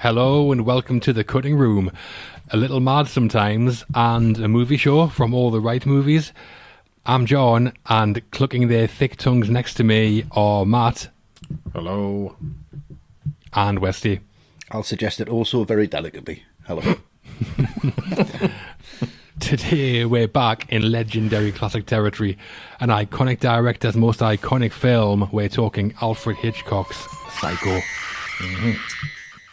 Hello 0.00 0.50
and 0.50 0.64
welcome 0.64 0.98
to 1.00 1.12
the 1.12 1.24
cutting 1.24 1.56
room. 1.58 1.92
A 2.48 2.56
little 2.56 2.80
mad 2.80 3.06
sometimes, 3.06 3.84
and 3.94 4.38
a 4.38 4.48
movie 4.48 4.78
show 4.78 5.08
from 5.08 5.34
all 5.34 5.50
the 5.50 5.60
right 5.60 5.84
movies. 5.84 6.32
I'm 7.04 7.26
John, 7.26 7.74
and 7.84 8.22
clucking 8.30 8.68
their 8.68 8.86
thick 8.86 9.16
tongues 9.16 9.50
next 9.50 9.74
to 9.74 9.84
me 9.84 10.24
are 10.30 10.64
Matt 10.64 11.10
Hello. 11.74 12.34
and 13.52 13.80
Westy. 13.80 14.20
I'll 14.70 14.82
suggest 14.82 15.20
it 15.20 15.28
also 15.28 15.64
very 15.64 15.86
delicately. 15.86 16.44
Hello. 16.66 16.96
Today 19.38 20.06
we're 20.06 20.28
back 20.28 20.72
in 20.72 20.90
legendary 20.90 21.52
classic 21.52 21.84
territory. 21.84 22.38
An 22.80 22.88
iconic 22.88 23.40
director's 23.40 23.96
most 23.96 24.20
iconic 24.20 24.72
film. 24.72 25.28
We're 25.30 25.50
talking 25.50 25.92
Alfred 26.00 26.38
Hitchcock's 26.38 27.06
Psycho. 27.38 27.80
Mm-hmm. 28.38 29.06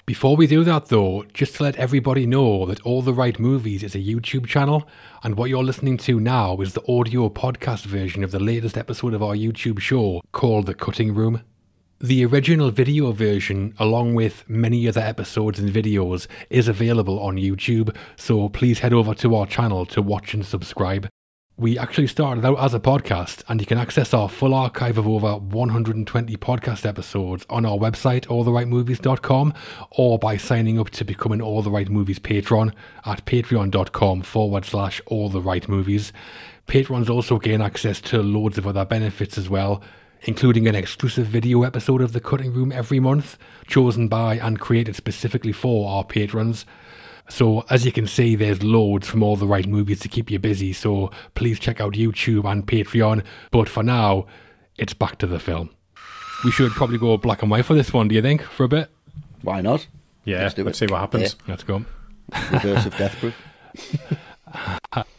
Before 0.08 0.38
we 0.38 0.48
do 0.48 0.64
that, 0.64 0.86
though, 0.86 1.26
just 1.34 1.56
to 1.56 1.64
let 1.64 1.76
everybody 1.76 2.26
know 2.26 2.66
that 2.66 2.80
All 2.84 3.02
the 3.02 3.14
Right 3.14 3.38
Movies 3.38 3.84
is 3.84 3.94
a 3.94 4.00
YouTube 4.00 4.46
channel, 4.46 4.88
and 5.22 5.36
what 5.36 5.50
you're 5.50 5.66
listening 5.66 5.98
to 5.98 6.18
now 6.18 6.56
is 6.62 6.72
the 6.72 6.88
audio 6.90 7.28
podcast 7.28 7.84
version 7.84 8.24
of 8.24 8.32
the 8.32 8.40
latest 8.40 8.78
episode 8.78 9.14
of 9.14 9.22
our 9.22 9.36
YouTube 9.36 9.82
show 9.82 10.22
called 10.32 10.66
The 10.66 10.74
Cutting 10.74 11.14
Room. 11.14 11.44
The 12.00 12.24
original 12.24 12.72
video 12.72 13.12
version, 13.12 13.74
along 13.80 14.16
with 14.16 14.50
many 14.50 14.88
other 14.88 15.02
episodes 15.02 15.60
and 15.60 15.70
videos, 15.70 16.28
is 16.50 16.70
available 16.70 17.20
on 17.20 17.36
YouTube, 17.36 17.94
so 18.16 18.48
please 18.48 18.80
head 18.80 18.94
over 18.94 19.14
to 19.16 19.36
our 19.36 19.46
channel 19.46 19.86
to 19.88 20.02
watch 20.02 20.34
and 20.34 20.46
subscribe. 20.46 21.10
We 21.60 21.80
actually 21.80 22.06
started 22.06 22.46
out 22.46 22.60
as 22.60 22.76
a 22.76 22.80
podcast, 22.80 23.42
and 23.50 23.60
you 23.60 23.66
can 23.66 23.80
access 23.80 24.14
our 24.14 24.30
full 24.30 24.54
archive 24.54 25.00
of 25.00 25.08
over 25.08 25.38
120 25.38 26.38
podcast 26.38 26.86
episodes 26.86 27.48
on 27.50 27.66
our 27.66 27.80
website, 27.80 28.28
alltherightmovies.com, 28.28 29.56
or 29.90 30.20
by 30.20 30.38
signing 30.38 30.78
up 30.78 30.92
to 30.92 31.04
become 31.04 31.32
an 31.32 31.42
All 31.42 31.64
the 31.64 31.72
Right 31.72 31.90
Movies 31.90 32.20
patron 32.20 32.74
at 33.06 33.26
patreon.com 33.26 34.22
forward 34.22 34.66
slash 34.66 35.02
all 35.08 35.30
the 35.30 35.42
right 35.42 35.68
movies. 35.68 36.14
Patrons 36.68 37.10
also 37.10 37.40
gain 37.40 37.64
access 37.64 38.02
to 38.02 38.22
loads 38.22 38.60
of 38.60 38.68
other 38.68 38.86
benefits 38.86 39.36
as 39.36 39.50
well, 39.50 39.82
including 40.22 40.68
an 40.68 40.76
exclusive 40.76 41.26
video 41.26 41.64
episode 41.64 42.04
of 42.04 42.14
The 42.14 42.20
Cutting 42.20 42.54
Room 42.54 42.72
every 42.72 43.00
month, 43.00 43.36
chosen 43.66 44.08
by 44.08 44.36
and 44.36 44.60
created 44.60 44.96
specifically 44.96 45.54
for 45.54 45.90
our 45.90 46.04
patrons. 46.04 46.68
So, 47.30 47.66
as 47.70 47.86
you 47.86 47.92
can 47.92 48.08
see, 48.08 48.36
there's 48.36 48.64
loads 48.64 49.08
from 49.08 49.22
all 49.22 49.36
the 49.36 49.48
right 49.48 49.68
movies 49.68 50.00
to 50.02 50.08
keep 50.08 50.32
you 50.32 50.40
busy. 50.40 50.74
So, 50.74 51.12
please 51.36 51.60
check 51.60 51.82
out 51.82 51.94
YouTube 51.94 52.50
and 52.50 52.66
Patreon. 52.66 53.24
But 53.52 53.68
for 53.68 53.84
now, 53.84 54.28
it's 54.78 54.94
back 54.94 55.18
to 55.20 55.28
the 55.28 55.40
film. 55.40 55.70
We 56.46 56.52
should 56.52 56.72
probably 56.72 56.98
go 56.98 57.18
black 57.18 57.42
and 57.42 57.52
white 57.52 57.66
for 57.66 57.74
this 57.74 57.92
one, 57.92 58.08
do 58.08 58.16
you 58.16 58.22
think, 58.22 58.44
for 58.44 58.64
a 58.64 58.70
bit? 58.70 58.90
Why 59.42 59.62
not? 59.62 59.88
Yeah, 60.24 60.44
Let's 60.44 60.58
let's, 60.58 60.82
it. 60.82 60.88
see 60.88 60.92
what 60.92 61.00
happens. 61.02 61.36
Let's 61.48 61.64
go. 61.64 61.86
Reverse 62.52 62.86
of 62.86 62.98
death 62.98 63.16
proof. 63.20 63.36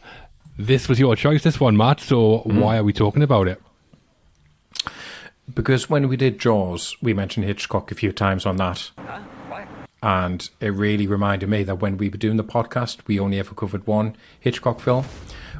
This 0.59 0.89
was 0.89 0.99
your 0.99 1.15
choice, 1.15 1.43
this 1.43 1.57
one, 1.57 1.77
Matt. 1.77 2.01
So, 2.01 2.39
hmm. 2.39 2.59
why 2.59 2.77
are 2.77 2.83
we 2.83 2.91
talking 2.91 3.23
about 3.23 3.47
it? 3.47 3.61
Because 5.51 5.89
when 5.89 6.09
we 6.09 6.17
did 6.17 6.37
Jaws, 6.37 6.97
we 7.01 7.13
mentioned 7.13 7.45
Hitchcock 7.45 7.93
a 7.93 7.95
few 7.95 8.11
times 8.11 8.45
on 8.45 8.57
that. 8.57 8.91
And 10.01 10.49
it 10.59 10.69
really 10.69 11.07
reminded 11.07 11.49
me 11.49 11.63
that 11.63 11.75
when 11.75 11.97
we 11.97 12.09
were 12.09 12.17
doing 12.17 12.37
the 12.37 12.43
podcast, 12.43 12.99
we 13.05 13.19
only 13.19 13.39
ever 13.39 13.53
covered 13.53 13.85
one 13.85 14.15
Hitchcock 14.39 14.79
film, 14.79 15.05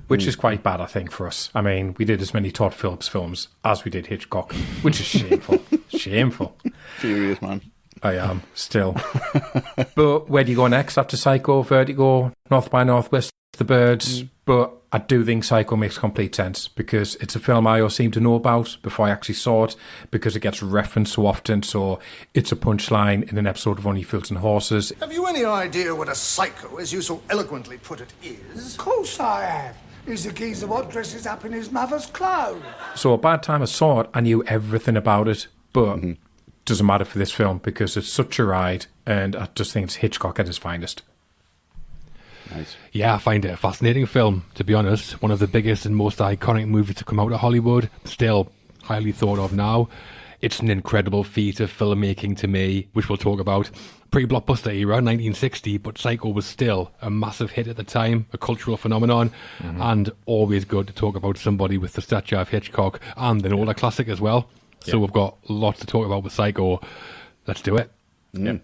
which 0.08 0.26
is 0.26 0.36
mm. 0.36 0.40
quite 0.40 0.64
bad, 0.64 0.80
I 0.80 0.86
think, 0.86 1.12
for 1.12 1.28
us. 1.28 1.50
I 1.54 1.62
mean, 1.62 1.96
we 1.98 2.06
did 2.06 2.22
as 2.22 2.34
many 2.34 2.52
Todd 2.52 2.74
Phillips 2.74 3.08
films 3.08 3.50
as 3.66 3.84
we 3.84 3.92
did 3.92 4.08
Hitchcock, 4.08 4.54
which 4.82 5.00
is 5.00 5.06
shameful. 5.06 5.62
shameful. 5.90 6.56
Furious 6.98 7.42
man. 7.42 7.62
I 8.02 8.16
am 8.16 8.44
still. 8.54 8.96
but 9.96 10.30
where 10.30 10.44
do 10.44 10.52
you 10.52 10.56
go 10.56 10.68
next 10.68 10.98
after 10.98 11.18
Psycho, 11.18 11.62
Vertigo, 11.64 12.32
North 12.50 12.70
by 12.70 12.84
Northwest, 12.84 13.32
The 13.58 13.66
Birds? 13.66 14.24
Mm. 14.24 14.30
But 14.46 14.79
I 14.92 14.98
do 14.98 15.24
think 15.24 15.44
Psycho 15.44 15.76
makes 15.76 16.00
complete 16.00 16.34
sense 16.34 16.68
because 16.68 17.16
it's 17.18 17.36
a 17.36 17.40
film 17.40 17.68
I 17.68 17.80
all 17.80 17.92
seem 17.92 18.10
to 18.12 18.20
know 18.20 18.34
about 18.34 18.78
before 18.82 19.06
I 19.06 19.12
actually 19.12 19.36
saw 19.36 19.66
it 19.66 19.76
because 20.10 20.36
it 20.36 20.40
gets 20.40 20.64
referenced 20.64 21.14
so 21.14 21.28
often. 21.28 21.62
So 21.62 22.00
it's 22.34 22.52
a 22.52 22.56
punchline 22.56 23.30
in 23.30 23.38
an 23.38 23.46
episode 23.46 23.78
of 23.78 23.86
Only 23.86 24.02
Fools 24.02 24.32
and 24.32 24.40
Horses. 24.40 24.92
Have 25.00 25.14
you 25.14 25.28
any 25.28 25.46
idea 25.46 25.94
what 25.94 26.10
a 26.10 26.16
psycho, 26.16 26.78
as 26.78 26.92
you 26.92 27.02
so 27.04 27.22
eloquently 27.30 27.78
put 27.78 28.02
it, 28.02 28.12
is? 28.24 28.74
Of 28.74 28.80
course 28.80 29.20
I 29.20 29.46
have. 29.46 29.78
He's 30.08 30.24
the 30.24 30.32
geezer 30.32 30.66
what 30.66 30.90
dresses 30.90 31.28
up 31.28 31.46
in 31.46 31.52
his 31.52 31.72
mother's 31.72 32.08
clothes. 32.08 32.64
So 32.96 33.16
by 33.16 33.38
the 33.38 33.44
time 33.44 33.62
I 33.62 33.66
saw 33.66 34.00
it, 34.02 34.10
I 34.12 34.22
knew 34.22 34.44
everything 34.46 34.98
about 34.98 35.28
it, 35.28 35.48
but 35.72 35.98
mm-hmm. 35.98 36.14
doesn't 36.66 36.86
matter 36.86 37.06
for 37.06 37.20
this 37.20 37.32
film 37.32 37.60
because 37.60 37.96
it's 37.96 38.10
such 38.10 38.40
a 38.40 38.44
ride, 38.44 38.88
and 39.06 39.36
I 39.36 39.50
just 39.54 39.72
think 39.72 39.86
it's 39.86 39.96
Hitchcock 39.96 40.40
at 40.40 40.48
his 40.48 40.58
finest. 40.58 41.04
Nice. 42.54 42.76
Yeah, 42.92 43.16
I 43.16 43.18
find 43.18 43.46
it 43.46 43.50
a 43.50 43.58
fascinating 43.58 44.06
film, 44.06 44.46
to 44.56 44.64
be 44.64 44.74
honest. 44.74 45.22
One 45.22 45.32
of 45.32 45.40
the 45.40 45.48
biggest 45.48 45.86
and 45.86 45.96
most 45.96 46.20
iconic 46.20 46.68
movies 46.68 46.96
to 46.98 47.06
come 47.06 47.20
out 47.20 47.32
of 47.32 47.40
Hollywood. 47.40 47.90
Still 48.06 48.52
highly 48.84 49.12
thought 49.12 49.40
of 49.40 49.54
now. 49.54 49.88
It's 50.42 50.60
an 50.60 50.70
incredible 50.70 51.24
feat 51.24 51.60
of 51.60 51.72
filmmaking 51.72 52.38
to 52.38 52.48
me, 52.48 52.88
which 52.94 53.10
we'll 53.10 53.18
talk 53.18 53.40
about. 53.40 53.70
Pre 54.10 54.26
blockbuster 54.26 54.74
era, 54.74 54.96
1960, 54.96 55.78
but 55.78 55.98
Psycho 55.98 56.30
was 56.30 56.46
still 56.46 56.92
a 57.02 57.10
massive 57.12 57.52
hit 57.52 57.68
at 57.68 57.76
the 57.76 57.84
time, 57.84 58.26
a 58.34 58.38
cultural 58.38 58.78
phenomenon, 58.78 59.32
mm-hmm. 59.60 59.82
and 59.82 60.10
always 60.26 60.66
good 60.66 60.88
to 60.88 60.94
talk 60.94 61.16
about 61.16 61.38
somebody 61.38 61.78
with 61.78 61.94
the 61.94 62.02
stature 62.02 62.38
of 62.38 62.50
Hitchcock 62.50 63.00
and 63.18 63.46
an 63.46 63.54
older 63.54 63.74
classic 63.76 64.08
as 64.08 64.20
well. 64.20 64.50
So 64.80 64.94
Yeah. 64.98 65.02
we've 65.02 65.14
got 65.14 65.38
lots 65.50 65.82
to 65.82 65.86
talk 65.86 66.06
about 66.08 66.24
with 66.24 66.34
Psycho. 66.34 66.82
Let's 67.46 67.62
do 67.62 67.76
it. 67.76 67.92
Yeah. 68.34 68.58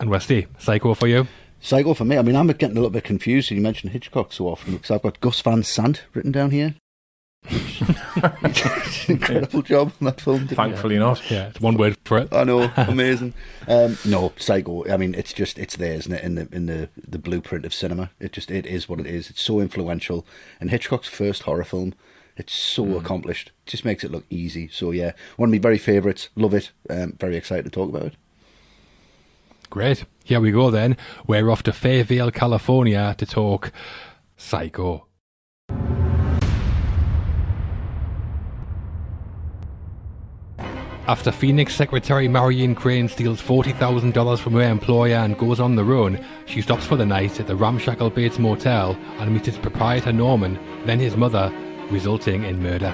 And 0.00 0.10
Westy, 0.10 0.46
Psycho 0.58 0.94
for 0.94 1.06
you? 1.06 1.28
Psycho 1.60 1.94
for 1.94 2.04
me. 2.04 2.16
I 2.16 2.22
mean, 2.22 2.36
I'm 2.36 2.46
getting 2.48 2.70
a 2.70 2.80
little 2.80 2.90
bit 2.90 3.04
confused. 3.04 3.50
You 3.50 3.60
mentioned 3.60 3.92
Hitchcock 3.92 4.32
so 4.32 4.48
often 4.48 4.74
because 4.74 4.90
I've 4.90 5.02
got 5.02 5.20
Gus 5.20 5.40
Van 5.42 5.62
Sant 5.62 6.04
written 6.14 6.32
down 6.32 6.50
here. 6.50 6.74
Incredible 9.08 9.62
job 9.62 9.92
on 10.00 10.06
that 10.06 10.20
film. 10.20 10.38
didn't 10.38 10.50
you? 10.50 10.56
Thankfully 10.56 10.98
not. 10.98 11.30
Yeah, 11.30 11.48
it's 11.48 11.60
one 11.60 11.76
word 11.76 11.96
for 12.04 12.18
it. 12.18 12.32
I 12.32 12.44
know, 12.44 12.62
amazing. 12.76 13.34
Um, 13.66 13.98
no, 14.04 14.32
Psycho. 14.36 14.90
I 14.90 14.96
mean, 14.96 15.14
it's 15.14 15.32
just 15.32 15.58
it's 15.58 15.76
there, 15.76 15.94
isn't 15.94 16.12
it? 16.12 16.22
In 16.22 16.34
the 16.34 16.48
in 16.52 16.66
the 16.66 16.88
the 16.96 17.18
blueprint 17.18 17.64
of 17.64 17.74
cinema, 17.74 18.10
it 18.18 18.32
just 18.32 18.50
it 18.50 18.66
is 18.66 18.88
what 18.88 19.00
it 19.00 19.06
is. 19.06 19.30
It's 19.30 19.42
so 19.42 19.60
influential, 19.60 20.26
and 20.60 20.70
Hitchcock's 20.70 21.08
first 21.08 21.42
horror 21.44 21.64
film. 21.64 21.94
It's 22.36 22.52
so 22.54 22.96
accomplished. 22.96 23.52
Just 23.66 23.84
makes 23.84 24.02
it 24.02 24.10
look 24.10 24.24
easy. 24.30 24.68
So 24.68 24.92
yeah, 24.92 25.12
one 25.36 25.48
of 25.48 25.52
my 25.52 25.58
very 25.58 25.78
favourites. 25.78 26.30
Love 26.36 26.54
it. 26.54 26.70
Um, 26.88 27.16
very 27.18 27.36
excited 27.36 27.64
to 27.64 27.70
talk 27.70 27.90
about 27.90 28.06
it. 28.06 28.14
Great. 29.68 30.04
Here 30.30 30.38
we 30.38 30.52
go 30.52 30.70
then. 30.70 30.96
We're 31.26 31.50
off 31.50 31.64
to 31.64 31.72
Fairvale, 31.72 32.32
California 32.32 33.16
to 33.18 33.26
talk 33.26 33.72
Psycho. 34.36 35.08
After 41.08 41.32
Phoenix 41.32 41.74
Secretary 41.74 42.28
Marion 42.28 42.76
Crane 42.76 43.08
steals 43.08 43.42
$40,000 43.42 44.38
from 44.38 44.52
her 44.52 44.62
employer 44.62 45.16
and 45.16 45.36
goes 45.36 45.58
on 45.58 45.74
the 45.74 45.82
run, 45.82 46.24
she 46.46 46.62
stops 46.62 46.86
for 46.86 46.94
the 46.94 47.04
night 47.04 47.40
at 47.40 47.48
the 47.48 47.56
ramshackle 47.56 48.10
Bates 48.10 48.38
Motel 48.38 48.96
and 49.18 49.34
meets 49.34 49.48
its 49.48 49.58
proprietor 49.58 50.12
Norman, 50.12 50.60
then 50.86 51.00
his 51.00 51.16
mother, 51.16 51.52
resulting 51.90 52.44
in 52.44 52.62
murder. 52.62 52.92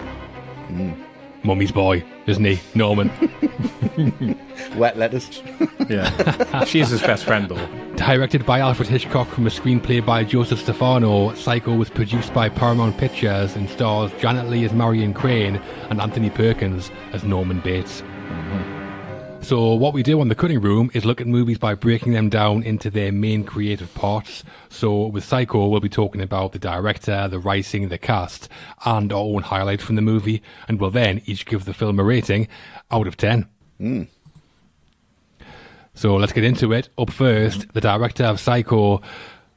Hmm. 0.69 1.06
Mummy's 1.47 1.73
boy, 1.73 2.05
isn't 2.27 2.45
he, 2.45 2.61
Norman? 2.75 3.11
Wet 4.77 4.99
lettuce. 4.99 5.43
Yeah. 5.89 6.65
She's 6.65 6.89
his 6.89 7.01
best 7.01 7.25
friend, 7.25 7.49
though. 7.49 7.95
Directed 7.95 8.45
by 8.45 8.59
Alfred 8.59 8.89
Hitchcock 8.89 9.29
from 9.29 9.47
a 9.47 9.51
screenplay 9.51 10.05
by 10.05 10.25
Joseph 10.25 10.59
Stefano, 10.59 11.33
Psycho 11.35 11.77
was 11.77 11.91
produced 11.91 12.35
by 12.35 12.49
Paramount 12.49 12.99
Pictures 12.99 13.55
and 13.55 13.71
stars 13.71 14.11
Janet 14.19 14.51
Leigh 14.51 14.65
as 14.65 14.73
Marion 14.73 15.15
Crane 15.15 15.61
and 15.89 16.01
Anthony 16.01 16.29
Perkins 16.29 16.91
as 17.13 17.23
Norman 17.23 17.61
Bates. 17.61 18.01
Mm-hmm. 18.03 18.76
So, 19.47 19.75
what 19.75 19.95
we 19.95 20.03
do 20.03 20.21
on 20.21 20.27
the 20.27 20.35
cutting 20.35 20.61
room 20.61 20.91
is 20.93 21.05
look 21.05 21.21
at 21.21 21.29
movies 21.29 21.57
by 21.57 21.77
breaking 21.77 22.15
them 22.15 22.29
down 22.29 22.65
into 22.65 22.91
their 22.91 23.13
main 23.13 23.45
creative 23.45 23.95
parts. 23.95 24.43
So, 24.71 25.07
with 25.07 25.23
Psycho, 25.23 25.69
we'll 25.69 25.79
be 25.79 25.89
talking 25.89 26.21
about 26.21 26.51
the 26.51 26.59
director, 26.59 27.29
the 27.29 27.39
writing, 27.39 27.89
the 27.89 27.97
cast, 27.97 28.49
and 28.85 29.13
our 29.13 29.21
own 29.21 29.45
highlights 29.45 29.85
from 29.85 29.95
the 29.95 30.03
movie, 30.03 30.43
and 30.67 30.81
we'll 30.81 30.91
then 30.91 31.23
each 31.27 31.47
give 31.47 31.65
the 31.65 31.73
film 31.73 32.01
a 32.01 32.03
rating 32.03 32.49
out 32.91 33.07
of 33.07 33.17
10. 33.17 33.47
Hmm. 33.79 34.03
So 35.95 36.17
let's 36.17 36.33
get 36.33 36.43
into 36.43 36.73
it. 36.73 36.89
Up 36.99 37.11
first, 37.11 37.73
the 37.73 37.81
director 37.81 38.25
of 38.25 38.41
Psycho, 38.41 39.01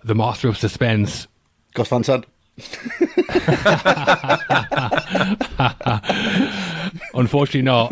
the 0.03 0.13
master 0.13 0.49
of 0.49 0.59
suspense. 0.59 1.27
Gus 1.73 1.87
Van 1.87 2.03
Sant. 2.03 2.27
Unfortunately, 7.13 7.61
not. 7.61 7.91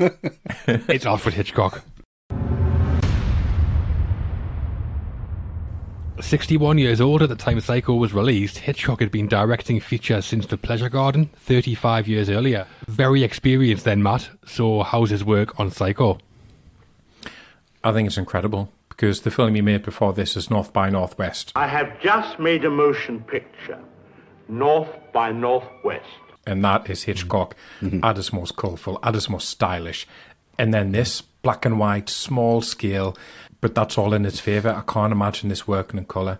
it's 0.67 1.05
Alfred 1.05 1.35
Hitchcock. 1.35 1.83
61 6.19 6.79
years 6.79 6.99
old 6.99 7.21
at 7.21 7.29
the 7.29 7.35
time 7.35 7.59
Psycho 7.59 7.93
was 7.93 8.13
released, 8.13 8.59
Hitchcock 8.59 8.99
had 8.99 9.11
been 9.11 9.27
directing 9.27 9.79
features 9.79 10.25
since 10.25 10.47
The 10.47 10.57
Pleasure 10.57 10.89
Garden 10.89 11.29
35 11.37 12.07
years 12.07 12.29
earlier. 12.29 12.65
Very 12.87 13.23
experienced 13.23 13.85
then, 13.85 14.01
Matt. 14.01 14.29
So, 14.45 14.81
how's 14.83 15.11
his 15.11 15.23
work 15.23 15.59
on 15.59 15.69
Psycho? 15.69 16.17
I 17.83 17.93
think 17.93 18.07
it's 18.07 18.17
incredible 18.17 18.71
because 18.89 19.21
the 19.21 19.31
film 19.31 19.55
he 19.55 19.61
made 19.61 19.83
before 19.83 20.11
this 20.11 20.35
is 20.35 20.49
North 20.49 20.73
by 20.73 20.89
Northwest. 20.89 21.51
I 21.55 21.67
have 21.67 21.99
just 22.01 22.39
made 22.39 22.65
a 22.65 22.69
motion 22.69 23.21
picture, 23.21 23.79
North 24.49 24.89
by 25.13 25.31
Northwest. 25.31 26.05
and 26.47 26.63
that 26.63 26.89
is 26.89 27.03
Hitchcock 27.03 27.55
mm-hmm. 27.81 28.03
at 28.03 28.17
its 28.17 28.31
most 28.31 28.55
colourful, 28.55 28.99
at 29.03 29.15
its 29.15 29.29
most 29.29 29.49
stylish. 29.49 30.07
And 30.57 30.73
then 30.73 30.93
this, 30.93 31.21
black 31.21 31.65
and 31.65 31.77
white, 31.77 32.09
small 32.09 32.61
scale, 32.61 33.15
but 33.61 33.75
that's 33.75 33.97
all 33.97 34.13
in 34.13 34.25
its 34.25 34.39
favour. 34.39 34.69
I 34.69 34.91
can't 34.91 35.11
imagine 35.11 35.49
this 35.49 35.67
working 35.67 35.99
in 35.99 36.05
colour. 36.05 36.39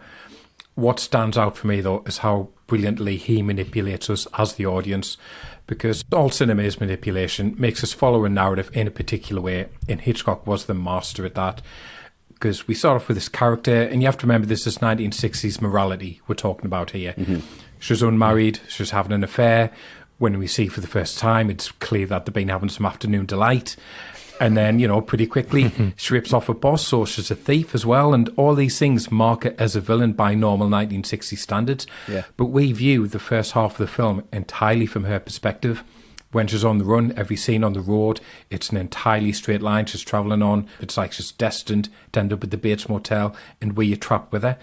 What 0.76 1.00
stands 1.00 1.38
out 1.38 1.58
for 1.58 1.68
me, 1.68 1.82
though, 1.82 2.04
is 2.06 2.20
how 2.20 2.50
brilliantly 2.68 3.18
he 3.18 3.42
manipulates 3.42 4.10
us 4.10 4.28
as 4.38 4.54
the 4.54 4.66
audience, 4.66 5.18
because 5.66 6.04
all 6.12 6.30
cinema 6.30 6.64
is 6.64 6.80
manipulation, 6.80 7.56
makes 7.58 7.84
us 7.84 7.94
follow 7.94 8.24
a 8.26 8.30
narrative 8.30 8.70
in 8.74 8.88
a 8.88 8.92
particular 8.92 9.42
way, 9.42 9.68
and 9.90 10.02
Hitchcock 10.02 10.48
was 10.48 10.66
the 10.66 10.74
master 10.74 11.26
at 11.26 11.36
that. 11.36 11.62
Because 12.34 12.68
we 12.68 12.76
start 12.76 12.98
off 12.98 13.08
with 13.08 13.18
this 13.18 13.30
character, 13.30 13.82
and 13.82 14.02
you 14.02 14.08
have 14.08 14.18
to 14.20 14.28
remember 14.28 14.46
this 14.46 14.68
is 14.68 14.78
1960s 14.78 15.60
morality 15.60 16.22
we're 16.28 16.36
talking 16.36 16.68
about 16.68 16.92
here. 16.92 17.14
Mm-hmm. 17.14 17.40
She's 17.80 18.02
unmarried, 18.02 18.60
she's 18.68 18.92
having 18.92 19.12
an 19.12 19.24
affair. 19.24 19.72
When 20.18 20.40
we 20.40 20.48
see 20.48 20.68
for 20.68 20.82
the 20.82 20.88
first 20.88 21.20
time, 21.20 21.50
it's 21.50 21.72
clear 21.72 22.08
that 22.08 22.26
they've 22.26 22.34
been 22.34 22.50
having 22.50 22.70
some 22.70 22.86
afternoon 22.86 23.28
delight. 23.28 23.76
And 24.40 24.56
then, 24.56 24.80
you 24.80 24.88
know, 24.88 25.02
pretty 25.02 25.28
quickly, 25.28 25.72
she 25.96 26.14
rips 26.14 26.34
off 26.34 26.50
a 26.50 26.54
boss, 26.54 26.88
so 26.88 27.06
she's 27.06 27.32
a 27.32 27.36
thief 27.36 27.74
as 27.74 27.86
well. 27.86 28.14
And 28.14 28.30
all 28.36 28.56
these 28.56 28.78
things 28.78 29.12
mark 29.12 29.44
her 29.44 29.56
as 29.58 29.76
a 29.76 29.82
villain 29.82 30.14
by 30.14 30.34
normal 30.34 30.68
1960 30.68 31.36
standards. 31.36 31.88
Yeah. 32.08 32.24
But 32.36 32.46
we 32.46 32.72
view 32.72 33.08
the 33.08 33.20
first 33.20 33.54
half 33.54 33.74
of 33.74 33.78
the 33.78 33.88
film 33.88 34.24
entirely 34.32 34.86
from 34.86 35.06
her 35.06 35.20
perspective. 35.20 35.84
When 36.32 36.48
she's 36.48 36.66
on 36.66 36.78
the 36.78 36.84
run, 36.84 37.14
every 37.16 37.38
scene 37.38 37.64
on 37.64 37.74
the 37.74 37.82
road, 37.82 38.20
it's 38.50 38.70
an 38.70 38.78
entirely 38.78 39.32
straight 39.32 39.62
line 39.62 39.86
she's 39.86 40.02
travelling 40.02 40.42
on. 40.42 40.68
It's 40.82 40.98
like 40.98 41.14
she's 41.14 41.32
destined 41.32 41.90
to 42.12 42.20
end 42.20 42.34
up 42.34 42.44
at 42.44 42.52
the 42.52 42.58
Bates 42.58 42.90
Motel, 42.90 43.34
and 43.62 43.78
we 43.78 43.94
are 43.94 43.98
trapped 43.98 44.34
with 44.34 44.44
her. 44.44 44.58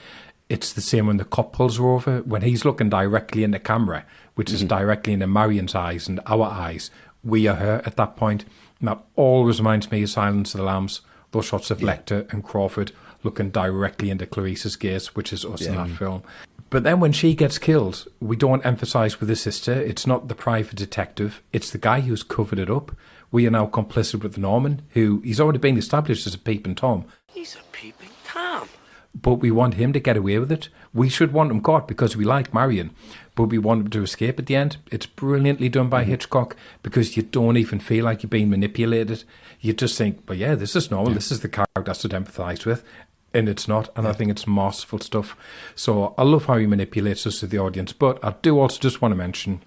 It's 0.49 0.73
the 0.73 0.81
same 0.81 1.07
when 1.07 1.17
the 1.17 1.25
cop 1.25 1.53
pulls 1.53 1.79
her 1.79 1.87
over. 1.87 2.21
When 2.21 2.43
he's 2.43 2.65
looking 2.65 2.91
directly 2.91 3.45
in 3.45 3.51
the 3.51 3.59
camera, 3.59 4.05
which 4.35 4.51
is 4.51 4.61
mm-hmm. 4.61 4.69
directly 4.69 5.13
into 5.15 5.27
Marion's 5.27 5.75
eyes 5.75 6.09
and 6.09 6.21
our 6.27 6.45
eyes, 6.45 6.91
we 7.23 7.47
are 7.47 7.57
her 7.57 7.83
at 7.87 7.97
that 7.97 8.17
point. 8.17 8.45
And 8.79 8.89
that 8.89 9.03
always 9.17 9.61
reminds 9.61 9.91
me 9.91 10.03
of 10.03 10.11
Silence 10.11 10.55
of 10.55 10.59
the 10.59 10.67
Lambs. 10.67 11.01
Those 11.33 11.47
shots 11.47 11.71
of 11.71 11.79
Lecter 11.79 12.33
and 12.33 12.45
Crawford 12.45 12.93
looking 13.23 13.51
directly 13.51 14.11
into 14.11 14.27
Clarice's 14.27 14.77
gaze, 14.77 15.17
which 15.17 15.33
is 15.33 15.45
us 15.45 15.63
in 15.63 15.75
that 15.75 15.89
film. 15.89 16.23
But 16.71 16.83
then 16.83 17.01
when 17.01 17.13
she 17.13 17.35
gets 17.35 17.59
killed, 17.59 18.07
we 18.21 18.37
don't 18.37 18.65
emphasize 18.67 19.21
with 19.21 19.29
the 19.29 19.37
sister. 19.37 19.73
It's 19.73 20.07
not 20.07 20.29
the 20.29 20.35
private 20.35 20.77
detective. 20.77 21.43
It's 21.53 21.71
the 21.71 21.79
guy 21.79 22.01
who's 22.01 22.23
covered 22.23 22.59
it 22.59 22.71
up. 22.71 22.93
We 23.31 23.47
are 23.47 23.51
now 23.51 23.67
complicit 23.67 24.23
with 24.23 24.39
Norman, 24.39 24.83
who 24.91 25.21
he's 25.25 25.41
already 25.41 25.59
been 25.59 25.79
established 25.79 26.27
as 26.27 26.35
a 26.35 26.39
peeping 26.39 26.75
Tom 26.75 27.07
He's 27.35 27.57
a 27.57 27.63
peeping 27.73 28.11
Tom. 28.25 28.69
But 29.15 29.35
we 29.35 29.51
want 29.51 29.75
him 29.75 29.93
to 29.93 30.01
get 30.01 30.17
away 30.17 30.39
with 30.39 30.51
it. 30.51 30.69
We 30.93 31.09
should 31.09 31.33
want 31.33 31.51
him 31.51 31.61
caught 31.61 31.89
because 31.89 32.17
we 32.17 32.25
like 32.25 32.53
Marion, 32.53 32.91
but 33.35 33.45
we 33.45 33.59
want 33.59 33.83
him 33.83 33.91
to 33.91 34.03
escape 34.03 34.39
at 34.39 34.47
the 34.47 34.57
end. 34.57 34.77
It's 34.91 35.07
brilliantly 35.07 35.69
done 35.69 35.89
by 35.89 36.03
mm-hmm. 36.03 36.11
Hitchcock 36.11 36.57
because 36.83 37.17
you 37.17 37.23
don't 37.23 37.57
even 37.57 37.79
feel 37.79 38.05
like 38.05 38.23
you're 38.23 38.31
being 38.31 38.51
manipulated. 38.51 39.25
You 39.61 39.73
just 39.73 39.97
think, 39.97 40.27
but 40.27 40.37
yeah, 40.37 40.55
this 40.55 40.77
is 40.77 40.91
normal. 40.91 41.15
This 41.15 41.31
is 41.31 41.41
the 41.41 41.49
character 41.49 41.91
I 41.91 41.93
should 41.93 42.11
empathise 42.11 42.67
with. 42.67 42.85
And 43.33 43.49
it's 43.49 43.67
not, 43.67 43.89
and 43.97 44.07
I 44.07 44.13
think 44.13 44.31
it's 44.31 44.47
masterful 44.47 45.01
stuff. 45.01 45.37
So 45.75 46.15
I 46.17 46.23
love 46.23 46.47
how 46.47 46.57
he 46.57 46.67
manipulates 46.67 47.27
us 47.27 47.41
to 47.41 47.49
the 47.49 47.59
audience. 47.59 47.93
But 47.93 48.25
I 48.25 48.35
do 48.43 48.61
also 48.61 48.79
just 48.79 49.03
want 49.03 49.11
to 49.11 49.17
mention 49.17 49.63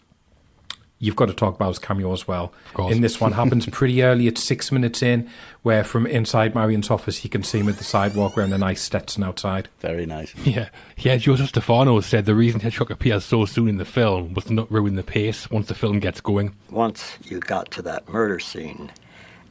you've 1.00 1.16
got 1.16 1.28
to 1.28 1.34
talk 1.34 1.56
about 1.56 1.70
his 1.70 1.80
cameo 1.80 2.12
as 2.14 2.28
well. 2.28 2.54
course. 2.74 2.94
In 2.94 3.02
this 3.02 3.22
one 3.22 3.32
happens 3.34 3.66
pretty 3.68 4.02
early. 4.04 4.28
It's 4.28 4.44
six 4.44 4.72
minutes 4.72 5.02
in, 5.02 5.30
where 5.64 5.84
from 5.84 6.08
inside 6.08 6.56
Marion's 6.56 6.90
office 6.90 7.24
you 7.24 7.30
can 7.30 7.44
see 7.44 7.60
him 7.60 7.70
at 7.70 7.78
the 7.78 7.84
sidewalk 7.84 8.36
wearing 8.36 8.54
a 8.54 8.58
nice 8.58 8.82
Stetson 8.82 9.24
outside. 9.24 9.70
Very 9.80 10.06
nice. 10.06 10.34
Yeah, 10.46 10.70
yeah. 10.98 11.18
Joseph 11.18 11.50
Stefano 11.50 12.00
said 12.02 12.26
the 12.26 12.36
reason 12.36 12.60
Hitchcock 12.62 12.90
appears 12.90 13.26
so 13.26 13.46
soon 13.46 13.68
in 13.68 13.78
the 13.78 13.86
film 13.86 14.34
was 14.34 14.46
to 14.46 14.54
not 14.54 14.72
ruin 14.72 14.96
the 14.96 15.04
pace 15.04 15.50
once 15.52 15.68
the 15.68 15.76
film 15.76 16.00
gets 16.00 16.22
going. 16.22 16.56
Once 16.70 17.18
you 17.24 17.40
got 17.40 17.72
to 17.72 17.82
that 17.84 18.08
murder 18.10 18.40
scene, 18.40 18.92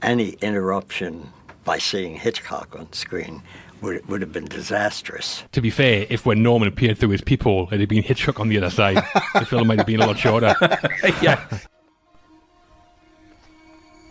any 0.02 0.31
interruption 0.43 1.32
by 1.64 1.78
seeing 1.78 2.16
Hitchcock 2.16 2.76
on 2.78 2.93
screen 2.93 3.43
would, 3.82 4.06
would 4.08 4.20
have 4.20 4.32
been 4.32 4.46
disastrous. 4.46 5.44
To 5.52 5.61
be 5.61 5.70
fair, 5.70 6.06
if 6.11 6.26
when 6.26 6.43
Norman 6.43 6.69
appeared 6.69 6.99
through 6.99 7.11
his 7.11 7.20
peephole, 7.20 7.69
it 7.70 7.81
had 7.81 7.88
been 7.88 8.02
Hitchcock 8.02 8.40
on 8.40 8.49
the 8.49 8.58
other 8.58 8.70
side, 8.70 8.96
the 9.34 9.46
film 9.46 9.69
might 9.69 9.78
have 9.78 9.87
been 9.87 10.00
a 10.00 10.06
lot 10.06 10.19
shorter. 10.19 10.55
yeah, 11.23 11.44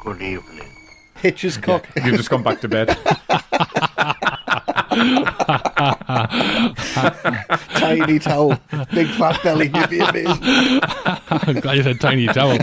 Good 0.06 0.21
evening. 0.21 0.71
Hitch's 1.17 1.57
cock. 1.57 1.88
you've 1.95 2.17
just 2.17 2.29
gone 2.29 2.44
back 2.44 2.62
to 2.62 2.67
bed. 2.67 2.89
Tiny 7.75 8.19
towel. 8.19 8.59
Big 8.94 9.07
fat 9.07 9.41
belly. 9.44 9.71
You'd 9.73 9.89
be 9.89 10.00
amazing. 10.00 10.79
I'm 11.29 11.59
glad 11.59 11.77
you 11.77 11.83
said 11.83 12.00
tiny 12.00 12.27
towel. 12.27 12.57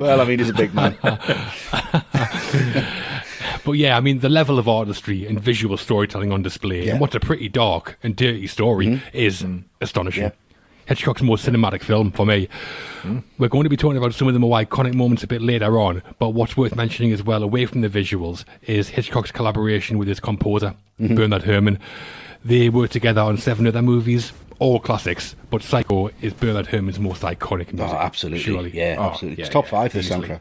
Well, 0.00 0.20
I 0.20 0.24
mean, 0.24 0.38
he's 0.38 0.50
a 0.50 0.54
big 0.54 0.74
man. 0.74 0.96
But 3.64 3.72
yeah, 3.72 3.96
I 3.96 4.00
mean, 4.00 4.20
the 4.20 4.28
level 4.28 4.58
of 4.58 4.68
artistry 4.68 5.26
and 5.26 5.40
visual 5.40 5.76
storytelling 5.76 6.32
on 6.32 6.42
display, 6.42 6.84
Yeah. 6.86 6.92
and 6.92 7.00
what's 7.00 7.14
a 7.14 7.20
pretty 7.20 7.48
dark 7.48 7.98
and 8.02 8.16
dirty 8.16 8.46
story, 8.46 8.86
mm-hmm. 8.86 9.16
is 9.16 9.42
mm-hmm. 9.42 9.60
astonishing. 9.80 10.24
Yeah. 10.24 10.30
Hitchcock's 10.86 11.20
most 11.20 11.44
cinematic 11.46 11.82
film 11.82 12.10
for 12.10 12.24
me. 12.24 12.48
Mm-hmm. 13.02 13.18
We're 13.36 13.48
going 13.48 13.64
to 13.64 13.68
be 13.70 13.76
talking 13.76 13.98
about 13.98 14.14
some 14.14 14.26
of 14.26 14.32
the 14.32 14.40
more 14.40 14.58
iconic 14.58 14.94
moments 14.94 15.22
a 15.22 15.26
bit 15.26 15.42
later 15.42 15.78
on, 15.78 16.02
but 16.18 16.30
what's 16.30 16.56
worth 16.56 16.74
mentioning 16.74 17.12
as 17.12 17.22
well, 17.22 17.42
away 17.42 17.66
from 17.66 17.82
the 17.82 17.90
visuals, 17.90 18.44
is 18.62 18.88
Hitchcock's 18.90 19.30
collaboration 19.30 19.98
with 19.98 20.08
his 20.08 20.18
composer, 20.18 20.74
Bernard 20.98 21.42
Herrmann. 21.42 21.78
They 22.42 22.70
worked 22.70 22.94
together 22.94 23.20
on 23.20 23.36
seven 23.36 23.66
other 23.66 23.82
movies, 23.82 24.32
all 24.58 24.80
classics, 24.80 25.36
but 25.50 25.62
Psycho 25.62 26.10
is 26.22 26.32
Bernard 26.32 26.68
Herrmann's 26.68 26.98
most 26.98 27.20
iconic 27.22 27.78
Oh, 27.78 27.84
absolutely. 27.84 28.40
Surely. 28.40 28.70
Yeah, 28.74 28.96
Oh, 28.98 29.10
absolutely. 29.10 29.38
yeah, 29.40 29.44
it's 29.44 29.52
top 29.52 29.66
yeah, 29.66 29.70
five, 29.70 29.92
this 29.92 30.06
easily. 30.06 30.28
soundtrack. 30.28 30.40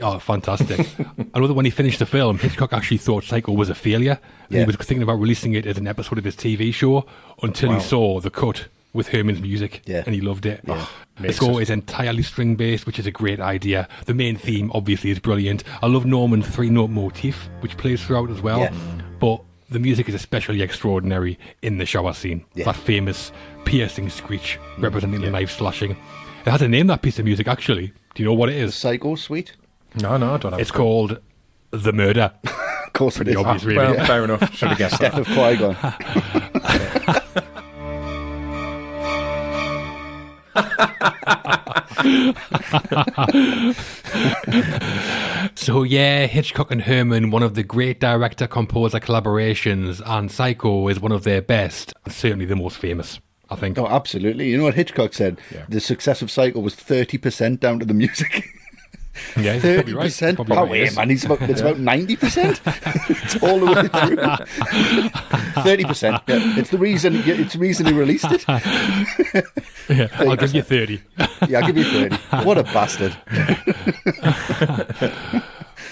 Oh, 0.00 0.18
fantastic. 0.18 0.86
I 1.34 1.38
know 1.38 1.46
that 1.46 1.54
when 1.54 1.64
he 1.64 1.70
finished 1.70 1.98
the 1.98 2.06
film, 2.06 2.38
Hitchcock 2.38 2.72
actually 2.72 2.98
thought 2.98 3.24
Psycho 3.24 3.52
was 3.52 3.68
a 3.68 3.74
failure. 3.74 4.18
and 4.44 4.50
Yeah. 4.50 4.60
He 4.60 4.66
was 4.66 4.76
thinking 4.76 5.02
about 5.02 5.14
releasing 5.20 5.54
it 5.54 5.66
as 5.66 5.78
an 5.78 5.86
episode 5.86 6.18
of 6.18 6.24
his 6.24 6.36
TV 6.36 6.72
show 6.72 7.06
until 7.42 7.70
Wow. 7.70 7.74
he 7.76 7.80
saw 7.82 8.20
the 8.20 8.30
cut 8.30 8.66
with 8.92 9.08
Herrmann's 9.08 9.40
music 9.40 9.82
Yeah. 9.86 10.02
and 10.06 10.14
he 10.14 10.20
loved 10.20 10.46
it. 10.46 10.60
Yeah. 10.66 10.86
the 11.20 11.32
score 11.34 11.60
is 11.60 11.68
entirely 11.70 12.22
string 12.22 12.56
based, 12.56 12.86
which 12.86 12.98
is 12.98 13.06
a 13.06 13.10
great 13.10 13.40
idea. 13.40 13.86
The 14.06 14.14
main 14.14 14.36
theme, 14.36 14.70
obviously, 14.74 15.10
is 15.10 15.18
brilliant. 15.18 15.64
I 15.82 15.86
love 15.86 16.06
Norman's 16.06 16.48
three 16.48 16.70
note 16.70 16.88
motif, 16.90 17.48
which 17.60 17.76
plays 17.76 18.02
throughout 18.02 18.30
as 18.30 18.40
well. 18.40 18.60
Yeah. 18.60 18.72
But 19.20 19.42
the 19.68 19.78
music 19.78 20.08
is 20.08 20.14
especially 20.14 20.62
extraordinary 20.62 21.38
in 21.62 21.76
the 21.78 21.84
shower 21.86 22.14
scene. 22.14 22.44
That 22.56 22.74
famous 22.74 23.32
piercing 23.66 24.08
screech 24.08 24.58
representing 24.78 25.20
the 25.20 25.30
knife 25.30 25.50
slashing. 25.50 25.92
It 26.46 26.50
has 26.50 26.62
a 26.62 26.68
name, 26.68 26.86
that 26.86 27.02
piece 27.02 27.18
of 27.18 27.26
music, 27.26 27.46
actually. 27.46 27.92
Do 28.14 28.22
you 28.22 28.24
know 28.24 28.32
what 28.34 28.48
it 28.48 28.56
is? 28.56 28.74
Psycho 28.74 29.14
Suite? 29.14 29.52
No, 29.96 30.16
no, 30.16 30.34
I 30.34 30.36
don't 30.38 30.52
have 30.52 30.60
It's 30.60 30.70
a 30.70 30.74
called 30.74 31.18
The 31.70 31.92
Murder. 31.92 32.32
Of 32.90 32.94
course 32.94 33.14
it 33.14 33.18
Pretty 33.18 33.30
is. 33.30 33.36
obvious, 33.36 33.64
really. 33.64 33.78
Well, 33.78 34.04
fair 34.04 34.24
enough. 34.24 34.52
Should 34.54 34.70
have 34.70 34.78
guessed 34.78 35.00
Death 35.00 35.12
that. 35.14 35.20
of 35.20 35.26
Qui-Gon. 35.28 35.76
So 45.54 45.82
yeah, 45.82 46.26
Hitchcock 46.26 46.70
and 46.70 46.82
Herrmann, 46.82 47.30
one 47.30 47.42
of 47.42 47.54
the 47.54 47.62
great 47.62 48.00
director-composer 48.00 49.00
collaborations, 49.00 50.00
and 50.06 50.30
Psycho 50.30 50.88
is 50.88 51.00
one 51.00 51.12
of 51.12 51.24
their 51.24 51.42
best, 51.42 51.92
certainly 52.08 52.46
the 52.46 52.56
most 52.56 52.78
famous, 52.78 53.20
I 53.50 53.56
think. 53.56 53.78
Oh, 53.78 53.86
absolutely. 53.86 54.48
You 54.48 54.58
know 54.58 54.64
what 54.64 54.74
Hitchcock 54.74 55.12
said? 55.12 55.38
Yeah. 55.52 55.64
The 55.68 55.80
success 55.80 56.22
of 56.22 56.30
Psycho 56.30 56.60
was 56.60 56.74
30% 56.74 57.60
down 57.60 57.78
to 57.80 57.84
the 57.84 57.94
music. 57.94 58.48
Yeah, 59.36 59.54
he's 59.54 59.62
probably 59.62 59.94
right. 59.94 60.10
30%? 60.10 60.34
Probably 60.36 60.56
oh, 60.56 60.60
right, 60.62 60.70
wait, 60.70 60.96
man. 60.96 61.10
It's 61.10 61.24
about, 61.24 61.42
it's 61.42 61.60
about 61.60 61.76
90%. 61.76 62.60
it's 63.22 63.42
all 63.42 63.60
the 63.60 63.66
way 63.66 63.74
through. 63.88 64.16
30%. 65.60 66.22
Yeah. 66.26 66.58
It's 66.58 66.70
the 66.70 66.78
reason 66.78 67.16
it's 67.16 67.52
the 67.54 67.58
reason 67.58 67.86
he 67.86 67.92
released 67.92 68.26
it. 68.30 68.44
Yeah, 69.88 70.06
I'll 70.18 70.36
give 70.36 70.54
you 70.54 70.62
30. 70.62 71.00
Yeah, 71.48 71.58
I'll 71.58 71.66
give 71.66 71.76
you 71.76 71.84
30. 71.84 72.16
What 72.46 72.58
a 72.58 72.62
bastard. 72.62 73.16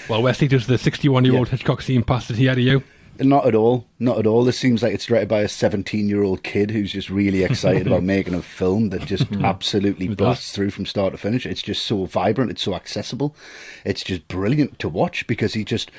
well, 0.07 0.21
Wesley, 0.21 0.47
does 0.47 0.67
the 0.67 0.75
61-year-old 0.75 1.49
Hitchcock 1.49 1.81
scene 1.81 2.03
past 2.03 2.31
it 2.31 2.37
here 2.37 2.55
to 2.55 2.61
you? 2.61 2.81
Not 3.19 3.45
at 3.45 3.55
all. 3.55 3.85
Not 3.99 4.17
at 4.17 4.27
all. 4.27 4.43
This 4.43 4.57
seems 4.57 4.81
like 4.81 4.93
it's 4.93 5.05
directed 5.05 5.27
by 5.27 5.41
a 5.41 5.49
17 5.49 6.07
year 6.07 6.23
old 6.23 6.43
kid 6.43 6.71
who's 6.71 6.93
just 6.93 7.09
really 7.09 7.43
excited 7.43 7.87
about 7.87 8.03
making 8.15 8.33
a 8.33 8.41
film 8.41 8.89
that 8.89 9.05
just 9.05 9.25
hmm. 9.25 9.43
absolutely 9.43 10.07
busts 10.07 10.53
through 10.53 10.71
from 10.71 10.85
start 10.85 11.11
to 11.11 11.17
finish. 11.17 11.45
It's 11.45 11.61
just 11.61 11.85
so 11.85 12.05
vibrant. 12.05 12.51
It's 12.51 12.63
so 12.63 12.75
accessible. 12.75 13.35
It's 13.83 14.03
just 14.03 14.27
brilliant 14.27 14.79
to 14.79 14.89
watch 14.89 15.27
because 15.27 15.53
he 15.53 15.63
just 15.63 15.91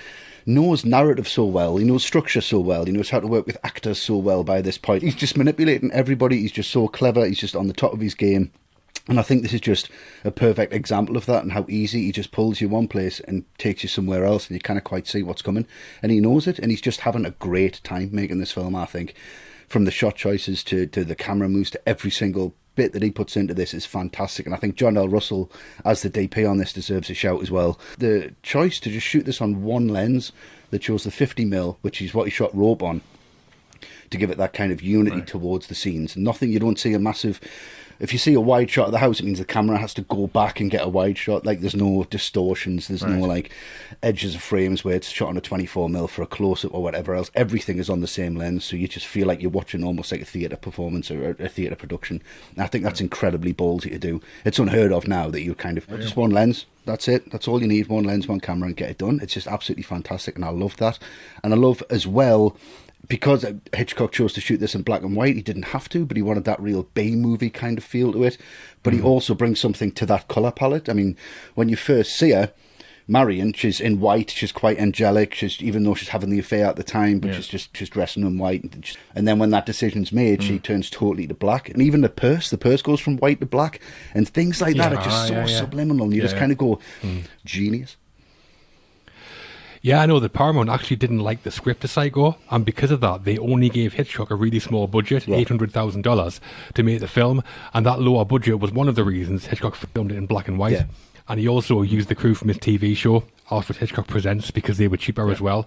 knows 0.47 0.85
narrative 0.85 1.29
so 1.29 1.45
well. 1.45 1.77
He 1.77 1.85
knows 1.85 2.05
structure 2.05 2.41
so 2.41 2.59
well. 2.59 2.85
He 2.85 2.93
knows 2.93 3.11
how 3.11 3.21
to 3.21 3.27
work 3.27 3.47
with 3.47 3.59
actors 3.63 4.01
so 4.01 4.17
well 4.17 4.43
by 4.43 4.63
this 4.63 4.79
point. 4.79 5.03
He's 5.03 5.15
just 5.15 5.37
manipulating 5.37 5.93
everybody. 5.93 6.39
He's 6.39 6.53
just 6.53 6.71
so 6.71 6.89
clever. 6.89 7.27
He's 7.27 7.39
just 7.39 7.57
on 7.57 7.67
the 7.67 7.75
top 7.75 7.93
of 7.93 8.01
his 8.01 8.15
game. 8.15 8.53
And 9.09 9.19
I 9.19 9.23
think 9.23 9.43
this 9.43 9.53
is 9.53 9.61
just 9.61 9.91
a 10.25 10.31
perfect 10.31 10.73
example 10.73 11.17
of 11.17 11.27
that 11.27 11.43
and 11.43 11.53
how 11.53 11.67
easy 11.69 12.05
he 12.05 12.13
just 12.13 12.33
pulls 12.33 12.61
you 12.61 12.69
one 12.69 12.87
place 12.87 13.21
and 13.21 13.45
takes 13.59 13.83
you 13.83 13.89
somewhere 13.89 14.25
else 14.25 14.47
and 14.47 14.55
you 14.55 14.61
kind 14.61 14.79
of 14.79 14.85
quite 14.85 15.07
see 15.07 15.23
what's 15.23 15.43
coming. 15.43 15.67
And 16.03 16.13
he 16.13 16.21
knows 16.21 16.47
it 16.47 16.59
and 16.59 16.71
he's 16.71 16.81
just 16.81 17.01
having 17.01 17.25
a 17.25 17.33
great 17.33 17.81
time 17.83 18.11
making 18.13 18.39
this 18.39 18.53
film, 18.53 18.77
I 18.77 18.87
think. 18.87 19.15
From 19.69 19.85
the 19.85 19.91
shot 19.91 20.17
choices 20.17 20.63
to, 20.65 20.87
to 20.87 21.05
the 21.05 21.15
camera 21.15 21.49
moves 21.49 21.71
to 21.71 21.89
every 21.89 22.11
single 22.11 22.55
bit 22.75 22.93
that 22.93 23.03
he 23.03 23.11
puts 23.11 23.37
into 23.37 23.55
this 23.55 23.75
is 23.75 23.87
fantastic. 23.87 24.47
And 24.47 24.55
I 24.55 24.59
think 24.59 24.75
John 24.75 24.97
L. 24.97 25.09
Russell, 25.09 25.51
as 25.85 26.03
the 26.03 26.11
DP 26.11 26.49
on 26.49 26.59
this, 26.59 26.73
deserves 26.73 27.11
a 27.11 27.15
shout 27.15 27.43
as 27.43 27.51
well. 27.51 27.79
The 27.99 28.35
choice 28.43 28.81
to 28.81 28.91
just 28.91 29.07
shoot 29.07 29.27
this 29.27 29.41
on 29.41 29.63
one 29.63 29.89
lens 29.89 30.33
that 30.71 30.83
shows 30.83 31.05
the 31.05 31.11
50mm, 31.11 31.77
which 31.83 32.01
is 32.01 32.15
what 32.15 32.25
he 32.25 32.31
shot 32.31 32.55
Rope 32.55 32.83
on, 32.83 33.01
to 34.11 34.19
give 34.19 34.31
it 34.31 34.39
that 34.39 34.53
kind 34.53 34.73
of 34.73 34.83
unity 34.83 35.23
towards 35.23 35.67
the 35.67 35.75
scenes. 35.75 36.17
Nothing, 36.17 36.51
you 36.51 36.59
don't 36.59 36.79
see 36.79 36.93
a 36.95 36.99
massive. 36.99 37.41
If 38.01 38.13
you 38.15 38.19
see 38.19 38.33
a 38.33 38.41
wide 38.41 38.71
shot 38.71 38.87
of 38.87 38.93
the 38.93 38.99
house, 38.99 39.21
it 39.21 39.27
means 39.27 39.39
the 39.39 39.45
camera 39.45 39.79
has 39.79 39.93
to 39.95 40.03
go 40.03 40.27
back 40.27 40.59
and 40.59 40.71
get 40.71 40.85
a 40.85 40.89
wide 40.89 41.19
shot. 41.19 41.45
Like 41.45 41.61
there's 41.61 41.77
no 41.77 42.05
distortions, 42.05 42.89
there's 42.89 43.05
no 43.05 43.21
like 43.27 43.51
edges 44.03 44.35
of 44.35 44.43
frames 44.43 44.83
where 44.83 44.97
it's 44.97 45.11
shot 45.11 45.29
on 45.29 45.37
a 45.37 45.41
24 45.43 45.89
mil 45.91 46.09
for 46.09 46.23
a 46.23 46.27
close 46.27 46.65
up 46.65 46.73
or 46.75 46.83
whatever 46.83 47.15
else. 47.15 47.31
Everything 47.35 47.79
is 47.79 47.91
on 47.91 48.01
the 48.01 48.07
same 48.07 48.37
lens, 48.37 48.65
so 48.65 48.75
you 48.75 48.89
just 48.89 49.07
feel 49.07 49.27
like 49.27 49.43
you're 49.43 49.51
watching 49.51 49.85
almost 49.85 50.11
like 50.11 50.23
a 50.23 50.25
theatre 50.25 50.57
performance 50.57 51.11
or 51.11 51.37
a, 51.39 51.45
a 51.45 51.49
theatre 51.49 51.77
production. 51.77 52.23
And 52.55 52.65
I 52.65 52.67
think 52.67 52.85
that's 52.85 53.03
incredibly 53.03 53.53
ballsy 53.53 53.91
to 53.91 53.99
do. 53.99 54.23
It's 54.45 54.59
unheard 54.59 54.93
of 54.93 55.07
now 55.07 55.29
that 55.31 55.43
you 55.43 55.55
kind 55.55 55.77
of 55.77 55.87
just 55.89 56.17
one 56.17 56.31
lens. 56.31 56.65
That's 56.87 57.07
it. 57.07 57.31
That's 57.31 57.47
all 57.47 57.61
you 57.61 57.69
need. 57.69 57.89
One 57.89 58.05
lens, 58.05 58.27
one 58.27 58.41
camera, 58.41 58.69
and 58.69 58.77
get 58.77 58.91
it 58.91 58.99
done. 58.99 59.21
It's 59.23 59.35
just 59.35 59.47
absolutely 59.47 59.83
fantastic, 59.83 60.37
and 60.37 60.45
I 60.45 60.49
love 60.49 60.77
that. 60.79 60.99
And 61.45 61.53
I 61.53 61.57
love 61.57 61.83
as 61.91 62.07
well 62.07 62.57
because 63.11 63.45
Hitchcock 63.75 64.13
chose 64.13 64.33
to 64.35 64.41
shoot 64.41 64.59
this 64.59 64.77
in 64.77 64.83
black 64.83 65.03
and 65.03 65.17
white, 65.17 65.35
he 65.35 65.43
didn't 65.43 65.65
have 65.75 65.89
to, 65.89 66.07
but 66.07 66.17
he 66.17 66.23
wanted 66.23 66.45
that 66.45 66.61
real 66.61 66.85
B 66.95 67.17
movie 67.17 67.51
kind 67.51 67.77
of 67.77 67.83
feel 67.83 68.13
to 68.13 68.23
it. 68.23 68.39
But 68.85 68.93
he 68.93 69.01
mm-hmm. 69.01 69.09
also 69.09 69.35
brings 69.35 69.59
something 69.59 69.91
to 69.93 70.07
that 70.07 70.29
colour 70.29 70.53
palette. 70.53 70.89
I 70.89 70.93
mean, 70.93 71.17
when 71.57 71.69
you 71.69 71.75
first 71.75 72.17
see 72.17 72.31
her, 72.31 72.53
Marion, 73.09 73.53
she's 73.53 73.81
in 73.81 73.99
white, 73.99 74.31
she's 74.31 74.53
quite 74.53 74.79
angelic, 74.79 75.35
she's 75.35 75.61
even 75.61 75.83
though 75.83 75.97
she's 75.97 76.11
having 76.11 76.31
the 76.31 76.39
affair 76.39 76.67
at 76.67 76.77
the 76.77 76.85
time, 76.85 77.19
but 77.19 77.35
she's 77.35 77.49
just 77.49 77.77
she's 77.77 77.91
dressing 77.91 78.23
in 78.23 78.39
white. 78.39 78.63
And, 78.63 78.81
just- 78.81 78.99
and 79.13 79.27
then 79.27 79.41
when 79.41 79.51
that 79.51 79.67
decision's 79.67 80.13
made, 80.13 80.45
she 80.45 80.61
mm. 80.61 80.63
turns 80.63 80.89
totally 80.89 81.27
to 81.27 81.35
black. 81.35 81.69
And 81.69 81.83
even 81.83 82.03
the 82.03 82.09
purse, 82.09 82.49
the 82.49 82.59
purse 82.59 82.81
goes 82.81 83.01
from 83.01 83.17
white 83.17 83.41
to 83.41 83.47
black, 83.47 83.81
and 84.15 84.29
things 84.29 84.61
like 84.61 84.77
that 84.77 84.93
are 84.93 85.01
Ah, 85.01 85.05
just 85.05 85.27
so 85.27 85.35
yeah, 85.35 85.47
yeah. 85.49 85.59
subliminal. 85.59 86.05
And 86.05 86.15
you 86.15 86.21
Yeah, 86.21 86.27
just 86.27 86.35
yeah. 86.37 86.41
kind 86.41 86.53
of 86.53 86.59
go, 86.59 86.79
mm. 87.03 87.25
genius. 87.45 87.97
Yeah, 89.83 90.03
I 90.03 90.07
know 90.07 90.21
that 90.21 90.35
Paramount 90.35 90.69
actually 90.69 90.97
didn't 90.97 91.21
like 91.21 91.43
the 91.43 91.51
script 91.51 91.85
of 91.85 91.91
Psycho, 91.91 92.37
and 92.51 92.67
because 92.67 92.91
of 92.91 93.01
that, 93.01 93.25
they 93.25 93.39
only 93.39 93.71
gave 93.71 93.95
Hitchcock 93.95 94.31
a 94.31 94.35
really 94.35 94.61
small 94.61 94.87
budget, 94.87 95.27
Right. 95.27 95.41
eight 95.41 95.49
hundred 95.49 95.73
thousand 95.73 96.03
dollars, 96.03 96.39
to 96.75 96.83
make 96.83 97.01
the 97.01 97.09
film, 97.09 97.43
and 97.73 97.87
that 97.87 98.01
lower 98.01 98.27
budget 98.27 98.61
was 98.61 98.73
one 98.73 98.89
of 98.89 98.95
the 98.95 99.05
reasons 99.05 99.47
Hitchcock 99.47 99.75
filmed 99.77 100.13
it 100.13 100.17
in 100.19 100.27
black 100.27 100.49
and 100.49 100.59
white. 100.59 100.73
Yeah. 100.73 100.85
And 101.29 101.41
he 101.41 101.49
also 101.49 101.81
used 101.83 102.09
the 102.09 102.15
crew 102.15 102.35
from 102.35 102.49
his 102.49 102.59
TV 102.59 102.95
show, 102.95 103.25
Alfred 103.51 103.79
Hitchcock 103.79 104.07
Presents, 104.07 104.51
because 104.51 104.77
they 104.79 104.89
were 104.89 104.97
cheaper 104.99 105.31
as 105.31 105.41
well. 105.41 105.67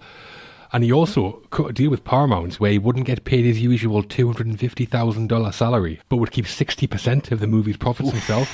And 0.71 0.83
he 0.83 0.91
also 0.91 1.41
cut 1.51 1.69
a 1.69 1.73
deal 1.73 1.89
with 1.91 2.03
Paramount 2.03 2.55
where 2.59 2.71
he 2.71 2.79
wouldn't 2.79 3.05
get 3.05 3.23
paid 3.25 3.45
his 3.45 3.61
usual 3.61 4.03
two 4.03 4.27
hundred 4.27 4.47
and 4.47 4.59
fifty 4.59 4.85
thousand 4.85 5.27
dollar 5.27 5.51
salary, 5.51 6.01
but 6.09 6.17
would 6.17 6.31
keep 6.31 6.47
sixty 6.47 6.85
percent 6.85 7.31
of 7.31 7.39
the 7.39 7.47
movie's 7.47 7.77
profits 7.77 8.11
himself. 8.11 8.49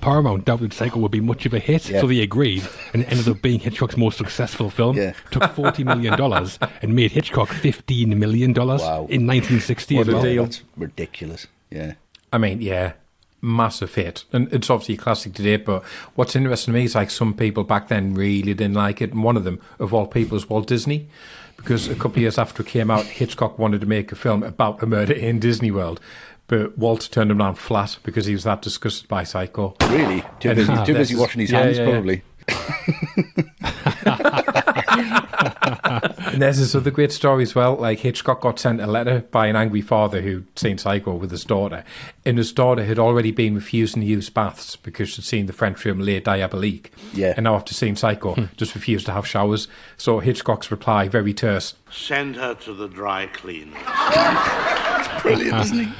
Paramount 0.00 0.44
doubted 0.44 0.72
Psycho 0.72 0.98
would 1.00 1.10
be 1.10 1.20
much 1.20 1.44
of 1.46 1.54
a 1.54 1.58
hit, 1.58 1.88
Yeah. 1.88 2.00
so 2.00 2.06
they 2.06 2.20
agreed, 2.20 2.66
and 2.92 3.02
it 3.02 3.10
ended 3.10 3.28
up 3.28 3.42
being 3.42 3.58
Hitchcock's 3.60 3.96
most 3.96 4.18
successful 4.18 4.70
film. 4.70 4.96
Yeah. 4.96 5.12
Took 5.30 5.50
forty 5.52 5.84
million 5.84 6.16
dollars 6.16 6.58
and 6.82 6.94
made 6.94 7.12
Hitchcock 7.12 7.48
fifteen 7.48 8.18
million 8.18 8.52
dollars 8.52 8.80
Wow. 8.82 9.06
in 9.10 9.26
nineteen 9.26 9.60
sixty 9.60 9.96
What 9.96 10.02
as 10.02 10.08
a 10.08 10.12
well. 10.16 10.22
deal. 10.22 10.42
That's 10.44 10.62
ridiculous. 10.76 11.46
Yeah. 11.70 11.94
I 12.32 12.38
mean, 12.38 12.60
yeah, 12.60 12.92
massive 13.40 13.94
hit. 13.94 14.24
And 14.32 14.52
it's 14.52 14.70
obviously 14.70 14.94
a 14.94 14.98
classic 14.98 15.34
today, 15.34 15.56
but 15.56 15.82
what's 16.14 16.36
interesting 16.36 16.72
to 16.74 16.78
me 16.78 16.84
is 16.84 16.94
like 16.94 17.10
some 17.10 17.34
people 17.34 17.64
back 17.64 17.88
then 17.88 18.14
really 18.14 18.54
didn't 18.54 18.74
like 18.74 19.00
it. 19.02 19.12
And 19.12 19.22
one 19.24 19.36
of 19.36 19.44
them, 19.44 19.60
of 19.78 19.92
all 19.94 20.06
people, 20.06 20.36
is 20.36 20.48
Walt 20.48 20.66
Disney. 20.66 21.08
Because 21.56 21.88
a 21.88 21.94
couple 21.96 22.12
of 22.12 22.18
years 22.18 22.38
after 22.38 22.62
it 22.62 22.68
came 22.68 22.88
out, 22.88 23.04
Hitchcock 23.04 23.58
wanted 23.58 23.80
to 23.80 23.86
make 23.86 24.12
a 24.12 24.14
film 24.14 24.44
about 24.44 24.80
a 24.80 24.86
murder 24.86 25.12
in 25.12 25.40
Disney 25.40 25.72
World. 25.72 26.00
But 26.48 26.76
Walter 26.76 27.08
turned 27.08 27.30
him 27.30 27.38
down 27.38 27.54
flat 27.54 27.98
because 28.02 28.26
he 28.26 28.32
was 28.32 28.44
that 28.44 28.62
disgusted 28.62 29.08
by 29.08 29.24
Psycho. 29.24 29.76
Really? 29.88 30.24
Too 30.40 30.54
busy, 30.54 30.74
too 30.86 30.94
busy 30.94 31.14
washing 31.14 31.42
his 31.42 31.50
yeah, 31.50 31.62
hands, 31.62 31.78
yeah, 31.78 31.84
yeah. 31.84 31.92
probably. 31.92 32.22
And 36.38 36.44
there's 36.44 36.58
this 36.58 36.76
other 36.76 36.92
great 36.92 37.10
story 37.10 37.42
as 37.42 37.56
well. 37.56 37.74
Like 37.74 37.98
Hitchcock 37.98 38.42
got 38.42 38.60
sent 38.60 38.80
a 38.80 38.86
letter 38.86 39.24
by 39.32 39.48
an 39.48 39.56
angry 39.56 39.80
father 39.80 40.20
who'd 40.20 40.56
seen 40.56 40.78
Psycho 40.78 41.16
with 41.16 41.32
his 41.32 41.44
daughter, 41.44 41.82
and 42.24 42.38
his 42.38 42.52
daughter 42.52 42.84
had 42.84 42.96
already 42.96 43.32
been 43.32 43.56
refusing 43.56 44.02
to 44.02 44.06
use 44.06 44.30
baths 44.30 44.76
because 44.76 45.08
she'd 45.08 45.24
seen 45.24 45.46
the 45.46 45.52
French 45.52 45.78
film 45.78 45.98
Les 45.98 46.20
Diaboliques. 46.20 46.90
Yeah. 47.12 47.34
And 47.36 47.42
now 47.42 47.56
after 47.56 47.74
seeing 47.74 47.96
Psycho, 47.96 48.34
hmm. 48.34 48.44
just 48.56 48.76
refused 48.76 49.04
to 49.06 49.12
have 49.12 49.26
showers. 49.26 49.66
So 49.96 50.20
Hitchcock's 50.20 50.70
reply, 50.70 51.08
very 51.08 51.34
terse. 51.34 51.74
Send 51.90 52.36
her 52.36 52.54
to 52.54 52.72
the 52.72 52.86
dry 52.86 53.26
cleaners. 53.26 53.74
Brilliant, 55.22 55.58
isn't 55.58 55.86
he? 55.86 55.92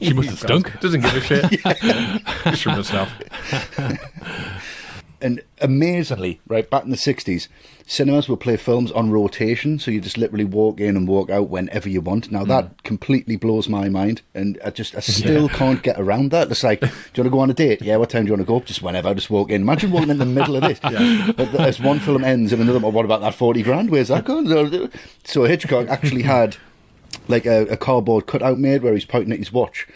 She 0.00 0.12
must 0.12 0.30
have 0.30 0.38
stunk. 0.38 0.80
Doesn't 0.80 1.00
give 1.00 1.14
a 1.14 1.20
shit. 1.20 1.50
Just 2.44 2.62
from 2.62 2.74
herself. 2.74 3.10
And 5.24 5.40
amazingly, 5.62 6.42
right 6.46 6.68
back 6.68 6.84
in 6.84 6.90
the 6.90 6.98
60s, 6.98 7.48
cinemas 7.86 8.28
would 8.28 8.40
play 8.40 8.58
films 8.58 8.92
on 8.92 9.10
rotation, 9.10 9.78
so 9.78 9.90
you 9.90 9.98
just 9.98 10.18
literally 10.18 10.44
walk 10.44 10.80
in 10.80 10.98
and 10.98 11.08
walk 11.08 11.30
out 11.30 11.48
whenever 11.48 11.88
you 11.88 12.02
want. 12.02 12.30
Now, 12.30 12.44
that 12.44 12.64
hmm. 12.64 12.72
completely 12.82 13.36
blows 13.36 13.66
my 13.66 13.88
mind, 13.88 14.20
and 14.34 14.58
I 14.62 14.68
just 14.68 14.94
I 14.94 15.00
still 15.00 15.48
can't 15.48 15.82
get 15.82 15.98
around 15.98 16.30
that. 16.32 16.50
It's 16.50 16.62
like, 16.62 16.80
do 16.80 16.86
you 16.86 16.92
want 16.92 17.14
to 17.14 17.30
go 17.30 17.38
on 17.38 17.50
a 17.50 17.54
date? 17.54 17.80
Yeah, 17.80 17.96
what 17.96 18.10
time 18.10 18.24
do 18.24 18.26
you 18.26 18.32
want 18.34 18.42
to 18.42 18.52
go? 18.52 18.60
Just 18.60 18.82
whenever, 18.82 19.08
I 19.08 19.14
just 19.14 19.30
walk 19.30 19.48
in. 19.48 19.62
Imagine 19.62 19.92
walking 19.92 20.10
in 20.10 20.18
the 20.18 20.26
middle 20.26 20.56
of 20.56 20.62
this. 20.62 20.80
But 21.36 21.54
as 21.54 21.80
one 21.80 22.00
film 22.00 22.22
ends 22.22 22.52
and 22.52 22.60
another, 22.60 22.80
well, 22.80 22.92
what 22.92 23.06
about 23.06 23.22
that 23.22 23.34
40 23.34 23.62
grand? 23.62 23.88
Where's 23.88 24.08
that 24.08 24.26
going? 24.26 24.90
So 25.24 25.44
Hitchcock 25.44 25.88
actually 25.88 26.22
had 26.22 26.58
like 27.28 27.46
a, 27.46 27.62
a 27.66 27.76
cardboard 27.76 28.26
cutout 28.26 28.58
made 28.58 28.82
where 28.82 28.94
he's 28.94 29.04
pointing 29.04 29.32
at 29.32 29.38
his 29.38 29.52
watch 29.52 29.86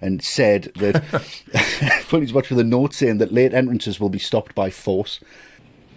and 0.00 0.22
said 0.22 0.64
that 0.76 1.02
put 2.08 2.22
his 2.22 2.32
watch 2.32 2.50
with 2.50 2.58
a 2.58 2.64
note 2.64 2.94
saying 2.94 3.18
that 3.18 3.32
late 3.32 3.54
entrances 3.54 3.98
will 4.00 4.08
be 4.08 4.18
stopped 4.18 4.54
by 4.54 4.70
force. 4.70 5.20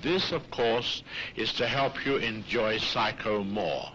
This, 0.02 0.32
of 0.32 0.50
course, 0.50 1.04
is 1.36 1.52
to 1.54 1.68
help 1.68 2.06
you 2.06 2.18
enjoy 2.18 2.78
Psycho 2.78 3.44
more. 3.44 3.92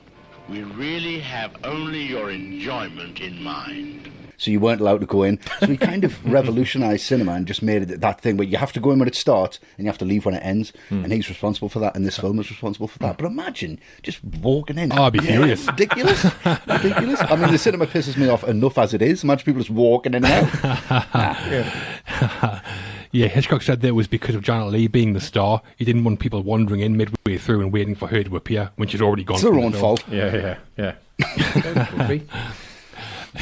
We 0.48 0.62
really 0.62 1.20
have 1.20 1.56
only 1.64 2.02
your 2.02 2.30
enjoyment 2.30 3.20
in 3.20 3.42
mind. 3.42 4.10
So 4.36 4.50
you 4.50 4.60
weren't 4.60 4.80
allowed 4.80 5.00
to 5.00 5.06
go 5.06 5.22
in. 5.22 5.40
So 5.60 5.66
he 5.66 5.76
kind 5.76 6.04
of 6.04 6.22
revolutionised 6.30 7.02
cinema 7.04 7.32
and 7.32 7.46
just 7.46 7.62
made 7.62 7.82
it 7.90 8.00
that 8.00 8.20
thing 8.20 8.36
where 8.36 8.46
you 8.46 8.58
have 8.58 8.72
to 8.72 8.80
go 8.80 8.90
in 8.90 8.98
when 8.98 9.08
it 9.08 9.14
starts 9.14 9.58
and 9.78 9.86
you 9.86 9.88
have 9.88 9.96
to 9.98 10.04
leave 10.04 10.26
when 10.26 10.34
it 10.34 10.40
ends. 10.44 10.72
Hmm. 10.90 11.04
And 11.04 11.12
he's 11.12 11.28
responsible 11.28 11.68
for 11.68 11.78
that, 11.78 11.96
and 11.96 12.04
this 12.04 12.18
film 12.18 12.38
is 12.40 12.50
responsible 12.50 12.88
for 12.88 12.98
that. 12.98 13.16
But 13.16 13.26
imagine 13.26 13.80
just 14.02 14.22
walking 14.22 14.76
in. 14.76 14.92
Oh, 14.92 15.04
I'd 15.04 15.14
be 15.14 15.20
furious. 15.20 15.66
Ridiculous. 15.66 16.24
Ridiculous. 16.66 17.20
I 17.22 17.36
mean, 17.36 17.52
the 17.52 17.58
cinema 17.58 17.86
pisses 17.86 18.16
me 18.16 18.28
off 18.28 18.44
enough 18.44 18.76
as 18.76 18.92
it 18.92 19.00
is. 19.00 19.24
Imagine 19.24 19.46
people 19.46 19.60
just 19.62 19.70
walking 19.70 20.14
in 20.14 20.24
and 20.24 20.50
out. 20.52 21.04
Yeah, 21.14 22.60
Hitchcock 23.14 23.62
said 23.62 23.80
that 23.80 23.88
it 23.88 23.92
was 23.92 24.08
because 24.08 24.34
of 24.34 24.42
Janet 24.42 24.68
Leigh 24.68 24.88
being 24.88 25.12
the 25.12 25.20
star. 25.20 25.62
He 25.76 25.84
didn't 25.84 26.04
want 26.04 26.20
people 26.20 26.42
wandering 26.42 26.80
in 26.80 26.96
midway 26.96 27.38
through 27.38 27.60
and 27.60 27.72
waiting 27.72 27.94
for 27.94 28.08
her 28.08 28.24
to 28.24 28.36
appear 28.36 28.72
when 28.76 28.88
she'd 28.88 29.00
already 29.00 29.22
gone. 29.24 29.36
It's 29.36 29.44
their 29.44 29.52
from 29.52 29.60
the 29.60 29.66
own 29.66 29.72
fault. 29.72 30.04
Yeah, 30.08 30.56
yeah, 30.76 30.94
yeah. 31.18 32.20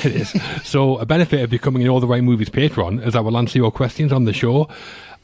It 0.04 0.16
is. 0.16 0.30
So, 0.64 0.96
a 0.96 1.04
benefit 1.04 1.42
of 1.42 1.50
becoming 1.50 1.82
an 1.82 1.88
All 1.88 2.00
the 2.00 2.06
Right 2.06 2.24
Movies 2.24 2.48
patron 2.48 2.98
is 3.00 3.14
I 3.14 3.20
will 3.20 3.36
answer 3.36 3.58
your 3.58 3.70
questions 3.70 4.10
on 4.10 4.24
the 4.24 4.32
show, 4.32 4.68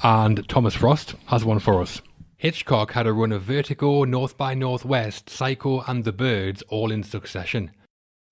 and 0.02 0.46
Thomas 0.46 0.74
Frost 0.74 1.14
has 1.28 1.42
one 1.42 1.58
for 1.58 1.80
us. 1.80 2.02
Hitchcock 2.36 2.92
had 2.92 3.06
a 3.06 3.12
run 3.12 3.32
of 3.32 3.42
Vertigo, 3.42 4.04
North 4.04 4.36
by 4.36 4.54
Northwest, 4.54 5.30
Psycho, 5.30 5.80
and 5.88 6.04
The 6.04 6.12
Birds 6.12 6.62
all 6.68 6.92
in 6.92 7.02
succession. 7.02 7.72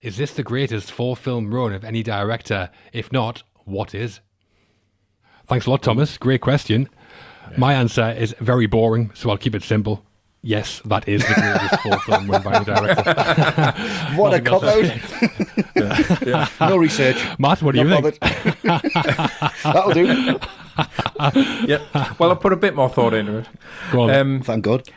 Is 0.02 0.18
this 0.18 0.32
the 0.32 0.42
greatest 0.42 0.92
four 0.92 1.16
film 1.16 1.52
run 1.52 1.72
of 1.72 1.84
any 1.84 2.02
director? 2.02 2.70
If 2.92 3.10
not, 3.10 3.42
what 3.64 3.94
is? 3.94 4.20
Thanks 5.48 5.66
a 5.66 5.70
lot, 5.70 5.82
Thomas. 5.82 6.18
Great 6.18 6.40
question. 6.40 6.88
My 7.56 7.74
answer 7.74 8.10
is 8.10 8.34
very 8.40 8.66
boring, 8.66 9.10
so 9.14 9.30
I'll 9.30 9.38
keep 9.38 9.54
it 9.54 9.62
simple. 9.62 10.02
Yes, 10.42 10.80
that 10.84 11.08
is 11.08 11.26
the 11.26 11.34
greatest 11.34 11.80
four 11.82 11.98
film 12.00 12.30
run 12.30 12.42
by 12.42 12.54
any 12.56 12.64
director. 12.64 13.02
What 14.16 14.34
a 14.34 14.40
cop 14.40 14.62
Nothing 14.62 15.00
out. 16.32 16.50
no 16.70 16.76
research. 16.76 17.16
Matt, 17.38 17.62
what 17.62 17.74
do 17.74 17.80
you 17.80 17.84
Not 17.88 18.02
think? 18.02 18.20
That'll 19.62 19.92
do. 19.92 20.38
yeah. 21.66 22.12
Well, 22.18 22.30
I 22.30 22.34
put 22.34 22.52
a 22.52 22.56
bit 22.56 22.74
more 22.76 22.88
thought 22.88 23.14
into 23.14 23.38
it. 23.38 23.48
Go 23.92 24.02
on. 24.02 24.10
Um, 24.10 24.40
Thank 24.42 24.64
God. 24.64 24.88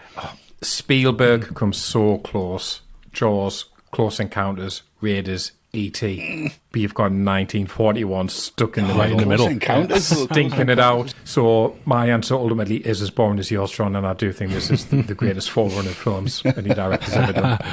Spielberg 0.61 1.55
comes 1.55 1.77
so 1.77 2.17
close. 2.19 2.81
Jaws, 3.11 3.65
Close 3.91 4.19
Encounters, 4.19 4.83
Raiders, 5.01 5.53
E.T. 5.73 6.51
But 6.71 6.81
you've 6.81 6.93
got 6.93 7.03
1941 7.11 8.29
stuck 8.29 8.77
in 8.77 8.87
the 8.87 8.93
Right 8.93 9.11
in 9.11 9.17
the 9.17 9.25
middle. 9.25 9.45
middle. 9.45 9.47
Encounters. 9.47 10.05
Stinking 10.31 10.69
it 10.69 10.79
out. 10.79 11.13
So 11.25 11.77
my 11.85 12.07
answer 12.09 12.35
ultimately 12.35 12.77
is 12.77 13.01
as 13.01 13.09
boring 13.11 13.39
as 13.39 13.51
yours, 13.51 13.71
John, 13.71 13.95
and 13.95 14.05
I 14.07 14.13
do 14.13 14.31
think 14.31 14.51
this 14.51 14.71
is 14.71 14.85
the, 14.87 15.01
the 15.03 15.15
greatest 15.15 15.49
forerunner 15.51 15.89
of 15.89 15.95
films 15.95 16.41
any 16.45 16.69
director's 16.73 17.13
ever 17.13 17.33
done. 17.33 17.59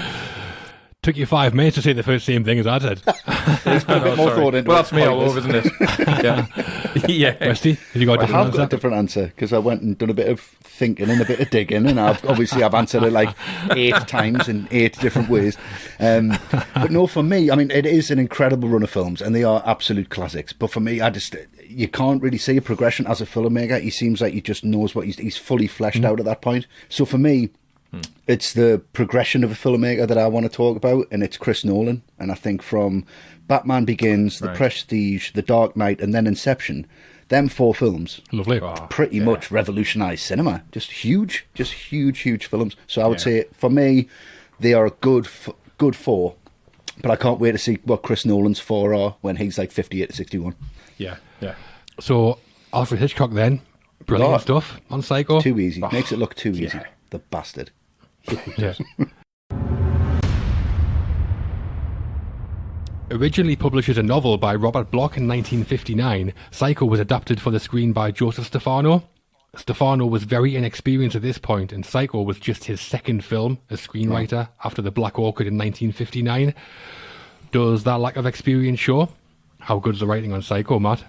Took 1.06 1.16
you 1.16 1.24
five 1.24 1.54
minutes 1.54 1.76
to 1.76 1.82
say 1.82 1.92
the 1.92 2.02
first 2.02 2.26
same 2.26 2.42
thing 2.42 2.58
as 2.58 2.66
I 2.66 2.80
did. 2.80 3.00
There's 3.62 3.84
been 3.84 3.98
a 3.98 4.02
bit 4.02 4.16
more 4.16 4.30
Sorry. 4.30 4.40
thought 4.40 4.54
into 4.56 4.68
well, 4.68 4.78
that's 4.78 4.90
me 4.90 5.04
all 5.04 5.20
over, 5.20 5.38
isn't 5.38 5.54
it? 5.54 5.66
yeah. 6.24 6.46
yeah. 7.08 7.46
Westy, 7.46 7.74
have 7.74 8.02
you 8.02 8.06
got 8.06 8.18
a 8.18 8.22
I 8.22 8.26
different 8.26 8.30
have 8.32 8.46
answer? 8.46 8.56
got 8.58 8.64
a 8.64 8.70
different 8.70 8.96
answer 8.96 9.26
because 9.26 9.52
I 9.52 9.58
went 9.58 9.82
and 9.82 9.96
done 9.96 10.10
a 10.10 10.14
bit 10.14 10.28
of 10.28 10.40
thinking 10.40 11.08
and 11.08 11.22
a 11.22 11.24
bit 11.24 11.38
of 11.38 11.48
digging, 11.50 11.86
and 11.86 12.00
I've 12.00 12.24
obviously 12.24 12.64
I've 12.64 12.74
answered 12.74 13.04
it 13.04 13.12
like 13.12 13.32
eight 13.70 13.94
times 14.08 14.48
in 14.48 14.66
eight 14.72 14.98
different 14.98 15.28
ways. 15.28 15.56
Um, 16.00 16.36
but 16.74 16.90
no, 16.90 17.06
for 17.06 17.22
me, 17.22 17.52
I 17.52 17.54
mean, 17.54 17.70
it 17.70 17.86
is 17.86 18.10
an 18.10 18.18
incredible 18.18 18.68
run 18.68 18.82
of 18.82 18.90
films, 18.90 19.22
and 19.22 19.32
they 19.32 19.44
are 19.44 19.62
absolute 19.64 20.08
classics. 20.10 20.52
But 20.52 20.72
for 20.72 20.80
me, 20.80 21.00
I 21.00 21.10
just 21.10 21.36
you 21.68 21.86
can't 21.86 22.20
really 22.20 22.38
see 22.38 22.56
a 22.56 22.62
progression 22.62 23.06
as 23.06 23.20
a 23.20 23.26
filmmaker. 23.26 23.80
He 23.80 23.90
seems 23.90 24.20
like 24.20 24.34
he 24.34 24.40
just 24.40 24.64
knows 24.64 24.96
what 24.96 25.06
he's 25.06 25.18
he's 25.18 25.36
fully 25.36 25.68
fleshed 25.68 26.04
out 26.04 26.18
at 26.18 26.26
that 26.26 26.42
point. 26.42 26.66
So 26.88 27.04
for 27.04 27.18
me. 27.18 27.50
It's 28.26 28.52
the 28.52 28.82
progression 28.92 29.44
of 29.44 29.50
a 29.52 29.54
filmmaker 29.54 30.06
that 30.08 30.18
I 30.18 30.26
want 30.26 30.44
to 30.46 30.50
talk 30.50 30.76
about, 30.76 31.06
and 31.10 31.22
it's 31.22 31.36
Chris 31.36 31.64
Nolan. 31.64 32.02
And 32.18 32.32
I 32.32 32.34
think 32.34 32.62
from 32.62 33.04
Batman 33.46 33.84
Begins, 33.84 34.40
The 34.40 34.52
Prestige, 34.52 35.30
The 35.32 35.42
Dark 35.42 35.76
Knight, 35.76 36.00
and 36.00 36.12
then 36.14 36.26
Inception, 36.26 36.86
them 37.28 37.48
four 37.48 37.74
films 37.74 38.20
Lovely. 38.32 38.60
Ah, 38.60 38.86
pretty 38.88 39.20
much 39.20 39.50
revolutionized 39.50 40.22
cinema. 40.22 40.62
Just 40.72 40.90
huge, 41.04 41.46
just 41.54 41.72
huge, 41.72 42.20
huge 42.20 42.46
films. 42.46 42.76
So 42.86 43.02
I 43.02 43.06
would 43.06 43.18
Yeah. 43.18 43.24
say, 43.24 43.44
for 43.52 43.70
me, 43.70 44.08
they 44.60 44.74
are 44.74 44.86
a 44.86 44.90
good, 44.90 45.26
f- 45.26 45.50
good 45.78 45.94
four. 45.96 46.34
But 47.02 47.10
I 47.10 47.16
can't 47.16 47.38
wait 47.38 47.52
to 47.52 47.58
see 47.58 47.78
what 47.84 48.02
Chris 48.02 48.24
Nolan's 48.24 48.58
four 48.58 48.94
are 48.94 49.16
when 49.20 49.36
he's 49.36 49.58
like 49.58 49.70
fifty-eight 49.70 50.10
to 50.10 50.16
sixty-one. 50.16 50.54
Yeah. 50.96 51.16
Yeah. 51.40 51.54
So, 52.00 52.38
Alfred 52.72 53.00
Hitchcock 53.00 53.32
then. 53.32 53.60
Brilliant 54.06 54.34
Oh. 54.34 54.38
stuff 54.38 54.80
on 54.90 55.02
Psycho. 55.02 55.40
Too 55.40 55.58
easy, 55.60 55.82
makes 55.92 56.10
it 56.12 56.18
look 56.18 56.34
too 56.34 56.50
easy. 56.52 56.62
yeah. 56.78 56.84
The 57.10 57.18
bastard. 57.18 57.70
Yeah. 58.56 58.74
Originally 63.08 63.54
published 63.54 63.88
as 63.88 63.98
a 63.98 64.02
novel 64.02 64.36
by 64.36 64.54
Robert 64.54 64.90
Bloch 64.90 65.16
in 65.16 65.28
1959, 65.28 66.34
Psycho 66.50 66.84
was 66.86 66.98
adapted 66.98 67.40
for 67.40 67.52
the 67.52 67.60
screen 67.60 67.92
by 67.92 68.10
Joseph 68.10 68.46
Stefano. 68.46 69.04
Stefano 69.54 70.06
was 70.06 70.24
very 70.24 70.56
inexperienced 70.56 71.14
at 71.14 71.22
this 71.22 71.38
point, 71.38 71.72
and 71.72 71.86
Psycho 71.86 72.22
was 72.22 72.40
just 72.40 72.64
his 72.64 72.80
second 72.80 73.24
film 73.24 73.58
as 73.70 73.80
screenwriter 73.86 74.48
after 74.64 74.82
The 74.82 74.90
Black 74.90 75.18
Orchid 75.20 75.46
in 75.46 75.56
1959. 75.56 76.52
Does 77.52 77.84
that 77.84 78.00
lack 78.00 78.16
of 78.16 78.26
experience 78.26 78.80
show? 78.80 79.08
How 79.60 79.78
good's 79.78 80.00
the 80.00 80.06
writing 80.06 80.32
on 80.32 80.42
Psycho, 80.42 80.80
Matt? 80.80 81.04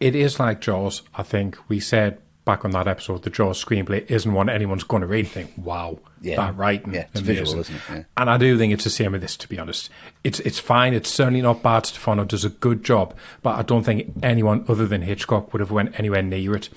It 0.00 0.16
is 0.16 0.40
like 0.40 0.62
Jaws. 0.62 1.02
I 1.14 1.22
think 1.22 1.58
we 1.68 1.80
said 1.80 2.18
back 2.44 2.64
on 2.64 2.72
that 2.72 2.88
episode, 2.88 3.22
the 3.22 3.30
Jaws 3.30 3.64
screenplay 3.64 4.10
isn't 4.10 4.32
one 4.32 4.48
anyone's 4.48 4.82
going 4.84 5.00
to 5.02 5.06
read 5.06 5.26
and 5.26 5.28
think, 5.28 5.52
wow, 5.56 5.98
Yeah. 6.20 6.36
that 6.36 6.56
writing. 6.56 6.94
Yeah, 6.94 7.06
it's 7.12 7.20
visual, 7.20 7.60
isn't 7.60 7.74
it? 7.74 7.80
Yeah. 7.88 8.02
And 8.16 8.28
I 8.28 8.36
do 8.36 8.58
think 8.58 8.72
it's 8.72 8.84
the 8.84 8.90
same 8.90 9.12
with 9.12 9.20
this, 9.20 9.36
to 9.38 9.48
be 9.48 9.58
honest. 9.58 9.90
It's 10.24 10.40
it's 10.40 10.58
fine. 10.58 10.92
It's 10.94 11.08
certainly 11.10 11.42
not 11.42 11.62
bad. 11.62 11.86
Stefano 11.86 12.24
does 12.24 12.44
a 12.44 12.48
good 12.50 12.84
job, 12.84 13.14
but 13.42 13.56
I 13.58 13.62
don't 13.62 13.84
think 13.84 14.12
anyone 14.22 14.64
other 14.68 14.86
than 14.86 15.02
Hitchcock 15.02 15.52
would 15.52 15.60
have 15.60 15.70
went 15.70 15.98
anywhere 15.98 16.22
near 16.22 16.56
it. 16.56 16.68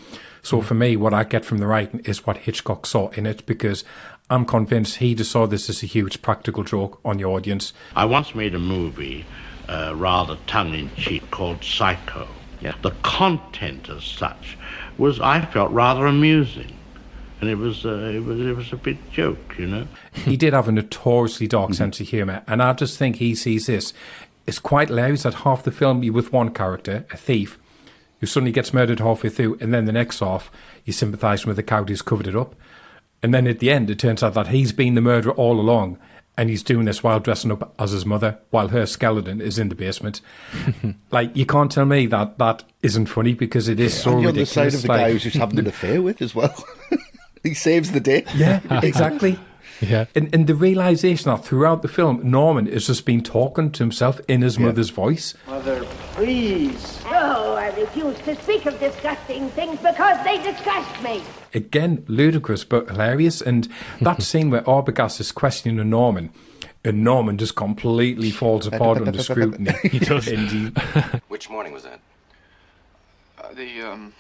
So 0.44 0.62
for 0.62 0.76
me, 0.76 0.96
what 0.96 1.14
I 1.14 1.24
get 1.24 1.44
from 1.44 1.58
the 1.58 1.66
writing 1.66 2.02
is 2.06 2.28
what 2.28 2.38
Hitchcock 2.38 2.86
saw 2.86 3.10
in 3.10 3.26
it, 3.26 3.44
because 3.48 3.84
I'm 4.30 4.46
convinced 4.46 4.98
he 4.98 5.16
just 5.16 5.32
saw 5.32 5.48
this 5.48 5.70
as 5.72 5.82
a 5.82 5.88
huge 5.88 6.22
practical 6.22 6.64
joke 6.64 7.00
on 7.04 7.18
the 7.18 7.26
audience. 7.26 7.74
I 7.96 8.06
once 8.06 8.36
made 8.36 8.54
a 8.54 8.60
movie, 8.60 9.26
uh, 9.68 9.94
rather 9.96 10.38
tongue-in-cheek, 10.46 11.32
called 11.32 11.64
Psycho. 11.64 12.28
Yeah. 12.62 12.76
The 12.84 12.92
content 13.02 13.90
as 13.90 14.04
such 14.04 14.56
was, 14.98 15.20
I 15.20 15.46
felt, 15.46 15.72
rather 15.72 16.06
amusing. 16.06 16.72
And 17.42 17.50
it 17.50 17.56
was, 17.56 17.86
uh, 17.86 18.12
it 18.14 18.24
was, 18.24 18.40
it 18.40 18.56
was 18.56 18.72
a 18.72 18.78
bit 18.78 18.98
joke, 19.12 19.56
you 19.60 19.68
know. 19.68 19.88
he 20.14 20.38
did 20.38 20.54
have 20.54 20.68
a 20.68 20.72
notoriously 20.72 21.48
dark 21.48 21.74
sense 21.74 22.00
of 22.00 22.08
humour, 22.08 22.44
and 22.48 22.64
I 22.64 22.74
just 22.74 22.98
think 22.98 23.18
he 23.18 23.36
sees 23.36 23.68
this. 23.68 23.94
It's 24.48 24.60
quite 24.60 24.88
hilarious 24.88 25.24
that 25.24 25.34
half 25.36 25.64
the 25.64 25.72
film 25.72 26.04
you 26.04 26.14
with 26.14 26.32
one 26.32 26.52
character, 26.52 27.06
a 27.12 27.18
thief, 27.18 27.60
who 28.20 28.28
suddenly 28.28 28.52
gets 28.52 28.74
murdered 28.74 29.00
halfway 29.00 29.30
through, 29.30 29.58
and 29.60 29.74
then 29.74 29.86
the 29.86 29.92
next 29.92 30.20
half 30.20 30.50
you 30.86 30.94
sympathise 30.94 31.46
with 31.46 31.58
the 31.58 31.64
character 31.64 31.92
who's 31.92 32.02
covered 32.02 32.28
it 32.28 32.36
up, 32.36 32.56
and 33.22 33.34
then 33.34 33.48
at 33.48 33.60
the 33.60 33.72
end 33.72 33.90
it 33.90 34.00
turns 34.00 34.24
out 34.24 34.34
that 34.36 34.48
he's 34.48 34.72
been 34.72 34.96
the 34.96 35.02
murderer 35.02 35.34
all 35.34 35.60
along, 35.60 35.98
and 36.38 36.50
he's 36.50 36.64
doing 36.64 36.86
this 36.86 37.02
while 37.04 37.20
dressing 37.20 37.52
up 37.52 37.74
as 37.80 37.92
his 37.92 38.06
mother, 38.06 38.38
while 38.50 38.68
her 38.70 38.86
skeleton 38.86 39.40
is 39.42 39.58
in 39.60 39.70
the 39.70 39.76
basement. 39.76 40.22
like 41.12 41.36
you 41.36 41.46
can't 41.46 41.72
tell 41.72 41.86
me 41.86 42.06
that 42.08 42.38
that 42.38 42.64
isn't 42.84 43.06
funny 43.08 43.34
because 43.34 43.68
it 43.70 43.80
is 43.80 43.94
so 44.00 44.12
and 44.14 44.22
you're 44.22 44.30
on 44.30 44.36
the 44.36 44.42
ridiculous. 44.42 44.74
side 44.74 44.74
of 44.76 44.82
the 44.82 44.88
like- 44.88 45.00
guy 45.02 45.12
who's 45.12 45.24
just 45.24 45.38
having 45.38 45.60
an 45.60 45.68
affair 45.76 46.02
with 46.02 46.22
as 46.22 46.36
well. 46.36 46.54
he 47.44 47.54
saves 47.54 47.92
the 47.92 48.00
day. 48.00 48.26
yeah, 48.36 48.60
exactly. 48.84 49.40
Yeah. 49.82 50.06
And, 50.16 50.34
and 50.34 50.48
the 50.48 50.56
realization 50.56 51.30
that 51.30 51.44
throughout 51.44 51.82
the 51.82 51.90
film, 51.90 52.22
Norman 52.24 52.66
has 52.68 52.88
just 52.88 53.06
been 53.06 53.22
talking 53.22 53.72
to 53.72 53.84
himself 53.84 54.22
in 54.28 54.42
his 54.42 54.58
mother's 54.58 54.90
voice. 54.90 55.34
Mother, 55.48 55.84
please. 56.14 57.04
I 58.26 58.30
refuse 58.30 58.38
to 58.38 58.44
speak 58.44 58.66
of 58.66 58.80
disgusting 58.80 59.50
things 59.50 59.80
because 59.80 60.24
they 60.24 60.42
disgust 60.42 61.04
me. 61.04 61.22
Again, 61.54 62.04
ludicrous 62.08 62.64
but 62.64 62.88
hilarious. 62.88 63.42
And 63.42 63.68
that 64.02 64.22
scene 64.24 64.50
where 64.50 64.62
Arbogast 64.62 65.20
is 65.20 65.32
questioning 65.32 65.90
Norman, 65.90 66.32
and 66.84 67.04
Norman 67.04 67.38
just 67.38 67.56
completely 67.56 68.32
falls 68.32 68.68
apart 68.68 68.98
under 69.00 69.22
scrutiny. 69.24 69.72
he 69.84 70.00
does. 70.00 70.28
And 70.28 70.50
he, 70.50 70.66
Which 71.28 71.50
morning 71.50 71.74
was 71.74 71.84
that? 71.84 72.00
Uh, 73.38 73.54
the, 73.54 73.82
um. 73.82 74.14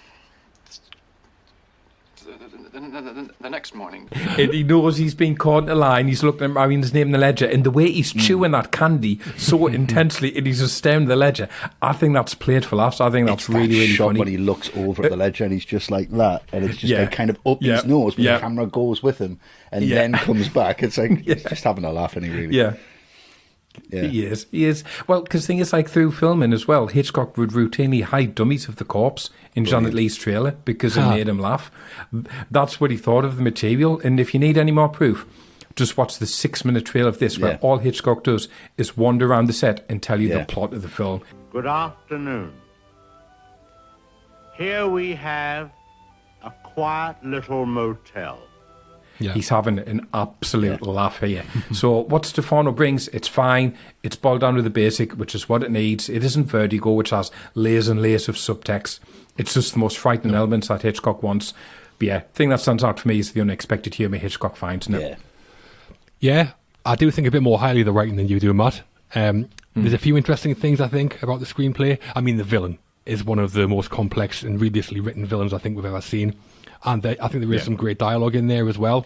The, 2.75 2.81
the, 2.81 3.01
the, 3.01 3.13
the, 3.13 3.33
the 3.43 3.49
next 3.49 3.73
morning. 3.73 4.09
and 4.11 4.53
he 4.53 4.61
knows 4.63 4.97
he's 4.97 5.15
been 5.15 5.38
caught 5.38 5.63
in 5.63 5.69
a 5.69 5.75
lie, 5.75 6.01
and 6.01 6.09
he's 6.09 6.23
looking 6.23 6.43
at 6.43 6.49
Marion's 6.49 6.93
name 6.93 7.07
in 7.07 7.11
the 7.13 7.17
ledger. 7.17 7.45
And 7.47 7.63
the 7.63 7.71
way 7.71 7.89
he's 7.89 8.11
hmm. 8.11 8.19
chewing 8.19 8.51
that 8.51 8.73
candy 8.73 9.21
so 9.38 9.67
intensely, 9.81 10.35
and 10.35 10.45
he's 10.45 10.59
just 10.59 10.75
staring 10.75 11.03
at 11.03 11.07
the 11.07 11.15
ledger, 11.15 11.47
I 11.81 11.93
think 11.93 12.13
that's 12.15 12.35
played 12.35 12.65
for 12.65 12.75
laughs. 12.75 12.99
I 12.99 13.09
think 13.09 13.27
that's 13.27 13.43
It's 13.43 13.47
that 13.47 13.57
really, 13.59 13.75
really 13.79 13.88
shot 13.88 14.07
funny. 14.07 14.19
when 14.19 14.27
he 14.27 14.38
looks 14.38 14.69
over 14.75 15.03
at 15.05 15.09
the 15.11 15.15
uh, 15.15 15.19
ledger 15.19 15.45
and 15.45 15.53
he's 15.53 15.63
just 15.63 15.89
like 15.89 16.09
that, 16.11 16.43
and 16.51 16.65
it's 16.65 16.77
just 16.77 16.91
Yeah. 16.91 17.01
like 17.01 17.13
kind 17.13 17.29
of 17.29 17.39
up 17.45 17.59
Yeah. 17.61 17.75
his 17.75 17.85
nose, 17.85 18.15
but 18.15 18.25
Yeah. 18.25 18.35
the 18.35 18.41
camera 18.41 18.65
goes 18.65 19.01
with 19.01 19.19
him, 19.19 19.39
and 19.71 19.85
Yeah. 19.85 19.95
then 19.95 20.13
comes 20.13 20.49
back. 20.49 20.83
It's 20.83 20.97
like 20.97 21.21
he's 21.23 21.43
just 21.43 21.63
having 21.63 21.85
a 21.85 21.93
laugh, 21.93 22.17
and 22.17 22.25
he 22.25 22.31
really, 22.31 22.57
Yeah. 22.57 22.73
Yeah. 23.89 24.03
He 24.03 24.25
is. 24.25 24.47
He 24.51 24.65
is. 24.65 24.83
Well, 25.07 25.21
because 25.21 25.45
thing 25.47 25.59
is, 25.59 25.71
like 25.73 25.89
through 25.89 26.11
filming 26.11 26.53
as 26.53 26.67
well, 26.67 26.88
Hitchcock 26.88 27.38
would 27.38 27.51
routinely 27.51 28.03
hide 28.03 28.35
dummies 28.35 28.67
of 28.67 28.75
the 28.77 28.85
corpse 28.85 29.29
in 29.55 29.65
Janet 29.65 29.93
Leigh's 29.93 30.15
trailer 30.15 30.51
because 30.65 30.97
it 30.97 31.01
Ah. 31.01 31.09
made 31.09 31.27
him 31.29 31.39
laugh. 31.39 31.71
That's 32.51 32.79
what 32.81 32.91
he 32.91 32.97
thought 32.97 33.25
of 33.25 33.38
the 33.38 33.41
material. 33.43 33.99
And 34.03 34.19
if 34.19 34.33
you 34.33 34.39
need 34.39 34.57
any 34.57 34.71
more 34.71 34.89
proof, 34.89 35.25
just 35.75 35.97
watch 35.97 36.19
the 36.19 36.25
six-minute 36.25 36.85
trailer 36.85 37.09
of 37.09 37.19
this, 37.19 37.38
where 37.38 37.51
Yeah. 37.53 37.57
all 37.61 37.77
Hitchcock 37.79 38.23
does 38.23 38.47
is 38.77 38.95
wander 38.95 39.27
around 39.27 39.47
the 39.47 39.53
set 39.53 39.85
and 39.89 40.01
tell 40.01 40.21
you 40.21 40.29
Yeah. 40.29 40.39
the 40.39 40.45
plot 40.45 40.73
of 40.73 40.81
the 40.81 40.88
film. 40.88 41.21
Good 41.51 41.65
afternoon. 41.67 42.51
Here 44.57 44.88
we 44.88 45.13
have 45.15 45.69
a 46.43 46.51
quiet 46.63 47.17
little 47.23 47.65
motel. 47.65 48.39
Yeah. 49.19 49.34
He's 49.34 49.49
having 49.49 49.80
an 49.80 50.08
absolute 50.13 50.82
laugh 50.82 51.19
here. 51.21 51.43
so 51.71 51.99
what 52.01 52.25
Stefano 52.25 52.71
brings, 52.71 53.08
it's 53.10 53.28
fine. 53.28 53.75
It's 54.04 54.15
boiled 54.15 54.41
down 54.41 54.56
to 54.56 54.62
the 54.62 54.69
basic, 54.69 55.13
which 55.13 55.34
is 55.36 55.47
what 55.47 55.63
it 55.63 55.71
needs. 55.71 56.10
It 56.10 56.23
isn't 56.23 56.45
Vertigo, 56.45 56.91
which 56.91 57.12
has 57.12 57.32
layers 57.54 57.88
and 57.88 58.01
layers 58.01 58.28
of 58.28 58.36
subtext. 58.36 58.99
It's 59.38 59.54
just 59.54 59.73
the 59.73 59.80
most 59.80 59.97
frightening 59.97 60.36
elements 60.36 60.67
that 60.67 60.82
Hitchcock 60.82 61.23
wants. 61.23 61.54
But 61.97 62.08
yeah, 62.08 62.19
thing 62.34 62.49
that 62.49 62.60
stands 62.60 62.84
out 62.84 62.99
for 62.99 63.08
me 63.08 63.19
is 63.19 63.32
the 63.32 63.41
unexpected 63.41 63.95
humour 63.95 64.17
Hitchcock 64.17 64.56
finds 64.56 64.88
in 64.88 64.95
it. 64.95 65.01
yeah. 65.01 65.15
Yeah, 66.19 66.51
I 66.86 66.95
do 66.95 67.12
think 67.12 67.28
a 67.28 67.32
bit 67.32 67.43
more 67.43 67.60
highly 67.60 67.82
of 67.82 67.86
the 67.86 67.91
writing 67.91 68.15
than 68.15 68.28
you 68.28 68.39
do, 68.39 68.54
Matt. 68.54 68.82
Um, 69.13 69.49
There's 69.75 69.93
a 69.93 69.97
few 69.97 70.15
interesting 70.17 70.56
things 70.56 70.80
I 70.80 70.88
think 70.88 71.21
about 71.21 71.39
the 71.39 71.45
screenplay. 71.45 71.99
I 72.15 72.21
mean, 72.21 72.38
the 72.38 72.43
villain 72.43 72.80
is 73.06 73.23
one 73.23 73.38
of 73.39 73.54
the 73.54 73.67
most 73.67 73.89
complex 73.89 74.41
and 74.41 74.60
religiously 74.60 74.99
written 74.99 75.25
villains 75.25 75.54
I 75.54 75.58
think 75.58 75.75
we've 75.75 75.86
ever 75.86 76.01
seen, 76.01 76.34
and 76.83 77.01
they, 77.01 77.17
I 77.19 77.27
think 77.27 77.43
there 77.43 77.53
is 77.53 77.61
Yeah. 77.61 77.65
some 77.65 77.75
great 77.75 77.97
dialogue 77.97 78.35
in 78.35 78.47
there 78.47 78.67
as 78.67 78.77
well. 78.77 79.05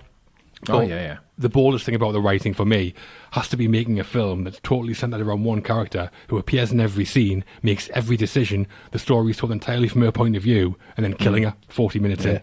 Oh, 0.67 0.81
yeah, 0.81 1.01
yeah. 1.01 1.17
The 1.37 1.47
boldest 1.47 1.85
thing 1.85 1.95
about 1.95 2.11
the 2.11 2.19
writing 2.19 2.53
for 2.53 2.65
me 2.65 2.93
has 3.31 3.47
to 3.49 3.55
be 3.57 3.69
making 3.69 3.97
a 3.99 4.03
film 4.03 4.43
that's 4.43 4.59
totally 4.61 4.93
centered 4.93 5.21
around 5.21 5.45
one 5.45 5.61
character 5.61 6.11
who 6.27 6.37
appears 6.37 6.71
in 6.71 6.81
every 6.81 7.05
scene, 7.05 7.45
makes 7.63 7.89
every 7.91 8.17
decision, 8.17 8.67
the 8.91 8.99
story 8.99 9.31
is 9.31 9.37
told 9.37 9.53
entirely 9.53 9.87
from 9.87 10.01
her 10.01 10.11
point 10.11 10.35
of 10.35 10.43
view, 10.43 10.75
and 10.97 11.05
then 11.05 11.13
killing 11.13 11.43
mm. 11.43 11.51
her 11.51 11.55
40 11.69 11.99
minutes 11.99 12.25
in. 12.25 12.41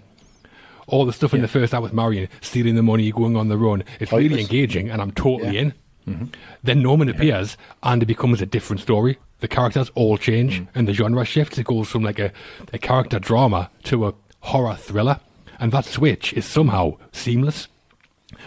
All 0.86 1.04
the 1.04 1.12
stuff 1.12 1.34
in 1.34 1.42
the 1.42 1.48
first 1.48 1.74
hour 1.74 1.82
with 1.82 1.92
Marion, 1.92 2.28
stealing 2.40 2.76
the 2.76 2.82
money, 2.82 3.10
going 3.10 3.36
on 3.36 3.48
the 3.48 3.58
run, 3.58 3.84
it's 4.00 4.12
oh, 4.12 4.18
really 4.18 4.40
engaging, 4.40 4.88
and 4.88 5.02
I'm 5.02 5.10
totally 5.10 5.54
Yeah. 5.54 5.60
in. 5.60 5.74
Mm-hmm. 6.08 6.24
Then 6.62 6.82
Norman 6.82 7.08
appears, 7.08 7.56
and 7.82 8.02
it 8.02 8.06
becomes 8.06 8.40
a 8.40 8.46
different 8.46 8.80
story. 8.80 9.18
The 9.40 9.48
characters 9.48 9.90
all 9.94 10.16
change, 10.16 10.60
mm. 10.60 10.68
and 10.74 10.88
the 10.88 10.94
genre 10.94 11.24
shifts. 11.24 11.58
It 11.58 11.66
goes 11.66 11.88
from 11.88 12.02
like 12.02 12.20
a, 12.20 12.32
a 12.72 12.78
character 12.78 13.18
drama 13.18 13.68
to 13.84 14.06
a 14.06 14.14
horror 14.46 14.74
thriller, 14.76 15.20
and 15.60 15.72
that 15.72 15.84
switch 15.84 16.32
is 16.32 16.44
somehow 16.44 16.96
seamless. 17.12 17.68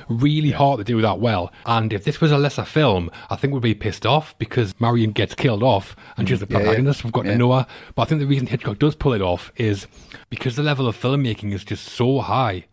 Really 0.08 0.52
hard 0.52 0.78
to 0.80 0.84
do 0.84 1.02
that 1.02 1.20
well. 1.20 1.52
And 1.66 1.94
if 1.94 2.04
this 2.04 2.20
was 2.22 2.32
a 2.32 2.38
lesser 2.38 2.66
film, 2.66 3.10
I 3.30 3.36
think 3.36 3.54
we'd 3.54 3.62
be 3.64 3.74
pissed 3.74 4.06
off 4.06 4.38
because 4.38 4.80
Marion 4.80 5.12
gets 5.12 5.34
killed 5.36 5.64
off 5.64 5.96
and 6.18 6.28
she's 6.28 6.40
the 6.42 6.48
mm, 6.48 6.52
Yeah, 6.52 6.58
yeah. 6.60 6.64
protagonist. 6.66 7.04
We've 7.04 7.14
got 7.14 7.26
Yeah. 7.26 7.32
to 7.32 7.38
know 7.38 7.52
her. 7.54 7.68
But 7.96 8.02
I 8.04 8.06
think 8.06 8.20
the 8.22 8.28
reason 8.28 8.48
Hitchcock 8.48 8.78
does 8.78 8.96
pull 8.96 9.14
it 9.14 9.22
off 9.22 9.52
is 9.56 9.88
because 10.30 10.56
the 10.58 10.64
level 10.64 10.88
of 10.88 11.00
filmmaking 11.00 11.54
is 11.54 11.64
just 11.64 11.86
so 11.88 12.20
high. 12.20 12.66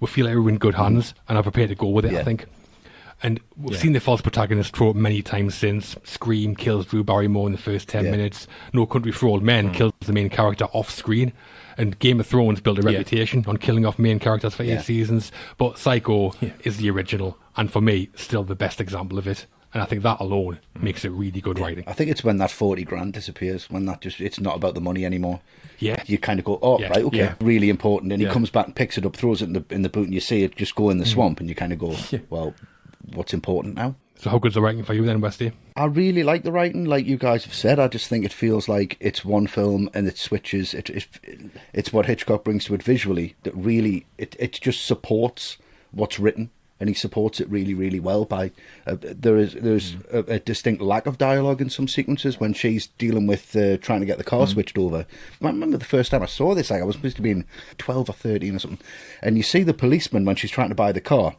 We 0.00 0.06
feel 0.08 0.26
like 0.26 0.34
we're 0.34 0.48
in 0.48 0.58
good 0.58 0.74
hands 0.74 1.14
and 1.28 1.36
are 1.38 1.42
prepared 1.42 1.68
to 1.68 1.74
go 1.74 1.88
with 1.88 2.06
it, 2.06 2.14
I 2.14 2.24
think. 2.24 2.46
And 3.22 3.40
we've 3.56 3.74
Yeah. 3.74 3.80
seen 3.80 3.92
the 3.92 4.00
false 4.00 4.20
protagonist 4.20 4.74
trope 4.74 4.96
many 4.96 5.22
times 5.22 5.54
since. 5.54 5.96
Scream 6.04 6.54
kills 6.54 6.86
Drew 6.86 7.02
Barrymore 7.02 7.46
in 7.46 7.52
the 7.52 7.58
first 7.58 7.88
10 7.88 8.04
Yeah. 8.06 8.10
minutes. 8.10 8.46
No 8.72 8.86
Country 8.86 9.12
for 9.12 9.26
Old 9.28 9.42
Men 9.42 9.68
hmm. 9.68 9.72
kills 9.72 9.92
the 10.00 10.12
main 10.12 10.28
character 10.28 10.66
off 10.72 10.90
screen. 10.90 11.32
And 11.76 11.98
Game 11.98 12.20
of 12.20 12.26
Thrones 12.26 12.60
built 12.60 12.78
a 12.78 12.82
Yeah. 12.82 12.98
reputation 12.98 13.44
on 13.48 13.56
killing 13.56 13.86
off 13.86 13.98
main 13.98 14.18
characters 14.18 14.54
for 14.54 14.64
Yeah. 14.64 14.78
eight 14.78 14.84
seasons. 14.84 15.32
But 15.58 15.78
Psycho 15.78 16.34
is 16.62 16.76
the 16.76 16.90
original, 16.90 17.38
and 17.56 17.70
for 17.70 17.80
me, 17.80 18.10
still 18.14 18.44
the 18.44 18.54
best 18.54 18.80
example 18.80 19.18
of 19.18 19.26
it. 19.26 19.46
And 19.72 19.82
I 19.82 19.86
think 19.86 20.02
that 20.04 20.20
alone 20.20 20.60
hmm. 20.76 20.84
makes 20.84 21.04
it 21.04 21.10
really 21.10 21.40
good 21.40 21.58
writing. 21.58 21.82
I 21.88 21.94
think 21.94 22.08
it's 22.08 22.22
when 22.22 22.38
that 22.38 22.52
40 22.52 22.84
grand 22.84 23.12
disappears, 23.12 23.68
when 23.68 23.86
that 23.86 24.02
just, 24.02 24.20
it's 24.20 24.38
not 24.38 24.54
about 24.54 24.74
the 24.74 24.80
money 24.80 25.04
anymore. 25.04 25.40
Yeah. 25.80 26.00
You 26.06 26.16
kind 26.18 26.38
of 26.38 26.44
go, 26.44 26.60
oh, 26.62 26.78
Yeah. 26.78 26.88
right, 26.90 27.04
okay, 27.06 27.18
Yeah. 27.18 27.34
really 27.40 27.70
important. 27.70 28.12
And 28.12 28.22
he 28.22 28.28
comes 28.28 28.50
back 28.50 28.66
and 28.66 28.76
picks 28.76 28.96
it 28.96 29.04
up, 29.04 29.16
throws 29.16 29.42
it 29.42 29.46
in 29.46 29.52
the, 29.54 29.64
in 29.70 29.82
the 29.82 29.88
boot, 29.88 30.04
and 30.04 30.14
you 30.14 30.20
see 30.20 30.44
it 30.44 30.54
just 30.54 30.76
go 30.76 30.90
in 30.90 30.98
the 30.98 31.04
hmm. 31.04 31.10
swamp, 31.10 31.40
and 31.40 31.48
you 31.48 31.56
kind 31.56 31.72
of 31.72 31.80
go, 31.80 31.96
well, 32.30 32.54
what's 33.12 33.34
important 33.34 33.74
now? 33.74 33.96
So 34.16 34.30
how 34.30 34.38
good's 34.38 34.54
the 34.54 34.62
writing 34.62 34.84
for 34.84 34.94
you 34.94 35.04
then, 35.04 35.20
Westy? 35.20 35.52
I 35.76 35.86
really 35.86 36.22
like 36.22 36.44
the 36.44 36.52
writing, 36.52 36.84
like 36.84 37.04
you 37.04 37.16
guys 37.16 37.44
have 37.44 37.52
said. 37.52 37.78
I 37.80 37.88
just 37.88 38.08
think 38.08 38.24
it 38.24 38.32
feels 38.32 38.68
like 38.68 38.96
it's 39.00 39.24
one 39.24 39.48
film 39.48 39.90
and 39.92 40.06
it 40.06 40.16
switches. 40.16 40.72
It, 40.72 40.88
it 40.88 41.08
it's 41.72 41.92
what 41.92 42.06
Hitchcock 42.06 42.44
brings 42.44 42.64
to 42.66 42.74
it 42.74 42.82
visually 42.82 43.34
that 43.42 43.54
really 43.54 44.06
it 44.16 44.36
it 44.38 44.52
just 44.52 44.86
supports 44.86 45.58
what's 45.90 46.20
written, 46.20 46.50
and 46.78 46.88
he 46.88 46.94
supports 46.94 47.40
it 47.40 47.50
really 47.50 47.74
really 47.74 47.98
well. 47.98 48.24
By 48.24 48.52
uh, 48.86 48.96
there 49.00 49.36
is 49.36 49.54
there's 49.54 49.96
a, 50.12 50.20
a 50.20 50.38
distinct 50.38 50.80
lack 50.80 51.06
of 51.06 51.18
dialogue 51.18 51.60
in 51.60 51.68
some 51.68 51.88
sequences 51.88 52.38
when 52.38 52.54
she's 52.54 52.86
dealing 52.86 53.26
with 53.26 53.54
uh, 53.56 53.78
trying 53.78 54.00
to 54.00 54.06
get 54.06 54.18
the 54.18 54.24
car 54.24 54.46
switched 54.46 54.78
over. 54.78 55.06
I 55.42 55.46
remember 55.46 55.76
the 55.76 55.84
first 55.84 56.12
time 56.12 56.22
I 56.22 56.26
saw 56.26 56.54
this, 56.54 56.70
like 56.70 56.80
I 56.80 56.84
was 56.84 56.94
supposed 56.94 57.16
to 57.16 57.22
be 57.22 57.32
in 57.32 57.46
twelve 57.78 58.08
or 58.08 58.14
thirteen 58.14 58.54
or 58.54 58.60
something, 58.60 58.86
and 59.20 59.36
you 59.36 59.42
see 59.42 59.64
the 59.64 59.74
policeman 59.74 60.24
when 60.24 60.36
she's 60.36 60.52
trying 60.52 60.68
to 60.68 60.74
buy 60.76 60.92
the 60.92 61.00
car. 61.00 61.34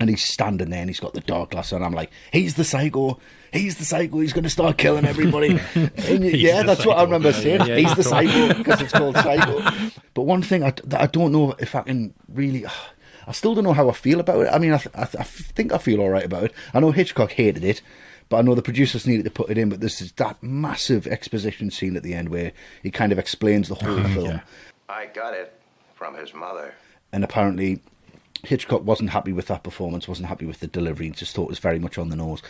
And 0.00 0.08
he's 0.08 0.22
standing 0.22 0.70
there 0.70 0.80
and 0.80 0.88
he's 0.88 1.00
got 1.00 1.14
the 1.14 1.20
dark 1.20 1.50
glass 1.50 1.72
on. 1.72 1.82
I'm 1.82 1.92
like, 1.92 2.10
he's 2.32 2.54
the 2.54 2.62
psycho. 2.64 3.18
He's 3.52 3.78
the 3.78 3.84
psycho. 3.84 4.20
He's 4.20 4.32
going 4.32 4.44
to 4.44 4.50
start 4.50 4.78
killing 4.78 5.04
everybody. 5.04 5.58
And 5.74 6.24
yeah, 6.24 6.60
the 6.60 6.66
that's 6.68 6.86
what 6.86 6.98
I 6.98 7.02
remember 7.02 7.32
saying. 7.32 7.66
yeah, 7.66 7.76
he's 7.78 7.90
the 7.96 8.02
cool. 8.04 8.12
psycho 8.12 8.54
because 8.58 8.80
it's 8.80 8.92
called 8.92 9.16
psycho. 9.16 9.60
But 10.14 10.22
one 10.22 10.42
thing 10.42 10.62
I, 10.62 10.70
that 10.84 11.00
I 11.00 11.06
don't 11.06 11.32
know 11.32 11.54
if 11.58 11.74
I 11.74 11.82
can 11.82 12.14
really. 12.28 12.64
I 13.26 13.32
still 13.32 13.54
don't 13.54 13.64
know 13.64 13.72
how 13.72 13.88
I 13.88 13.92
feel 13.92 14.20
about 14.20 14.46
it. 14.46 14.48
I 14.52 14.58
mean, 14.58 14.72
I, 14.72 14.78
th- 14.78 14.94
I, 14.94 15.04
th- 15.04 15.16
I 15.20 15.24
think 15.24 15.72
I 15.72 15.78
feel 15.78 16.00
all 16.00 16.08
right 16.10 16.24
about 16.24 16.44
it. 16.44 16.52
I 16.72 16.80
know 16.80 16.92
Hitchcock 16.92 17.32
hated 17.32 17.62
it, 17.64 17.82
but 18.28 18.38
I 18.38 18.42
know 18.42 18.54
the 18.54 18.62
producers 18.62 19.06
needed 19.06 19.24
to 19.24 19.30
put 19.30 19.50
it 19.50 19.58
in. 19.58 19.68
But 19.68 19.80
there's 19.80 19.98
this- 19.98 20.12
that 20.12 20.40
massive 20.42 21.06
exposition 21.08 21.70
scene 21.70 21.96
at 21.96 22.02
the 22.04 22.14
end 22.14 22.28
where 22.30 22.52
he 22.82 22.90
kind 22.90 23.10
of 23.12 23.18
explains 23.18 23.68
the 23.68 23.74
whole 23.74 24.02
film. 24.14 24.40
I 24.88 25.06
got 25.06 25.34
it 25.34 25.52
from 25.94 26.14
his 26.16 26.32
mother. 26.32 26.72
and 27.12 27.22
apparently 27.24 27.80
Hitchcock 28.44 28.84
wasn't 28.84 29.10
happy 29.10 29.32
with 29.32 29.46
that 29.48 29.62
performance, 29.62 30.08
wasn't 30.08 30.28
happy 30.28 30.46
with 30.46 30.60
the 30.60 30.66
delivery, 30.66 31.06
and 31.06 31.16
just 31.16 31.34
thought 31.34 31.44
it 31.44 31.50
was 31.50 31.58
very 31.58 31.78
much 31.78 31.98
on 31.98 32.08
the 32.08 32.16
nose. 32.16 32.42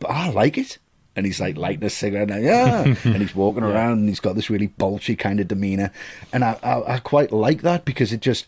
But 0.00 0.10
I 0.10 0.30
like 0.30 0.58
it. 0.58 0.78
And 1.16 1.26
he's 1.26 1.40
like 1.40 1.56
lighting 1.56 1.84
a 1.84 1.90
cigarette, 1.90 2.30
and 2.30 2.44
yeah, 2.44 2.82
and 3.04 3.16
he's 3.16 3.34
walking 3.34 3.64
around, 3.64 3.98
and 3.98 4.08
he's 4.08 4.20
got 4.20 4.36
this 4.36 4.50
really 4.50 4.68
bulgy 4.68 5.16
kind 5.16 5.40
of 5.40 5.48
demeanor, 5.48 5.90
and 6.32 6.44
I, 6.44 6.56
I, 6.62 6.94
I 6.94 6.98
quite 7.00 7.32
like 7.32 7.62
that 7.62 7.84
because 7.84 8.12
it 8.12 8.20
just 8.20 8.46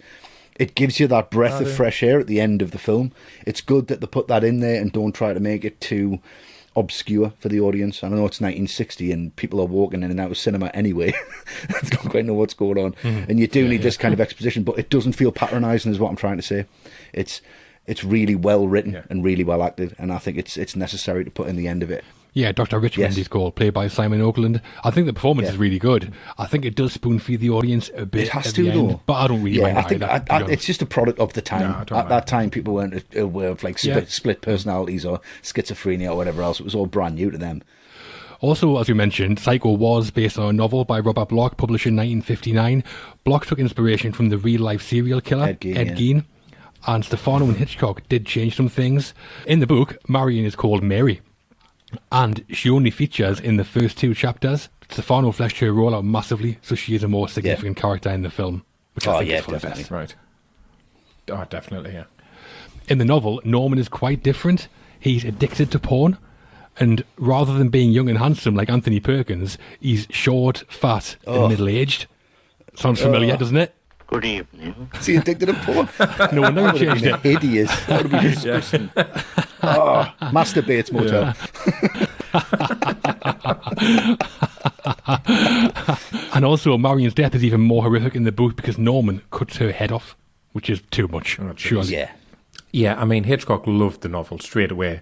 it 0.60 0.76
gives 0.76 1.00
you 1.00 1.08
that 1.08 1.30
breath 1.30 1.60
oh, 1.60 1.64
of 1.64 1.72
fresh 1.72 2.00
air 2.02 2.20
at 2.20 2.28
the 2.28 2.40
end 2.40 2.62
of 2.62 2.70
the 2.70 2.78
film. 2.78 3.10
It's 3.44 3.60
good 3.60 3.88
that 3.88 4.00
they 4.00 4.06
put 4.06 4.28
that 4.28 4.44
in 4.44 4.60
there 4.60 4.80
and 4.80 4.92
don't 4.92 5.12
try 5.12 5.32
to 5.32 5.40
make 5.40 5.64
it 5.64 5.80
too 5.80 6.20
obscure 6.76 7.32
for 7.38 7.48
the 7.48 7.60
audience. 7.60 8.02
I 8.04 8.08
know 8.08 8.26
it's 8.26 8.40
1960 8.40 9.12
and 9.12 9.34
people 9.36 9.60
are 9.60 9.66
walking 9.66 10.02
in 10.02 10.10
and 10.10 10.20
out 10.20 10.30
of 10.30 10.38
cinema 10.38 10.68
anyway. 10.68 11.12
they 11.68 11.88
don't 11.88 12.08
quite 12.10 12.24
know 12.24 12.34
what's 12.34 12.54
going 12.54 12.78
on, 12.78 12.92
hmm. 13.02 13.24
and 13.28 13.38
you 13.40 13.46
do 13.46 13.68
need 13.68 13.82
this 13.82 13.96
kind 13.96 14.14
of 14.14 14.20
exposition, 14.20 14.62
but 14.62 14.78
it 14.78 14.90
doesn't 14.90 15.12
feel 15.12 15.32
patronising, 15.32 15.90
is 15.92 15.98
what 15.98 16.10
I'm 16.10 16.16
trying 16.16 16.36
to 16.36 16.42
say. 16.42 16.66
It's 17.12 17.40
it's 17.86 18.04
really 18.04 18.34
well 18.34 18.68
written 18.68 18.92
Yeah. 18.92 19.02
and 19.10 19.24
really 19.24 19.42
well 19.42 19.62
acted, 19.62 19.96
and 19.98 20.12
I 20.12 20.18
think 20.18 20.38
it's 20.38 20.56
it's 20.56 20.76
necessary 20.76 21.24
to 21.24 21.30
put 21.30 21.48
in 21.48 21.56
the 21.56 21.66
end 21.66 21.82
of 21.82 21.90
it. 21.90 22.04
Yeah, 22.32 22.52
Dr. 22.52 22.78
Richmond 22.78 23.10
Yes. 23.10 23.16
he's 23.16 23.28
called, 23.28 23.56
played 23.56 23.74
by 23.74 23.88
Simon 23.88 24.20
Oakland. 24.20 24.60
I 24.84 24.90
think 24.90 25.06
the 25.06 25.12
performance 25.12 25.46
Yeah. 25.48 25.52
is 25.54 25.58
really 25.58 25.78
good. 25.80 26.12
I 26.38 26.46
think 26.46 26.64
it 26.64 26.76
does 26.76 26.92
spoon 26.92 27.18
feed 27.18 27.40
the 27.40 27.50
audience 27.50 27.90
a 27.96 28.06
bit 28.06 28.22
It 28.24 28.28
has 28.30 28.52
to, 28.52 28.68
end, 28.68 28.78
though. 28.90 29.00
but 29.06 29.14
I 29.14 29.26
don't 29.26 29.42
really 29.42 29.58
yeah, 29.58 29.64
mind 29.72 29.78
I 29.78 29.82
think 29.82 30.02
I, 30.04 30.22
I, 30.30 30.42
it's 30.48 30.64
just 30.64 30.80
a 30.80 30.86
product 30.86 31.18
of 31.18 31.32
the 31.32 31.42
time. 31.42 31.62
No, 31.72 31.78
At 31.80 31.90
mind. 31.90 32.08
that 32.10 32.26
time, 32.28 32.50
people 32.50 32.74
weren't 32.74 33.02
aware 33.16 33.48
of 33.48 33.64
like 33.64 33.78
split, 33.78 33.94
Yeah. 34.04 34.08
split 34.08 34.40
personalities 34.42 35.04
or 35.04 35.20
schizophrenia 35.42 36.10
or 36.12 36.16
whatever 36.16 36.42
else. 36.42 36.60
It 36.60 36.64
was 36.64 36.74
all 36.74 36.86
brand 36.86 37.16
new 37.16 37.30
to 37.32 37.38
them. 37.38 37.62
Also, 38.40 38.78
as 38.78 38.88
we 38.88 38.94
mentioned, 38.94 39.38
Psycho 39.38 39.72
was 39.72 40.10
based 40.10 40.38
on 40.38 40.48
a 40.48 40.52
novel 40.52 40.84
by 40.86 40.98
Robert 41.00 41.28
Bloch, 41.28 41.56
published 41.58 41.84
in 41.86 41.94
1959. 41.96 42.82
Bloch 43.24 43.44
took 43.44 43.58
inspiration 43.58 44.12
from 44.12 44.30
the 44.30 44.38
real-life 44.38 44.80
serial 44.82 45.20
killer 45.20 45.46
Ed 45.48 45.60
Gein, 45.60 45.74
yeah. 45.74 45.92
Gein, 45.94 46.24
and 46.86 47.04
Stefano 47.04 47.44
and 47.46 47.56
Hitchcock 47.58 48.02
did 48.08 48.24
change 48.24 48.56
some 48.56 48.68
things. 48.70 49.12
In 49.46 49.58
the 49.60 49.66
book, 49.66 49.98
Marion 50.08 50.46
is 50.46 50.56
called 50.56 50.82
Mary, 50.82 51.20
and 52.12 52.44
she 52.50 52.70
only 52.70 52.90
features 52.90 53.40
in 53.40 53.56
the 53.56 53.64
first 53.64 53.98
two 53.98 54.14
chapters. 54.14 54.68
Stefano 54.88 55.30
fleshed 55.32 55.58
her 55.58 55.72
role 55.72 55.94
out 55.94 56.04
massively, 56.04 56.58
so 56.62 56.74
she 56.74 56.94
is 56.94 57.02
a 57.02 57.08
more 57.08 57.28
significant 57.28 57.76
character 57.76 58.10
in 58.10 58.22
the 58.22 58.30
film, 58.30 58.64
which 58.94 59.06
I 59.06 59.14
Oh, 59.14 59.18
think 59.18 59.30
yeah, 59.30 59.38
is 59.38 59.44
for 59.44 59.50
the 59.52 59.56
definitely. 59.58 59.82
best. 59.82 59.90
Right. 59.90 60.14
Oh, 61.30 61.44
definitely, 61.48 61.92
yeah. 61.92 62.04
In 62.88 62.98
the 62.98 63.04
novel, 63.04 63.40
Norman 63.44 63.78
is 63.78 63.88
quite 63.88 64.22
different. 64.22 64.66
He's 64.98 65.24
addicted 65.24 65.70
to 65.72 65.78
porn. 65.78 66.18
And 66.78 67.04
rather 67.18 67.52
than 67.54 67.68
being 67.68 67.90
young 67.92 68.08
and 68.08 68.18
handsome 68.18 68.54
like 68.54 68.70
Anthony 68.70 69.00
Perkins, 69.00 69.58
he's 69.80 70.06
short, 70.10 70.64
fat, 70.68 71.16
Oh. 71.26 71.42
and 71.42 71.50
middle 71.50 71.68
aged. 71.68 72.06
Sounds 72.74 73.00
familiar, 73.00 73.36
doesn't 73.36 73.56
it? 73.56 73.74
Good 74.10 74.24
evening. 74.24 74.90
Is 74.98 75.06
he 75.06 75.16
addicted 75.16 75.46
to 75.46 75.54
porn? 75.54 75.88
No 76.32 76.42
wonder 76.42 76.62
That 76.62 76.76
he 76.76 76.86
would 76.86 76.98
have 76.98 77.00
changed 77.00 77.04
been 77.04 77.14
it. 77.14 77.42
hideous. 77.42 77.86
That 77.86 78.02
would 78.02 78.12
have 78.12 78.22
been 78.22 78.30
disgusting. 78.34 78.90
oh, 79.62 80.12
masturbates 80.32 80.90
motel. 80.92 81.34
And 86.32 86.44
also, 86.44 86.76
Marion's 86.78 87.14
death 87.14 87.34
is 87.34 87.44
even 87.44 87.60
more 87.60 87.82
horrific 87.82 88.14
in 88.14 88.24
the 88.24 88.32
book 88.32 88.56
because 88.56 88.78
Norman 88.78 89.22
cuts 89.30 89.56
her 89.58 89.72
head 89.72 89.92
off, 89.92 90.16
which 90.52 90.70
is 90.70 90.80
too 90.90 91.06
much. 91.08 91.38
Oh, 91.38 91.52
surely. 91.56 91.92
Yeah. 91.92 92.10
Yeah, 92.72 93.00
I 93.00 93.04
mean, 93.04 93.24
Hitchcock 93.24 93.66
loved 93.66 94.00
the 94.02 94.08
novel 94.08 94.38
straight 94.38 94.70
away. 94.70 95.00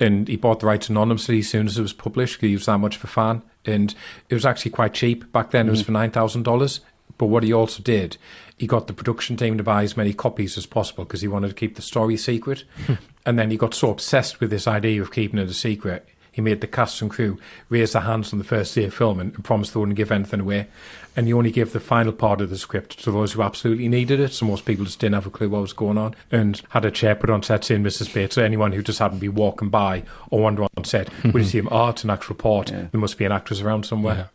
And 0.00 0.28
he 0.28 0.36
bought 0.36 0.60
the 0.60 0.66
rights 0.66 0.88
anonymously 0.88 1.40
as 1.40 1.48
soon 1.48 1.66
as 1.66 1.76
it 1.76 1.82
was 1.82 1.92
published 1.92 2.36
because 2.36 2.48
he 2.48 2.54
was 2.54 2.66
that 2.66 2.78
much 2.78 2.96
of 2.96 3.04
a 3.04 3.08
fan. 3.08 3.42
And 3.66 3.94
it 4.28 4.34
was 4.34 4.46
actually 4.46 4.70
quite 4.70 4.94
cheap. 4.94 5.30
Back 5.32 5.50
then, 5.50 5.66
it 5.66 5.70
was 5.72 5.82
mm. 5.82 5.86
for 5.86 5.92
$9,000. 5.92 6.80
But 7.18 7.26
what 7.26 7.42
he 7.42 7.52
also 7.52 7.82
did, 7.82 8.16
he 8.58 8.66
got 8.66 8.86
the 8.86 8.92
production 8.92 9.36
team 9.36 9.56
to 9.56 9.64
buy 9.64 9.82
as 9.82 9.96
many 9.96 10.12
copies 10.12 10.58
as 10.58 10.66
possible 10.66 11.04
because 11.04 11.20
he 11.20 11.28
wanted 11.28 11.48
to 11.48 11.54
keep 11.54 11.76
the 11.76 11.82
story 11.82 12.16
secret. 12.16 12.64
Hmm. 12.86 12.94
and 13.24 13.38
then 13.38 13.50
he 13.50 13.56
got 13.56 13.74
so 13.74 13.90
obsessed 13.90 14.40
with 14.40 14.50
this 14.50 14.66
idea 14.66 15.00
of 15.02 15.12
keeping 15.12 15.38
it 15.38 15.48
a 15.48 15.54
secret, 15.54 16.08
he 16.38 16.42
made 16.42 16.60
the 16.60 16.68
cast 16.68 17.02
and 17.02 17.10
crew 17.10 17.36
raise 17.68 17.94
their 17.94 18.02
hands 18.02 18.32
on 18.32 18.38
the 18.38 18.44
first 18.44 18.72
day 18.72 18.84
of 18.84 18.94
filming 18.94 19.32
and 19.34 19.44
promised 19.44 19.74
they 19.74 19.80
wouldn't 19.80 19.96
give 19.96 20.12
anything 20.12 20.38
away. 20.38 20.68
And 21.16 21.26
he 21.26 21.32
only 21.32 21.50
gave 21.50 21.72
the 21.72 21.80
final 21.80 22.12
part 22.12 22.40
of 22.40 22.48
the 22.48 22.56
script 22.56 23.02
to 23.02 23.10
those 23.10 23.32
who 23.32 23.42
absolutely 23.42 23.88
needed 23.88 24.20
it. 24.20 24.32
So 24.32 24.46
most 24.46 24.64
people 24.64 24.84
just 24.84 25.00
didn't 25.00 25.16
have 25.16 25.26
a 25.26 25.30
clue 25.30 25.48
what 25.48 25.62
was 25.62 25.72
going 25.72 25.98
on. 25.98 26.14
And 26.30 26.62
had 26.68 26.84
a 26.84 26.92
chair 26.92 27.16
put 27.16 27.28
on 27.28 27.42
set 27.42 27.64
saying 27.64 27.82
Mrs. 27.82 28.14
Bates. 28.14 28.36
So 28.36 28.44
anyone 28.44 28.70
who 28.70 28.84
just 28.84 29.00
happened 29.00 29.18
to 29.18 29.22
be 29.22 29.28
walking 29.28 29.68
by 29.68 30.04
or 30.30 30.42
wander 30.42 30.62
on 30.62 30.84
set 30.84 31.08
would 31.24 31.44
see 31.44 31.58
him, 31.58 31.68
oh, 31.72 31.88
it's 31.88 32.04
an 32.04 32.10
actual 32.10 32.34
report. 32.34 32.68
There 32.68 32.88
must 32.92 33.18
be 33.18 33.24
an 33.24 33.32
actress 33.32 33.60
around 33.60 33.84
somewhere. 33.84 34.30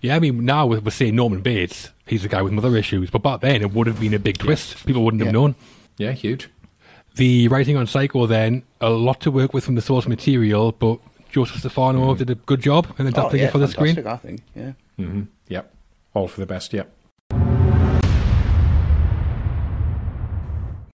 Yeah, 0.00 0.16
I 0.16 0.18
mean, 0.18 0.46
now 0.46 0.66
we're 0.66 0.80
we're 0.80 0.92
saying 0.92 1.14
Norman 1.14 1.42
Bates, 1.42 1.90
he's 2.06 2.22
the 2.22 2.28
guy 2.28 2.42
with 2.42 2.52
mother 2.52 2.76
issues. 2.76 3.10
But 3.10 3.22
back 3.22 3.40
then, 3.40 3.62
it 3.62 3.72
would 3.72 3.86
have 3.86 4.00
been 4.00 4.14
a 4.14 4.18
big 4.18 4.38
twist. 4.38 4.84
People 4.86 5.04
wouldn't 5.04 5.22
have 5.22 5.32
known. 5.32 5.54
Yeah, 5.98 6.12
huge. 6.12 6.48
The 7.16 7.46
writing 7.48 7.76
on 7.76 7.86
Psycho, 7.86 8.26
then, 8.26 8.64
a 8.80 8.90
lot 8.90 9.20
to 9.20 9.30
work 9.30 9.54
with 9.54 9.64
from 9.64 9.76
the 9.76 9.82
source 9.82 10.08
material, 10.08 10.72
but 10.72 10.98
Joseph 11.30 11.58
Stefano 11.60 12.14
did 12.14 12.28
a 12.30 12.34
good 12.34 12.60
job 12.60 12.86
in 12.98 13.06
Oh, 13.06 13.08
adapting 13.10 13.40
yeah, 13.40 13.46
it 13.46 13.52
for 13.52 13.58
the 13.58 13.68
screen. 13.68 14.04
I 14.06 14.16
think. 14.16 14.42
Yeah. 14.54 14.72
hmm 14.96 15.22
Yep. 15.48 15.72
All 16.14 16.26
for 16.28 16.40
the 16.40 16.46
best, 16.46 16.72
yep. 16.72 16.90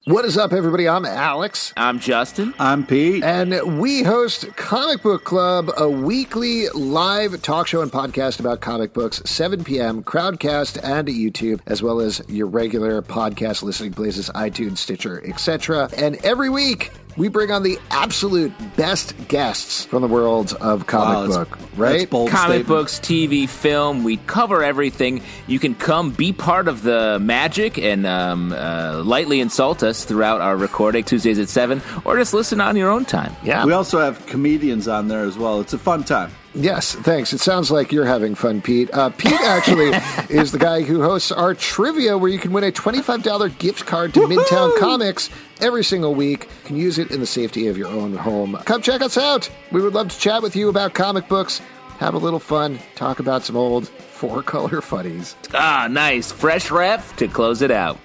What 0.06 0.24
is 0.24 0.38
up, 0.38 0.54
everybody? 0.54 0.88
I'm 0.88 1.04
Alex. 1.04 1.74
I'm 1.76 2.00
Justin. 2.00 2.54
I'm 2.58 2.86
Pete. 2.86 3.22
And 3.22 3.78
we 3.78 4.02
host 4.02 4.46
Comic 4.56 5.02
Book 5.02 5.24
Club, 5.24 5.70
a 5.76 5.90
weekly 5.90 6.70
live 6.70 7.42
talk 7.42 7.66
show 7.66 7.82
and 7.82 7.92
podcast 7.92 8.40
about 8.40 8.62
comic 8.62 8.94
books, 8.94 9.20
7 9.26 9.62
p.m., 9.62 10.02
Crowdcast 10.02 10.82
and 10.82 11.06
YouTube, 11.06 11.60
as 11.66 11.82
well 11.82 12.00
as 12.00 12.22
your 12.28 12.46
regular 12.46 13.02
podcast 13.02 13.62
listening 13.62 13.92
places, 13.92 14.30
iTunes, 14.30 14.78
Stitcher, 14.78 15.22
etc. 15.26 15.90
And 15.94 16.16
every 16.24 16.48
week, 16.48 16.92
we 17.16 17.28
bring 17.28 17.50
on 17.50 17.62
the 17.62 17.78
absolute 17.90 18.52
best 18.76 19.14
guests 19.28 19.84
from 19.84 20.02
the 20.02 20.08
world 20.08 20.54
of 20.60 20.86
comic 20.86 21.30
Wow, 21.30 21.44
book, 21.44 21.58
right? 21.76 22.08
Comic 22.10 22.66
books, 22.66 22.98
TV, 22.98 23.48
film, 23.48 24.04
we 24.04 24.16
cover 24.18 24.62
everything. 24.62 25.22
You 25.46 25.58
can 25.58 25.74
come 25.74 26.12
be 26.12 26.32
part 26.32 26.68
of 26.68 26.82
the 26.82 27.18
magic 27.20 27.78
and 27.78 28.06
um, 28.06 28.52
uh, 28.52 29.02
lightly 29.04 29.40
insult 29.40 29.82
us 29.82 30.04
throughout 30.04 30.40
our 30.40 30.56
recording 30.56 31.04
Tuesdays 31.04 31.38
at 31.38 31.48
7, 31.48 31.82
or 32.04 32.16
just 32.16 32.34
listen 32.34 32.60
on 32.60 32.76
your 32.76 32.90
own 32.90 33.04
time. 33.04 33.34
Yeah. 33.42 33.64
We 33.64 33.72
also 33.72 33.98
have 34.00 34.24
comedians 34.26 34.88
on 34.88 35.08
there 35.08 35.24
as 35.24 35.36
well. 35.36 35.60
It's 35.60 35.72
a 35.72 35.78
fun 35.78 36.04
time. 36.04 36.30
Yes, 36.54 36.94
thanks. 36.94 37.32
It 37.32 37.38
sounds 37.38 37.70
like 37.70 37.92
you're 37.92 38.04
having 38.04 38.34
fun, 38.34 38.60
Pete. 38.60 38.92
Uh, 38.92 39.10
Pete 39.10 39.32
actually 39.40 39.90
is 40.34 40.50
the 40.50 40.58
guy 40.58 40.82
who 40.82 41.00
hosts 41.02 41.30
our 41.30 41.54
trivia 41.54 42.18
where 42.18 42.30
you 42.30 42.38
can 42.38 42.52
win 42.52 42.64
a 42.64 42.72
$25 42.72 43.56
gift 43.58 43.86
card 43.86 44.12
to 44.14 44.20
Midtown 44.20 44.76
Comics 44.78 45.30
every 45.60 45.84
single 45.84 46.14
week. 46.14 46.44
You 46.62 46.66
can 46.66 46.76
use 46.76 46.98
it 46.98 47.12
in 47.12 47.20
the 47.20 47.26
safety 47.26 47.68
of 47.68 47.78
your 47.78 47.88
own 47.88 48.16
home. 48.16 48.58
Come 48.64 48.82
check 48.82 49.00
us 49.00 49.16
out. 49.16 49.48
We 49.70 49.80
would 49.80 49.94
love 49.94 50.08
to 50.08 50.18
chat 50.18 50.42
with 50.42 50.56
you 50.56 50.68
about 50.68 50.92
comic 50.92 51.28
books, 51.28 51.60
have 51.98 52.14
a 52.14 52.18
little 52.18 52.40
fun, 52.40 52.80
talk 52.96 53.20
about 53.20 53.44
some 53.44 53.56
old 53.56 53.86
four 53.88 54.42
color 54.42 54.80
funnies. 54.82 55.36
Ah, 55.54 55.86
nice. 55.88 56.32
Fresh 56.32 56.70
ref 56.72 57.14
to 57.16 57.28
close 57.28 57.62
it 57.62 57.70
out. 57.70 57.96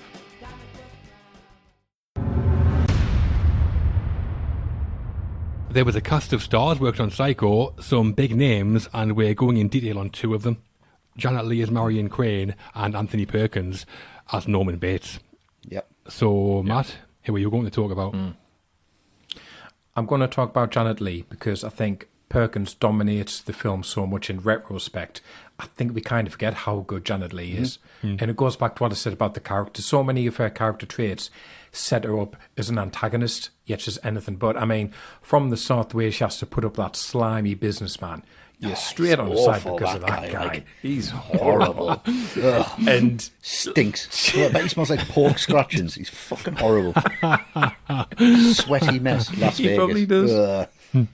There 5.75 5.83
was 5.83 5.97
a 5.97 5.99
cast 5.99 6.31
of 6.31 6.41
stars 6.41 6.79
worked 6.79 7.01
on 7.01 7.11
Psycho, 7.11 7.75
some 7.81 8.13
big 8.13 8.33
names, 8.33 8.87
and 8.93 9.13
we're 9.13 9.33
going 9.33 9.57
in 9.57 9.67
detail 9.67 9.99
on 9.99 10.09
two 10.09 10.33
of 10.33 10.43
them. 10.43 10.63
Janet 11.17 11.45
Leigh 11.45 11.63
as 11.63 11.69
Marion 11.69 12.07
Crane 12.07 12.55
and 12.73 12.95
Anthony 12.95 13.25
Perkins 13.25 13.85
as 14.31 14.47
Norman 14.47 14.77
Bates. 14.77 15.19
Yep. 15.67 15.85
So, 16.07 16.63
Matt, 16.63 16.95
who 17.23 17.35
are 17.35 17.39
you 17.39 17.51
going 17.51 17.65
to 17.65 17.69
talk 17.71 17.91
about? 17.91 18.15
I'm 19.97 20.05
going 20.05 20.21
to 20.21 20.29
talk 20.29 20.51
about 20.51 20.71
Janet 20.71 21.01
Leigh 21.01 21.25
because 21.27 21.65
I 21.65 21.69
think 21.69 22.07
Perkins 22.29 22.73
dominates 22.73 23.41
the 23.41 23.51
film 23.51 23.83
so 23.83 24.07
much 24.07 24.29
in 24.29 24.39
retrospect. 24.39 25.19
I 25.59 25.65
think 25.65 25.93
we 25.93 25.99
kind 25.99 26.25
of 26.25 26.33
forget 26.33 26.53
how 26.53 26.85
good 26.87 27.03
Janet 27.03 27.33
Leigh 27.33 27.51
is. 27.51 27.79
Mhm. 28.01 28.21
And 28.21 28.31
it 28.31 28.37
goes 28.37 28.55
back 28.55 28.77
to 28.77 28.83
what 28.83 28.93
I 28.93 28.95
said 28.95 29.11
about 29.11 29.33
the 29.33 29.41
character. 29.41 29.81
So 29.81 30.05
many 30.05 30.25
of 30.25 30.37
her 30.37 30.49
character 30.49 30.85
traits 30.85 31.29
set 31.75 32.03
her 32.03 32.19
up 32.19 32.35
as 32.57 32.69
an 32.69 32.77
antagonist, 32.79 33.49
yet 33.65 33.81
she's 33.81 33.99
anything 34.03 34.35
but. 34.35 34.57
I 34.57 34.65
mean, 34.65 34.91
from 35.21 35.49
the 35.49 35.57
start, 35.57 35.89
the 35.89 35.97
way 35.97 36.11
she 36.11 36.23
has 36.23 36.37
to 36.39 36.45
put 36.45 36.65
up 36.65 36.75
that 36.75 36.95
slimy 36.95 37.53
businessman, 37.53 38.23
you're 38.59 38.71
ah, 38.71 38.75
straight 38.75 39.19
on 39.19 39.29
the 39.29 39.37
side 39.37 39.63
because 39.63 39.95
of 39.95 40.01
that 40.01 40.21
that 40.21 40.31
guy, 40.31 40.31
guy. 40.31 40.45
like, 40.45 40.65
He's 40.81 41.09
horrible. 41.11 42.01
And 42.87 43.29
stinks. 43.41 44.33
I 44.35 44.49
bet 44.49 44.63
he 44.63 44.69
smells 44.69 44.89
like 44.89 45.07
pork 45.09 45.37
scratchings. 45.37 45.95
He's 45.95 46.09
fucking 46.09 46.55
horrible. 46.55 46.93
Sweaty 48.53 48.99
mess. 48.99 49.35
Las 49.37 49.57
He 49.57 49.63
Vegas. 49.67 49.77
probably 49.77 50.05
does. 50.05 50.67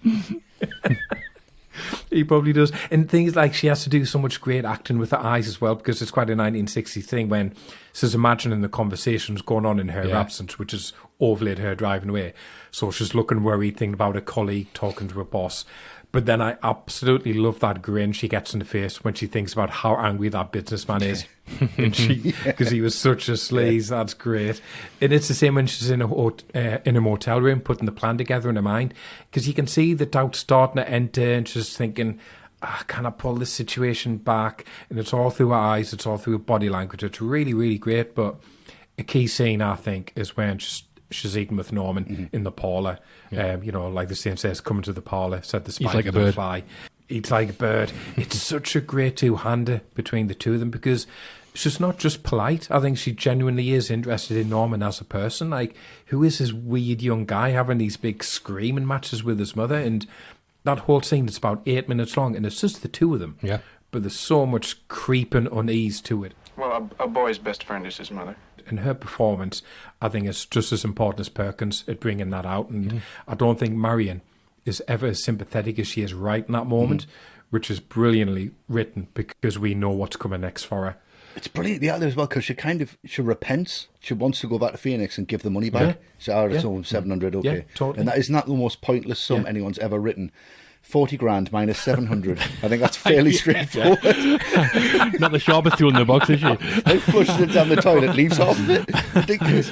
He 2.11 2.23
probably 2.23 2.53
does. 2.53 2.71
And 2.91 3.09
things 3.09 3.35
like 3.35 3.53
she 3.53 3.67
has 3.67 3.83
to 3.83 3.89
do 3.89 4.05
so 4.05 4.19
much 4.19 4.41
great 4.41 4.65
acting 4.65 4.99
with 4.99 5.11
her 5.11 5.17
eyes 5.17 5.47
as 5.47 5.61
well, 5.61 5.75
because 5.75 6.01
it's 6.01 6.11
quite 6.11 6.29
a 6.29 6.35
1960s 6.35 7.05
thing 7.05 7.29
when 7.29 7.55
she's 7.93 8.15
imagining 8.15 8.61
the 8.61 8.69
conversations 8.69 9.41
going 9.41 9.65
on 9.65 9.79
in 9.79 9.89
her 9.89 10.07
Yeah. 10.07 10.19
absence, 10.19 10.57
which 10.59 10.73
is 10.73 10.93
overlaid 11.19 11.59
her 11.59 11.75
driving 11.75 12.09
away. 12.09 12.33
So 12.71 12.91
she's 12.91 13.13
looking 13.15 13.43
worried, 13.43 13.77
thinking 13.77 13.93
about 13.93 14.17
a 14.17 14.21
colleague 14.21 14.67
talking 14.73 15.07
to 15.09 15.15
her 15.15 15.23
boss. 15.23 15.65
But 16.13 16.25
then 16.25 16.41
I 16.41 16.57
absolutely 16.61 17.31
love 17.33 17.61
that 17.61 17.81
grin 17.81 18.11
she 18.11 18.27
gets 18.27 18.51
in 18.51 18.59
the 18.59 18.65
face 18.65 19.01
when 19.01 19.13
she 19.13 19.27
thinks 19.27 19.53
about 19.53 19.69
how 19.69 19.95
angry 19.95 20.27
that 20.27 20.51
businessman 20.51 21.03
is. 21.03 21.23
and 21.77 21.95
she, 21.95 22.33
because 22.43 22.69
he 22.69 22.81
was 22.81 22.95
such 22.95 23.29
a 23.29 23.33
sleaze, 23.33 23.89
that's 23.89 24.13
great. 24.13 24.59
And 24.99 25.13
it's 25.13 25.29
the 25.29 25.33
same 25.33 25.55
when 25.55 25.67
she's 25.67 25.89
in 25.89 26.01
a 26.01 26.13
uh, 26.13 26.31
in 26.83 26.97
a 26.97 27.01
motel 27.01 27.39
room 27.39 27.61
putting 27.61 27.85
the 27.85 27.93
plan 27.93 28.17
together 28.17 28.49
in 28.49 28.57
her 28.57 28.61
mind, 28.61 28.93
because 29.29 29.47
you 29.47 29.53
can 29.53 29.67
see 29.67 29.93
the 29.93 30.05
doubt 30.05 30.35
starting 30.35 30.83
to 30.83 30.89
enter, 30.89 31.31
and 31.33 31.47
she's 31.47 31.77
thinking, 31.77 32.19
ah, 32.61 32.83
"Can 32.87 33.05
I 33.05 33.09
pull 33.09 33.35
this 33.35 33.51
situation 33.51 34.17
back?" 34.17 34.65
And 34.89 34.99
it's 34.99 35.13
all 35.13 35.29
through 35.29 35.49
her 35.49 35.55
eyes, 35.55 35.93
it's 35.93 36.05
all 36.05 36.17
through 36.17 36.33
her 36.33 36.39
body 36.39 36.69
language. 36.69 37.03
It's 37.03 37.21
really, 37.21 37.53
really 37.53 37.77
great. 37.77 38.15
But 38.15 38.35
a 38.97 39.03
key 39.03 39.27
scene, 39.27 39.61
I 39.61 39.75
think, 39.75 40.13
is 40.15 40.35
when 40.37 40.57
she's 40.59 40.83
she's 41.09 41.37
eating 41.37 41.57
with 41.57 41.73
Norman 41.73 42.05
Mm-hmm. 42.05 42.35
in 42.35 42.43
the 42.43 42.51
parlor. 42.51 42.97
Um, 43.37 43.63
you 43.63 43.71
know, 43.71 43.87
like 43.89 44.07
the 44.07 44.15
saying 44.15 44.37
says, 44.37 44.61
"Coming 44.61 44.83
to 44.83 44.93
the 44.93 45.01
parlor," 45.01 45.41
said 45.43 45.65
the 45.65 45.71
spider 45.71 45.97
like 45.97 46.05
a 46.05 46.11
bird. 46.11 46.33
fly. 46.35 46.63
Eats 47.09 47.29
like 47.31 47.49
a 47.49 47.53
bird. 47.53 47.91
It's 48.15 48.37
such 48.37 48.75
a 48.75 48.81
great 48.81 49.17
two-hander 49.17 49.81
between 49.95 50.27
the 50.27 50.33
two 50.35 50.53
of 50.53 50.61
them 50.61 50.69
because 50.69 51.07
she's 51.53 51.77
not 51.77 51.97
just 51.99 52.23
polite. 52.23 52.71
I 52.71 52.79
think 52.79 52.97
she 52.97 53.11
genuinely 53.11 53.71
is 53.71 53.91
interested 53.91 54.37
in 54.37 54.47
Norman 54.49 54.81
as 54.81 55.01
a 55.01 55.03
person. 55.03 55.49
Like, 55.49 55.75
who 56.05 56.23
is 56.23 56.37
this 56.37 56.53
weird 56.53 57.01
young 57.01 57.25
guy 57.25 57.49
having 57.49 57.79
these 57.79 57.97
big 57.97 58.23
screaming 58.23 58.87
matches 58.87 59.25
with 59.25 59.39
his 59.39 59.57
mother? 59.57 59.75
And 59.75 60.07
that 60.63 60.79
whole 60.79 61.01
scene 61.01 61.27
is 61.27 61.37
about 61.37 61.61
eight 61.65 61.87
minutes 61.89 62.15
long, 62.17 62.35
and 62.35 62.45
it's 62.45 62.61
just 62.61 62.81
the 62.81 62.87
two 62.87 63.13
of 63.13 63.19
them. 63.19 63.37
Yeah. 63.41 63.59
But 63.91 64.03
there's 64.03 64.15
so 64.15 64.45
much 64.45 64.87
creeping 64.87 65.47
unease 65.51 65.99
to 66.01 66.23
it. 66.23 66.33
Well, 66.57 66.89
a, 66.99 67.03
a 67.03 67.07
boy's 67.07 67.37
best 67.37 67.63
friend 67.63 67.85
is 67.87 67.97
his 67.97 68.11
mother. 68.11 68.35
And 68.67 68.81
her 68.81 68.93
performance, 68.93 69.63
I 70.01 70.07
think, 70.09 70.27
is 70.27 70.45
just 70.45 70.71
as 70.71 70.85
important 70.85 71.19
as 71.21 71.29
Perkins 71.29 71.83
at 71.87 71.99
bringing 71.99 72.29
that 72.29 72.45
out. 72.45 72.69
And 72.69 72.85
Mm-hmm. 72.89 72.97
I 73.27 73.35
don't 73.35 73.59
think 73.59 73.73
Marion 73.75 74.21
is 74.65 74.81
ever 74.87 75.07
as 75.07 75.23
sympathetic 75.23 75.79
as 75.79 75.87
she 75.87 76.03
is 76.03 76.13
right 76.13 76.45
in 76.45 76.53
that 76.53 76.67
moment, 76.67 77.01
Mm-hmm. 77.01 77.11
which 77.49 77.71
is 77.71 77.79
brilliantly 77.79 78.51
written 78.69 79.07
because 79.13 79.57
we 79.59 79.73
know 79.73 79.89
what's 79.89 80.15
coming 80.15 80.41
next 80.41 80.63
for 80.65 80.85
her. 80.85 80.97
It's 81.35 81.47
brilliant, 81.47 81.81
the 81.81 81.89
other 81.89 82.07
as 82.07 82.15
well, 82.15 82.27
because 82.27 82.43
she 82.43 82.53
kind 82.53 82.81
of 82.81 82.97
she 83.05 83.21
repents. 83.21 83.87
She 83.99 84.13
wants 84.13 84.41
to 84.41 84.47
go 84.47 84.57
back 84.59 84.71
to 84.71 84.77
Phoenix 84.77 85.17
and 85.17 85.27
give 85.27 85.43
the 85.43 85.49
money 85.49 85.69
back. 85.69 85.95
Yeah. 85.97 86.01
So, 86.19 86.33
oh, 86.33 86.45
it's 86.47 86.63
Yeah. 86.63 86.69
all 86.69 86.83
seven 86.83 87.09
hundred, 87.09 87.33
Yeah, 87.35 87.39
okay. 87.51 87.65
totally. 87.75 87.99
And 87.99 88.07
that 88.07 88.17
isn't 88.17 88.33
that 88.33 88.45
the 88.47 88.53
most 88.53 88.81
pointless 88.81 89.19
sum 89.19 89.43
Yeah. 89.43 89.49
anyone's 89.49 89.79
ever 89.79 89.99
written. 89.99 90.31
Forty 90.81 91.15
grand 91.15 91.51
minus 91.51 91.77
seven 91.79 92.07
hundred. 92.07 92.39
I 92.39 92.67
think 92.67 92.81
that's 92.81 92.97
fairly 93.07 93.31
straightforward. 93.33 93.99
Not 95.19 95.31
the 95.31 95.39
sharpest 95.39 95.77
tool 95.77 95.89
in 95.89 95.95
the 95.95 96.05
box, 96.05 96.29
is 96.29 96.39
she? 96.39 96.45
they 96.85 96.95
it 96.95 97.53
down 97.53 97.69
the 97.69 97.77
toilet, 97.81 98.15
leaves 98.15 98.37
half 98.37 98.57
of 98.59 98.69
it. 98.69 98.89
Ridiculous. 99.15 99.71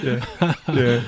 yeah. 0.68 1.04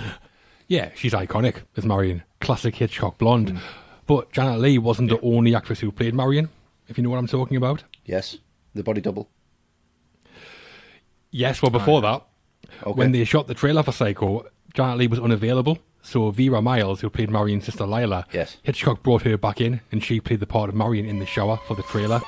Yeah, 0.67 0.89
she's 0.95 1.13
iconic 1.13 1.63
as 1.75 1.85
Marion. 1.85 2.23
Classic 2.39 2.73
Hitchcock 2.73 3.17
blonde. 3.17 3.51
Mm. 3.51 3.59
But 4.07 4.31
Janet 4.31 4.59
Leigh 4.59 4.77
wasn't 4.77 5.09
the 5.09 5.19
only 5.21 5.53
actress 5.53 5.81
who 5.81 5.91
played 5.91 6.13
Marion, 6.15 6.49
if 6.87 6.97
you 6.97 7.03
know 7.03 7.09
what 7.09 7.17
I'm 7.19 7.27
talking 7.27 7.57
about. 7.57 7.83
Yes, 8.05 8.37
the 8.73 8.81
body 8.83 9.01
double. 9.01 9.29
Yes, 11.31 11.61
well, 11.61 11.71
before 11.71 12.01
that, 12.01 12.23
Okay. 12.83 12.91
when 12.91 13.11
they 13.11 13.23
shot 13.23 13.47
the 13.47 13.53
trailer 13.53 13.83
for 13.83 13.91
Psycho, 13.91 14.45
Janet 14.73 14.97
Leigh 14.97 15.07
was 15.07 15.19
unavailable. 15.19 15.79
So 16.03 16.29
Vera 16.31 16.61
Miles, 16.61 17.01
who 17.01 17.09
played 17.09 17.29
Marion's 17.29 17.65
sister 17.65 17.85
Lila, 17.85 18.25
Yes. 18.33 18.57
Hitchcock 18.63 19.03
brought 19.03 19.21
her 19.23 19.37
back 19.37 19.61
in, 19.61 19.81
and 19.91 20.03
she 20.03 20.19
played 20.19 20.39
the 20.39 20.47
part 20.47 20.69
of 20.69 20.75
Marion 20.75 21.05
in 21.05 21.19
the 21.19 21.25
shower 21.25 21.57
for 21.67 21.75
the 21.75 21.83
trailer. 21.83 22.21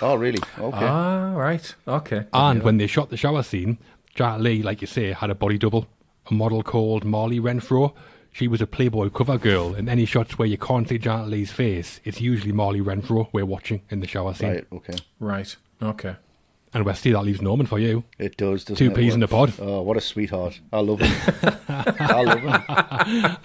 Oh, 0.00 0.14
really? 0.14 0.38
Okay. 0.58 0.86
Ah, 0.86 1.32
right. 1.34 1.74
Okay. 1.88 2.26
And 2.32 2.62
when 2.62 2.76
they 2.76 2.86
shot 2.86 3.10
the 3.10 3.16
shower 3.16 3.42
scene, 3.42 3.78
Janet 4.14 4.40
Leigh, 4.40 4.62
like 4.62 4.80
you 4.80 4.86
say, 4.86 5.12
had 5.12 5.30
a 5.30 5.34
body 5.34 5.58
double, 5.58 5.88
a 6.30 6.34
model 6.34 6.62
called 6.62 7.04
Marli 7.04 7.40
Renfro. 7.40 7.94
She 8.30 8.46
was 8.46 8.60
a 8.60 8.66
Playboy 8.68 9.08
cover 9.10 9.38
girl, 9.38 9.74
and 9.74 9.88
any 9.88 10.04
shots 10.04 10.38
where 10.38 10.46
you 10.46 10.56
can't 10.58 10.88
see 10.88 10.98
Janet 10.98 11.28
Leigh's 11.28 11.50
face, 11.50 12.00
it's 12.04 12.20
usually 12.20 12.52
Marli 12.52 12.80
Renfro 12.80 13.28
we're 13.32 13.44
watching 13.46 13.82
in 13.90 13.98
the 13.98 14.06
shower 14.06 14.34
scene. 14.34 14.50
Right, 14.50 14.66
okay. 14.72 14.94
Right. 15.18 15.56
Okay. 15.82 16.16
And 16.74 16.84
Westy, 16.84 17.12
that 17.12 17.22
leaves 17.22 17.40
Norman 17.40 17.64
for 17.66 17.78
you. 17.78 18.04
It 18.18 18.36
does, 18.36 18.62
doesn't 18.62 18.76
Two 18.76 18.90
it? 18.92 18.94
peas 18.96 19.14
in 19.14 19.22
a 19.22 19.28
pod. 19.28 19.54
Oh, 19.58 19.80
what 19.80 19.96
a 19.96 20.02
sweetheart. 20.02 20.60
I 20.70 20.80
love 20.80 21.00
him. 21.00 21.34
I 21.68 22.22
love 22.22 22.40
him. 22.40 23.36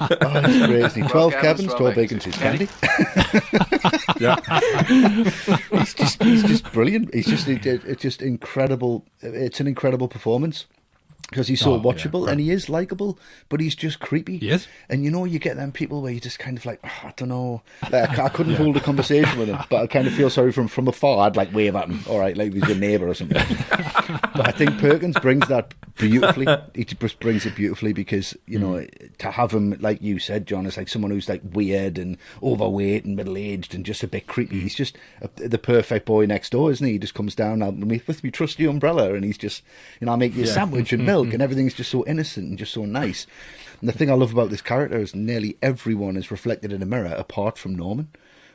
Oh, 0.00 0.40
he's 0.46 0.66
great. 0.66 0.84
isn't 0.84 1.02
he? 1.02 1.08
12 1.08 1.32
Well, 1.32 1.42
cabins, 1.42 1.74
12 1.74 1.94
vacancies. 1.96 2.36
vacancies. 2.36 2.70
Candy? 2.78 4.28
he's, 5.76 5.94
just, 5.94 6.22
he's 6.22 6.42
just 6.44 6.72
brilliant. 6.72 7.12
He's 7.12 7.26
just, 7.26 7.48
it, 7.48 7.66
it- 7.66 7.84
it's 7.84 8.02
just 8.02 8.22
incredible. 8.22 9.04
It's 9.20 9.58
an 9.60 9.66
incredible 9.66 10.06
performance. 10.08 10.66
Because 11.30 11.48
he's 11.48 11.60
so 11.60 11.74
Oh, 11.74 11.76
yeah, 11.76 11.82
watchable 11.82 12.26
and 12.26 12.40
he 12.40 12.50
is 12.50 12.70
likable, 12.70 13.18
but 13.50 13.60
he's 13.60 13.74
just 13.74 14.00
creepy. 14.00 14.38
He 14.38 14.48
is. 14.48 14.66
And 14.88 15.04
you 15.04 15.10
know, 15.10 15.26
you 15.26 15.38
get 15.38 15.56
them 15.56 15.72
people 15.72 16.00
where 16.00 16.10
you 16.12 16.20
just 16.20 16.38
kind 16.38 16.56
of 16.56 16.64
like, 16.64 16.80
"Oh, 16.82 16.88
I 17.04 17.12
don't 17.16 17.28
know. 17.28 17.62
Like, 17.90 18.18
I, 18.18 18.24
I 18.24 18.28
couldn't 18.30 18.54
hold 18.62 18.76
a 18.76 18.80
conversation 18.80 19.38
with 19.38 19.48
him, 19.48 19.58
but 19.68 19.82
I 19.82 19.86
kind 19.86 20.06
of 20.06 20.14
feel 20.14 20.30
sorry 20.30 20.52
for 20.52 20.62
him 20.62 20.68
from 20.68 20.88
afar. 20.88 21.26
I'd 21.26 21.36
like 21.36 21.52
wave 21.54 21.76
at 21.76 21.88
him, 21.88 22.02
all 22.08 22.18
right, 22.18 22.36
like 22.36 22.54
he's 22.54 22.66
your 22.66 22.78
neighbour 22.78 23.08
or 23.08 23.14
something. 23.14 23.36
but 23.68 24.46
I 24.48 24.52
think 24.52 24.78
Perkins 24.78 25.18
brings 25.18 25.46
that 25.48 25.74
beautifully. 25.98 26.46
He 26.74 26.84
just 26.84 27.20
brings 27.20 27.44
it 27.44 27.54
beautifully 27.54 27.92
because, 27.92 28.34
you 28.46 28.58
know, 28.58 28.74
mm. 28.74 29.16
to 29.18 29.30
have 29.30 29.52
him, 29.52 29.76
like 29.80 30.00
you 30.00 30.18
said, 30.18 30.46
John, 30.46 30.64
is 30.64 30.76
like 30.78 30.88
someone 30.88 31.10
who's 31.10 31.28
like 31.28 31.42
weird 31.52 31.98
and 31.98 32.16
overweight 32.42 33.04
and 33.04 33.16
middle 33.16 33.36
aged 33.36 33.74
and 33.74 33.84
just 33.84 34.02
a 34.02 34.08
bit 34.08 34.26
creepy. 34.26 34.56
Mm. 34.56 34.62
He's 34.62 34.74
just 34.74 34.96
a, 35.20 35.28
the 35.48 35.58
perfect 35.58 36.06
boy 36.06 36.24
next 36.24 36.50
door, 36.50 36.70
isn't 36.70 36.86
he? 36.86 36.94
He 36.94 36.98
just 36.98 37.14
comes 37.14 37.34
down 37.34 37.60
with 37.60 37.88
me, 37.88 38.00
with 38.06 38.24
me 38.24 38.30
trusty 38.30 38.64
umbrella 38.64 39.12
and 39.14 39.24
he's 39.24 39.38
just, 39.38 39.62
you 40.00 40.06
know, 40.06 40.12
I'll 40.12 40.18
make 40.18 40.34
you 40.34 40.44
a 40.44 40.46
Yeah. 40.46 40.52
sandwich 40.52 40.92
and 40.92 41.02
mm. 41.02 41.06
milk 41.06 41.17
Hmm. 41.26 41.32
and 41.34 41.42
everything's 41.42 41.74
just 41.74 41.90
so 41.90 42.04
innocent 42.06 42.48
and 42.48 42.58
just 42.58 42.72
so 42.72 42.84
nice. 42.84 43.26
And 43.80 43.88
the 43.88 43.92
thing 43.92 44.10
I 44.10 44.14
love 44.14 44.32
about 44.32 44.50
this 44.50 44.62
character 44.62 44.98
is 44.98 45.14
nearly 45.14 45.56
everyone 45.62 46.16
is 46.16 46.30
reflected 46.30 46.72
in 46.72 46.82
a 46.82 46.86
mirror 46.86 47.14
apart 47.16 47.58
from 47.58 47.74
Norman, 47.74 48.08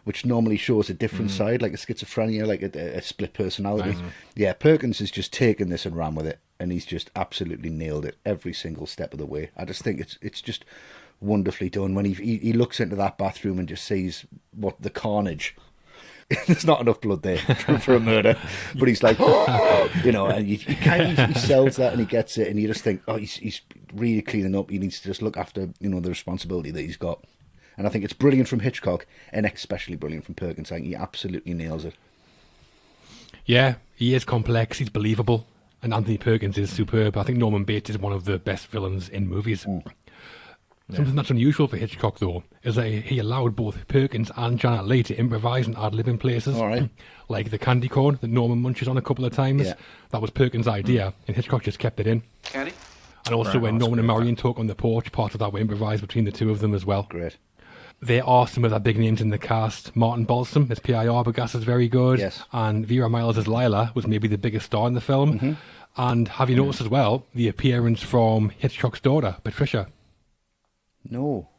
which 0.04 0.26
normally 0.26 0.58
shows 0.58 0.90
a 0.90 0.94
different 0.94 1.32
hmm. 1.32 1.38
side, 1.38 1.62
like 1.62 1.74
a 1.74 1.78
schizophrenia, 1.78 2.46
like 2.46 2.62
a, 2.62 2.98
a 2.98 3.02
split 3.02 3.34
personality. 3.34 3.92
Uh-huh. 3.92 4.10
Yeah, 4.36 4.54
Perkins 4.54 5.00
has 5.00 5.12
just 5.12 5.32
taken 5.32 5.70
this 5.70 5.86
and 5.86 5.96
ran 5.96 6.16
with 6.16 6.28
it, 6.28 6.40
and 6.60 6.72
he's 6.72 6.86
just 6.86 7.10
absolutely 7.16 7.70
nailed 7.70 8.06
it 8.06 8.18
every 8.26 8.54
single 8.54 8.86
step 8.86 9.14
of 9.14 9.20
the 9.20 9.26
way. 9.26 9.52
I 9.56 9.66
just 9.66 9.82
think 9.82 10.00
it's 10.00 10.18
it's 10.22 10.42
just 10.42 10.66
wonderfully 11.22 11.70
done 11.70 11.96
when 11.96 12.06
he 12.06 12.14
he, 12.14 12.38
he 12.38 12.54
looks 12.54 12.80
into 12.80 12.98
that 12.98 13.18
bathroom 13.18 13.60
and 13.60 13.68
just 13.68 13.86
sees 13.86 14.26
what 14.52 14.82
the 14.82 14.90
carnage. 14.90 15.56
There's 16.48 16.66
not 16.66 16.82
enough 16.82 17.02
blood 17.02 17.22
there 17.22 17.38
for, 17.80 17.96
a 17.96 18.00
murder, 18.00 18.38
but 18.76 18.88
he's 18.88 19.04
like, 19.04 19.20
you 20.04 20.12
know, 20.12 20.28
and 20.28 20.48
he, 20.48 20.56
he 20.56 20.76
kind 20.76 21.18
of 21.18 21.30
he 21.30 21.34
sells 21.40 21.78
that 21.78 21.92
and 21.92 22.00
he 22.00 22.06
gets 22.06 22.38
it, 22.38 22.48
and 22.48 22.60
you 22.60 22.68
just 22.68 22.84
think, 22.84 23.02
oh, 23.08 23.18
he's 23.18 23.36
he's 23.36 23.62
really 23.94 24.22
cleaning 24.22 24.56
up. 24.56 24.70
He 24.70 24.80
needs 24.80 25.00
to 25.02 25.08
just 25.08 25.22
look 25.22 25.38
after, 25.38 25.70
you 25.80 25.90
know, 25.90 26.00
the 26.00 26.10
responsibility 26.10 26.72
that 26.72 26.82
he's 26.82 26.98
got. 26.98 27.24
And 27.78 27.88
I 27.88 27.90
think 27.90 28.04
it's 28.04 28.14
brilliant 28.14 28.48
from 28.48 28.60
Hitchcock, 28.60 29.06
and 29.32 29.46
especially 29.46 29.96
brilliant 29.96 30.26
from 30.26 30.36
Perkins. 30.36 30.72
I 30.72 30.76
think 30.76 30.88
he 30.88 30.96
absolutely 30.96 31.54
nails 31.54 31.86
it. 31.86 31.96
Yeah, 33.46 33.76
he 33.96 34.14
is 34.14 34.24
complex. 34.24 34.78
He's 34.78 34.90
believable, 34.90 35.48
and 35.82 35.94
Anthony 35.94 36.18
Perkins 36.18 36.58
is 36.58 36.72
superb. 36.72 37.18
I 37.18 37.24
think 37.24 37.38
Norman 37.38 37.64
Bates 37.64 37.90
is 37.90 37.98
one 37.98 38.14
of 38.14 38.26
the 38.26 38.38
best 38.38 38.68
villains 38.68 39.10
in 39.10 39.28
movies. 39.28 39.66
Mm. 39.66 39.86
Something 40.92 41.16
that's 41.16 41.30
unusual 41.30 41.68
for 41.68 41.78
Hitchcock, 41.78 42.20
though, 42.20 42.44
is 42.62 42.76
that 42.76 42.88
he 42.90 43.18
allowed 43.18 43.56
both 43.56 43.88
Perkins 43.88 44.32
and 44.36 44.60
Janet 44.60 44.86
Leigh 44.86 45.04
to 45.04 45.16
improvise 45.18 45.66
and 45.66 45.78
ad 45.78 45.96
lib 45.96 46.08
in 46.08 46.18
places. 46.18 46.56
All 46.58 46.68
right. 46.68 46.90
Like 47.30 47.52
the 47.52 47.58
candy 47.58 47.88
corn 47.88 48.20
that 48.20 48.28
Norman 48.30 48.62
munches 48.62 48.88
on 48.90 48.98
a 48.98 49.02
couple 49.02 49.24
of 49.24 49.32
times. 49.34 49.66
Yeah. 49.66 49.76
That 50.12 50.22
was 50.22 50.30
Perkins' 50.30 50.68
idea, 50.68 51.14
and 51.26 51.36
Hitchcock 51.36 51.64
just 51.64 51.80
kept 51.80 52.02
it 52.02 52.06
in. 52.06 52.22
Candy? 52.44 52.74
And 53.26 53.34
also 53.34 53.54
Right, 53.54 53.62
when 53.62 53.78
Norman 53.78 53.98
and 54.00 54.08
Marion 54.08 54.36
talk 54.36 54.60
on 54.60 54.68
the 54.68 54.76
porch, 54.76 55.12
part 55.14 55.34
of 55.34 55.40
that 55.40 55.54
were 55.54 55.60
improvised 55.60 56.02
between 56.02 56.26
the 56.26 56.34
two 56.34 56.52
of 56.52 56.60
them 56.60 56.76
as 56.76 56.86
well. 56.86 57.08
Great. 57.10 57.38
There 58.02 58.26
are 58.28 58.46
some 58.46 58.66
of 58.66 58.72
the 58.72 58.80
big 58.82 59.00
names 59.00 59.22
in 59.22 59.30
the 59.30 59.38
cast. 59.38 59.96
Martin 59.96 60.26
Balsam 60.26 60.68
as 60.70 60.80
P.I. 60.80 61.06
Arbogast 61.06 61.56
is 61.56 61.64
very 61.64 61.88
good. 61.88 62.20
Yes. 62.20 62.44
And 62.52 62.86
Vera 62.86 63.10
Miles 63.10 63.38
as 63.38 63.48
Lila 63.48 63.94
was 63.96 64.06
maybe 64.06 64.28
the 64.28 64.38
biggest 64.38 64.66
star 64.66 64.86
in 64.88 64.94
the 64.94 65.02
film. 65.02 65.40
Mm-hmm. 65.40 65.54
And 65.96 66.28
have 66.28 66.50
you 66.50 66.58
noticed 66.58 66.82
as 66.82 66.90
well 66.90 67.26
the 67.34 67.48
appearance 67.48 68.04
from 68.04 68.50
Hitchcock's 68.50 69.00
daughter, 69.00 69.38
Patricia? 69.46 69.88
No. 71.10 71.50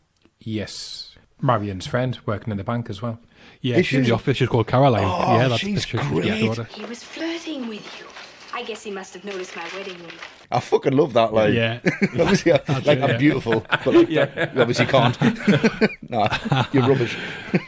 Yes. 0.40 1.16
Marion's 1.40 1.86
friend 1.86 2.18
working 2.26 2.50
in 2.50 2.56
the 2.56 2.64
bank 2.64 2.88
as 2.88 3.02
well. 3.02 3.18
Yeah, 3.60 3.76
Is 3.76 3.86
she's 3.86 3.98
in 3.98 4.04
she? 4.04 4.08
the 4.10 4.14
office. 4.14 4.36
She's 4.38 4.48
called 4.48 4.66
Caroline. 4.66 5.04
Oh, 5.04 5.36
yeah, 5.36 5.48
that's 5.48 5.60
she's 5.60 5.84
Patricia's 5.84 6.08
great. 6.10 6.40
daughter. 6.46 6.64
He 6.64 6.84
was 6.86 7.02
flirting 7.02 7.68
with 7.68 7.98
you. 8.00 8.06
I 8.54 8.62
guess 8.62 8.84
he 8.84 8.90
must 8.92 9.12
have 9.14 9.24
noticed 9.24 9.56
my 9.56 9.64
wedding 9.74 9.98
ring. 9.98 10.12
I 10.52 10.60
fucking 10.60 10.92
love 10.92 11.12
that 11.14 11.32
line. 11.34 11.54
Yeah. 11.54 11.80
obviously, 12.02 12.52
I- 12.52 12.60
like 12.68 12.86
it, 12.86 13.02
I'm 13.02 13.18
beautiful, 13.18 13.66
but 13.68 13.86
like, 13.86 14.08
that- 14.10 14.54
you 14.54 14.60
obviously 14.60 14.86
can't. 14.86 15.18
no, 16.10 16.28
you're 16.72 16.88
rubbish. 16.88 17.16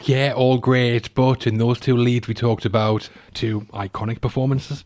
Yeah, 0.05 0.33
all 0.35 0.57
great. 0.59 1.13
But 1.13 1.45
in 1.45 1.57
those 1.57 1.79
two 1.79 1.97
leads 1.97 2.27
we 2.29 2.33
talked 2.33 2.63
about, 2.65 3.09
two 3.33 3.61
iconic 3.73 4.21
performances. 4.21 4.85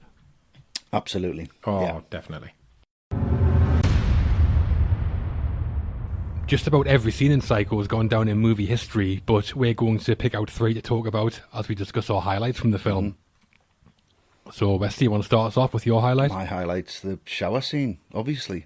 Absolutely. 0.91 1.49
Oh, 1.65 1.81
Yeah. 1.81 1.99
definitely. 2.09 2.51
Just 6.51 6.67
about 6.67 6.85
every 6.85 7.13
scene 7.13 7.31
in 7.31 7.39
Psycho 7.39 7.77
has 7.77 7.87
gone 7.87 8.09
down 8.09 8.27
in 8.27 8.37
movie 8.37 8.65
history, 8.65 9.23
but 9.25 9.55
we're 9.55 9.73
going 9.73 9.99
to 9.99 10.17
pick 10.17 10.35
out 10.35 10.49
three 10.49 10.73
to 10.73 10.81
talk 10.81 11.07
about 11.07 11.39
as 11.53 11.69
we 11.69 11.75
discuss 11.75 12.09
our 12.09 12.19
highlights 12.19 12.59
from 12.59 12.71
the 12.71 12.77
mm-hmm. 12.77 12.89
film. 12.89 13.17
So, 14.51 14.75
Westy, 14.75 15.05
you 15.05 15.11
want 15.11 15.23
to 15.23 15.27
start 15.27 15.47
us 15.47 15.55
off 15.55 15.73
with 15.73 15.85
your 15.85 16.01
highlight? 16.01 16.29
My 16.29 16.43
highlights 16.43 16.99
the 16.99 17.19
shower 17.23 17.61
scene, 17.61 17.99
obviously. 18.13 18.65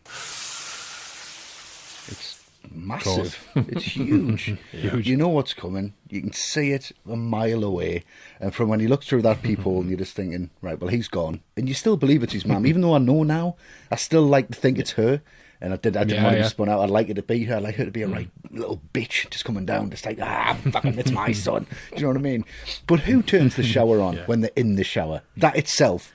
It's 2.07 2.43
massive. 2.71 3.47
it's 3.55 3.83
huge. 3.83 4.57
Huge. 4.71 5.07
You 5.07 5.15
know 5.15 5.29
what's 5.29 5.53
coming. 5.53 5.93
You 6.09 6.21
can 6.21 6.33
see 6.33 6.71
it 6.71 6.91
a 7.07 7.15
mile 7.15 7.63
away. 7.63 8.03
And 8.39 8.51
from 8.55 8.67
when 8.67 8.79
you 8.79 8.87
look 8.87 9.03
through 9.03 9.21
that 9.21 9.43
peephole 9.43 9.81
and 9.81 9.89
you're 9.91 9.99
just 9.99 10.15
thinking, 10.15 10.49
right, 10.59 10.81
well, 10.81 10.89
he's 10.89 11.07
gone. 11.07 11.41
And 11.55 11.69
you 11.69 11.75
still 11.75 11.97
believe 11.97 12.23
it's 12.23 12.33
his 12.33 12.47
mum. 12.47 12.65
Even 12.65 12.81
though 12.81 12.95
I 12.95 12.97
know 12.97 13.21
now, 13.21 13.57
I 13.91 13.95
still 13.95 14.23
like 14.23 14.47
to 14.47 14.55
think 14.55 14.79
it's 14.79 14.93
her. 14.93 15.21
And 15.61 15.73
I 15.73 15.77
did. 15.77 15.95
I 15.97 16.03
didn't 16.03 16.17
Yeah, 16.17 16.23
want 16.23 16.33
to 16.33 16.37
yeah. 16.39 16.43
be 16.45 16.49
spun 16.49 16.69
out. 16.69 16.81
I'd 16.81 16.89
like 16.89 17.09
it 17.09 17.13
to 17.15 17.23
be 17.23 17.43
her. 17.45 17.55
I'd 17.55 17.63
like 17.63 17.75
her 17.75 17.85
to 17.85 17.91
be 17.91 18.01
a 18.03 18.07
right 18.07 18.29
little 18.51 18.81
bitch, 18.93 19.29
just 19.29 19.45
coming 19.45 19.65
down, 19.65 19.89
just 19.89 20.05
like 20.05 20.19
ah, 20.21 20.57
fucking, 20.71 20.97
it's 20.99 21.11
my 21.11 21.31
son. 21.31 21.65
Do 21.91 21.95
you 21.97 22.01
know 22.03 22.07
what 22.09 22.17
I 22.17 22.21
mean? 22.21 22.45
But 22.87 23.01
who 23.01 23.21
turns 23.23 23.55
the 23.55 23.63
shower 23.63 24.01
on 24.01 24.17
when 24.25 24.41
they're 24.41 24.51
in 24.55 24.75
the 24.75 24.83
shower? 24.83 25.21
That 25.37 25.55
itself 25.55 26.11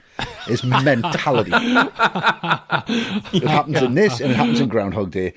is 0.48 0.62
mentality. 0.62 1.53
it 1.55 3.42
happens 3.48 3.83
in 3.83 3.94
this, 3.94 4.20
and 4.20 4.31
it 4.33 4.37
happens 4.37 4.61
in 4.61 4.68
Groundhog 4.68 5.11
Day. 5.11 5.35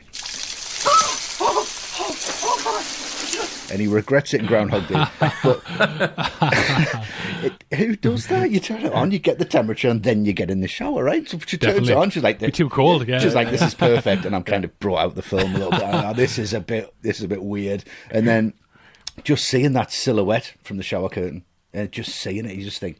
And 3.73 3.81
he 3.81 3.87
regrets 3.87 4.35
it 4.35 4.41
in 4.41 4.45
Groundhog 4.45 4.87
Day. 4.87 5.03
But 5.41 5.63
it, 7.41 7.63
who 7.75 7.95
does 7.95 8.27
that? 8.27 8.51
You 8.51 8.59
turn 8.59 8.85
it 8.85 8.93
on, 8.93 9.09
you 9.09 9.17
get 9.17 9.39
the 9.39 9.45
temperature, 9.45 9.89
and 9.89 10.03
then 10.03 10.25
you 10.25 10.33
get 10.33 10.51
in 10.51 10.61
the 10.61 10.67
shower, 10.67 11.03
right? 11.03 11.27
So 11.27 11.39
she 11.39 11.57
turns 11.57 11.73
Definitely. 11.73 11.93
it 11.93 11.97
on, 11.97 12.09
she's 12.11 12.21
like, 12.21 12.53
too 12.53 12.69
cold, 12.69 13.07
yeah. 13.07 13.17
She's 13.17 13.33
like, 13.33 13.49
this 13.49 13.63
is 13.63 13.73
perfect, 13.89 14.25
and 14.25 14.35
I'm 14.35 14.43
kind 14.43 14.63
of 14.63 14.77
brought 14.79 14.99
out 14.99 15.15
the 15.15 15.23
film 15.23 15.55
a 15.55 15.57
little 15.57 15.71
bit. 15.71 15.81
Oh, 15.81 16.13
this 16.13 16.37
is 16.37 16.53
a 16.53 16.59
bit, 16.59 16.93
this 17.01 17.17
is 17.17 17.23
a 17.23 17.27
bit 17.27 17.43
weird. 17.43 17.83
And 18.11 18.27
then 18.27 18.53
just 19.23 19.45
seeing 19.47 19.73
that 19.73 19.91
silhouette 19.91 20.53
from 20.63 20.77
the 20.77 20.83
shower 20.83 21.09
curtain, 21.09 21.43
and 21.73 21.91
just 21.91 22.15
seeing 22.15 22.45
it, 22.45 22.55
you 22.55 22.63
just 22.63 22.79
think, 22.79 22.99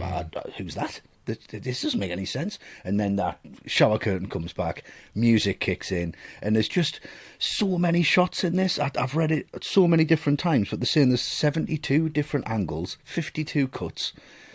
"Ah, 0.00 0.24
who's 0.56 0.74
that? 0.74 1.02
This, 1.26 1.82
doesn't 1.82 1.98
make 1.98 2.10
any 2.10 2.24
sense. 2.24 2.58
And 2.84 2.98
then 3.00 3.16
that 3.16 3.40
shower 3.66 3.98
curtain 3.98 4.28
comes 4.28 4.52
back, 4.52 4.84
music 5.14 5.60
kicks 5.60 5.90
in, 5.90 6.14
and 6.42 6.54
there's 6.54 6.68
just 6.68 7.00
so 7.38 7.78
many 7.78 8.02
shots 8.02 8.44
in 8.44 8.56
this. 8.56 8.78
I, 8.78 8.90
I've 8.98 9.14
read 9.14 9.32
it 9.32 9.46
so 9.62 9.86
many 9.86 10.04
different 10.04 10.38
times, 10.38 10.70
but 10.70 10.80
they're 10.80 10.86
saying 10.86 11.08
there's 11.08 11.22
72 11.22 12.08
different 12.10 12.48
angles, 12.48 12.98
52 13.04 13.68
cuts. 13.68 14.12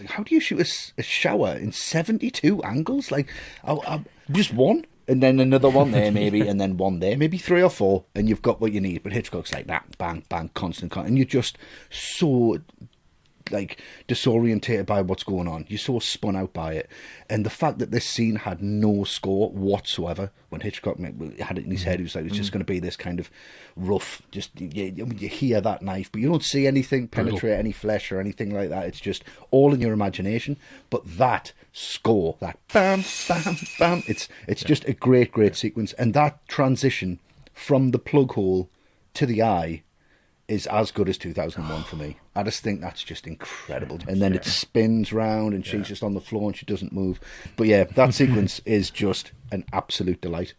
How 0.08 0.24
do 0.24 0.34
you 0.34 0.42
shoot 0.42 0.92
a 0.98 1.04
shower 1.04 1.56
in 1.56 1.72
72 1.72 2.64
angles? 2.64 3.12
Like, 3.12 3.32
I, 3.64 3.74
I, 3.74 4.04
just 4.32 4.54
one? 4.54 4.86
And 5.08 5.24
then 5.24 5.40
another 5.40 5.70
one 5.70 5.90
there, 5.90 6.12
maybe, 6.12 6.48
and 6.48 6.62
then 6.62 6.78
one 6.78 7.00
there, 7.00 7.18
maybe 7.18 7.40
three 7.40 7.64
or 7.64 7.72
four, 7.72 8.06
and 8.14 8.30
you've 8.30 8.44
got 8.44 8.62
what 8.62 8.74
you 8.74 8.80
need. 8.80 9.02
But 9.02 9.12
Hitchcock's 9.12 9.52
like 9.52 9.66
that, 9.66 9.98
bang, 9.98 10.24
bang, 10.30 10.52
constant, 10.54 10.92
con- 10.92 11.08
and 11.08 11.18
you're 11.18 11.26
just 11.26 11.58
so 11.90 12.60
like 13.52 13.82
disorientated 14.08 14.86
by 14.86 15.02
what's 15.02 15.24
going 15.24 15.48
on. 15.48 15.66
You're 15.68 15.80
so 15.80 16.00
spun 16.00 16.36
out 16.36 16.54
by 16.54 16.74
it, 16.74 16.90
and 17.30 17.46
the 17.46 17.50
fact 17.50 17.80
that 17.80 17.92
this 17.92 18.06
scene 18.06 18.38
had 18.38 18.62
no 18.62 19.04
score 19.04 19.50
whatsoever. 19.50 20.32
When 20.50 20.62
Hitchcock 20.62 20.98
had 20.98 21.60
it 21.60 21.66
in 21.66 21.72
his 21.72 21.84
head, 21.84 22.00
he 22.00 22.04
was 22.04 22.16
like, 22.16 22.26
"It's 22.26 22.36
just 22.36 22.50
mm. 22.50 22.54
going 22.54 22.66
to 22.66 22.72
be 22.72 22.80
this 22.80 22.98
kind 22.98 23.20
of 23.20 23.30
rough." 23.76 24.22
Just 24.32 24.60
you, 24.60 24.92
you, 24.96 25.12
you 25.18 25.28
hear 25.28 25.62
that 25.62 25.82
knife, 25.82 26.12
but 26.12 26.22
you 26.22 26.30
don't 26.30 26.44
see 26.44 26.66
anything 26.66 27.08
penetrate 27.08 27.58
any 27.58 27.72
flesh 27.72 28.12
or 28.12 28.20
anything 28.20 28.54
like 28.54 28.70
that. 28.70 28.88
It's 28.88 29.00
just 29.00 29.24
all 29.52 29.74
in 29.74 29.82
your 29.82 29.94
imagination. 29.94 30.58
But 30.90 31.18
that 31.18 31.54
score, 31.72 32.38
that 32.40 32.58
bam, 32.74 33.04
bam, 33.28 33.58
bam, 33.78 34.04
it's 34.08 34.28
it's 34.48 34.64
just 34.64 34.88
a 34.88 34.94
great, 34.94 35.32
great 35.32 35.56
sequence, 35.56 35.94
and 35.94 36.14
that 36.14 36.48
transition 36.48 37.20
from 37.54 37.92
the 37.92 38.00
plug 38.00 38.34
hole 38.34 38.70
to 39.14 39.26
the 39.26 39.44
eye 39.44 39.84
is 40.50 40.68
as 40.68 40.92
good 40.92 41.08
as 41.08 41.18
2001 41.18 41.84
for 41.84 41.96
me. 41.96 42.18
I 42.36 42.44
just 42.44 42.64
think 42.64 42.82
that's 42.82 43.04
just 43.04 43.28
incredible. 43.28 44.00
And 44.08 44.22
then 44.22 44.34
it 44.34 44.44
spins 44.46 45.14
round 45.14 45.54
and 45.54 45.66
she's 45.66 45.88
just 45.88 46.04
on 46.04 46.14
the 46.16 46.22
floor 46.22 46.50
and 46.50 46.58
she 46.58 46.66
doesn't 46.66 46.92
move. 46.92 47.20
But 47.56 47.68
yeah, 47.68 47.84
that 47.84 48.14
sequence 48.14 48.60
is 48.66 48.90
just 48.90 49.32
an 49.52 49.64
absolute 49.72 50.22
delight. 50.22 50.54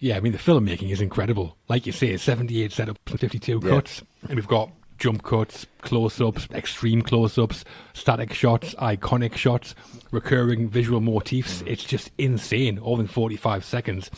Yeah, 0.00 0.16
I 0.16 0.20
mean, 0.20 0.32
the 0.32 0.38
filmmaking 0.38 0.90
is 0.90 1.00
incredible. 1.00 1.56
Like 1.68 1.84
you 1.86 1.92
say, 1.92 2.16
78 2.16 2.70
setups 2.70 2.96
and 3.08 3.18
52 3.20 3.60
Yeah. 3.64 3.70
cuts. 3.70 4.02
And 4.28 4.36
we've 4.36 4.46
got 4.46 4.70
jump 4.98 5.22
cuts, 5.24 5.66
close 5.80 6.20
ups, 6.20 6.46
extreme 6.52 7.02
close 7.02 7.36
ups, 7.38 7.64
static 7.94 8.32
shots, 8.32 8.74
iconic 8.76 9.36
shots, 9.36 9.74
recurring 10.12 10.68
visual 10.68 11.00
motifs. 11.00 11.62
Mm. 11.62 11.68
It's 11.68 11.84
just 11.84 12.10
insane, 12.18 12.78
all 12.78 13.00
in 13.00 13.06
45 13.08 13.64
seconds. 13.64 14.10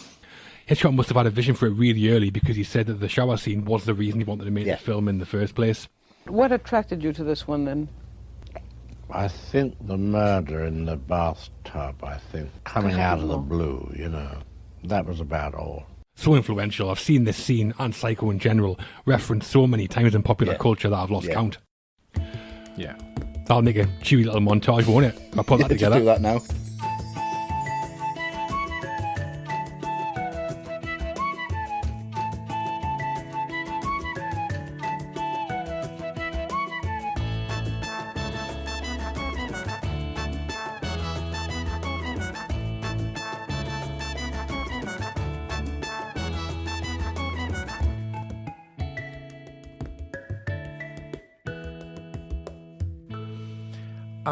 Hitchcock 0.71 0.93
must 0.95 1.09
have 1.09 1.17
had 1.17 1.27
a 1.27 1.31
vision 1.31 1.57
for 1.57 1.67
it 1.67 1.71
really 1.71 2.11
early 2.11 2.31
because 2.31 2.55
he 2.55 2.63
said 2.63 2.87
that 2.87 3.01
the 3.01 3.09
shower 3.09 3.37
scene 3.37 3.65
was 3.65 3.87
the 3.87 3.93
reason 3.93 4.21
he 4.21 4.25
wanted 4.25 4.45
to 4.45 4.53
make 4.53 4.67
Yeah. 4.67 4.77
the 4.77 4.81
film 4.83 5.09
in 5.09 5.19
the 5.19 5.27
first 5.27 5.57
place. 5.57 5.89
What 6.29 6.53
attracted 6.53 7.03
you 7.03 7.13
to 7.15 7.25
this 7.25 7.49
one 7.49 7.65
then? 7.65 7.89
I 9.11 9.27
think 9.27 9.75
the 9.85 9.99
murder 9.99 10.65
in 10.65 10.85
the 10.85 10.95
bathtub, 10.95 11.97
I 12.05 12.19
think, 12.19 12.51
coming 12.63 13.01
out 13.01 13.19
of 13.19 13.27
the 13.27 13.39
blue, 13.39 13.93
you 13.99 14.09
know, 14.11 14.31
that 14.85 15.07
was 15.07 15.19
about 15.19 15.57
all. 15.57 15.87
So 16.15 16.37
influential. 16.37 16.89
I've 16.89 17.01
seen 17.01 17.25
this 17.25 17.37
scene 17.37 17.75
and 17.81 17.93
Psycho 17.93 18.31
in 18.31 18.39
general 18.39 18.79
referenced 19.07 19.51
so 19.51 19.67
many 19.67 19.89
times 19.89 20.15
in 20.15 20.23
popular 20.23 20.53
Yeah. 20.53 20.59
culture 20.59 20.89
that 20.89 20.97
I've 20.97 21.11
lost 21.11 21.27
Yeah. 21.27 21.35
count. 21.35 21.59
Yeah. 22.77 22.95
That'll 23.49 23.63
make 23.63 23.75
a 23.77 23.87
chewy 24.05 24.25
little 24.25 24.41
montage, 24.41 24.87
won't 24.87 25.07
it? 25.07 25.19
I'll 25.37 25.43
put 25.43 25.59
that 25.59 25.69
Just 25.71 25.81
together. 25.81 25.99
do 25.99 26.05
that 26.05 26.21
now. 26.21 26.41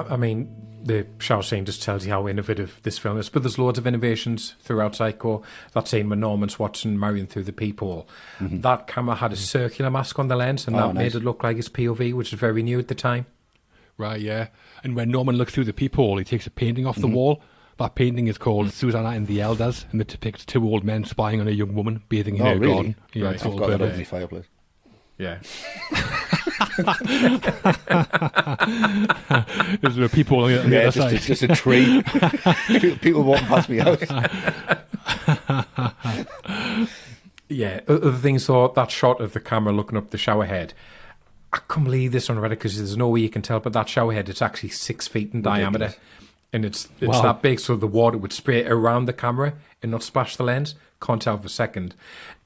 I, 0.06 0.14
I 0.14 0.16
mean, 0.16 0.54
the 0.84 1.06
shower 1.18 1.42
scene 1.42 1.64
just 1.64 1.82
tells 1.82 2.06
you 2.06 2.12
how 2.12 2.28
innovative 2.28 2.80
this 2.82 2.98
film 2.98 3.18
is. 3.18 3.28
But 3.28 3.42
there's 3.42 3.58
loads 3.58 3.78
of 3.78 3.86
innovations 3.86 4.54
throughout 4.60 4.94
Psycho. 4.96 5.42
That 5.72 5.88
scene 5.88 6.08
when 6.08 6.20
Norman's 6.20 6.58
watching 6.58 6.98
Marion 6.98 7.26
through 7.26 7.44
the 7.44 7.52
peephole. 7.52 8.08
Mm-hmm. 8.38 8.60
That 8.60 8.86
camera 8.86 9.16
had 9.16 9.32
a 9.32 9.34
mm-hmm. 9.34 9.42
circular 9.42 9.90
mask 9.90 10.18
on 10.18 10.28
the 10.28 10.36
lens, 10.36 10.66
and 10.66 10.76
Oh, 10.76 10.80
that 10.88 10.94
nice. 10.94 11.14
made 11.14 11.14
it 11.20 11.24
look 11.24 11.42
like 11.42 11.56
it's 11.58 11.68
POV, 11.68 12.14
which 12.14 12.32
is 12.32 12.38
very 12.38 12.62
new 12.62 12.78
at 12.78 12.88
the 12.88 12.94
time. 12.94 13.26
Right, 13.96 14.20
yeah. 14.20 14.48
And 14.84 14.94
when 14.94 15.10
Norman 15.10 15.36
looks 15.36 15.52
through 15.52 15.64
the 15.64 15.72
peephole, 15.72 16.18
he 16.18 16.24
takes 16.24 16.46
a 16.46 16.50
painting 16.50 16.86
off 16.86 16.96
the 16.96 17.06
Mm-hmm. 17.08 17.14
wall. 17.16 17.42
That 17.78 17.94
painting 17.94 18.26
is 18.28 18.38
called 18.38 18.66
mm. 18.68 18.72
Susanna 18.72 19.10
and 19.10 19.26
the 19.28 19.40
Elders, 19.40 19.86
and 19.92 20.00
it 20.00 20.08
depicts 20.08 20.44
two 20.44 20.64
old 20.64 20.82
men 20.84 21.04
spying 21.04 21.40
on 21.40 21.46
a 21.48 21.52
young 21.52 21.74
woman 21.74 22.02
bathing 22.08 22.36
in 22.36 22.42
Oh, 22.42 22.46
her 22.54 22.58
really? 22.58 22.72
garden. 22.74 22.96
Yeah, 23.12 23.24
Right, 23.26 23.34
it's 23.36 23.44
I've 23.46 23.52
got 23.56 23.64
a 23.70 23.78
perfect. 23.78 23.82
lovely 23.82 24.04
fireplace. 24.04 24.44
Yeah. 25.16 25.38
There's 29.80 29.96
the 29.96 30.08
people 30.12 30.40
on 30.44 30.50
the, 30.50 30.62
on 30.62 30.70
the 30.70 30.76
Yeah, 30.76 30.82
other 30.82 30.90
just, 30.90 30.96
side. 30.98 31.14
it's 31.14 31.26
just 31.26 31.42
a 31.42 31.48
tree. 31.48 32.02
People 33.00 33.22
walking 33.22 33.46
past 33.46 33.68
me 33.68 33.78
house. 33.78 34.02
Yeah, 37.50 37.80
o- 37.88 37.96
other 37.96 38.12
things 38.12 38.46
though, 38.46 38.68
that 38.68 38.90
shot 38.90 39.22
of 39.22 39.32
the 39.32 39.40
camera 39.40 39.72
looking 39.72 39.96
up 39.96 40.10
the 40.10 40.18
shower 40.18 40.44
head. 40.44 40.74
I 41.50 41.60
can't 41.66 41.84
believe 41.84 42.12
this 42.12 42.28
on 42.28 42.36
Reddit 42.36 42.50
because 42.50 42.76
there's 42.76 42.94
no 42.98 43.08
way 43.08 43.20
you 43.20 43.30
can 43.30 43.40
tell, 43.40 43.58
but 43.58 43.72
that 43.72 43.88
shower 43.88 44.12
head 44.12 44.28
it's 44.28 44.42
actually 44.42 44.68
six 44.68 45.08
feet 45.08 45.32
in 45.32 45.40
diameter, 45.40 45.84
Ridiculous. 45.86 46.17
And 46.52 46.64
it's 46.64 46.88
it's 47.00 47.08
Wow. 47.16 47.22
that 47.22 47.42
big, 47.42 47.60
so 47.60 47.76
the 47.76 47.86
water 47.86 48.16
would 48.18 48.32
spray 48.32 48.64
around 48.64 49.04
the 49.06 49.12
camera 49.12 49.54
and 49.82 49.90
not 49.92 50.02
splash 50.02 50.36
the 50.36 50.44
lens. 50.44 50.74
Can't 51.00 51.22
tell 51.22 51.38
for 51.38 51.46
a 51.46 51.50
second. 51.50 51.94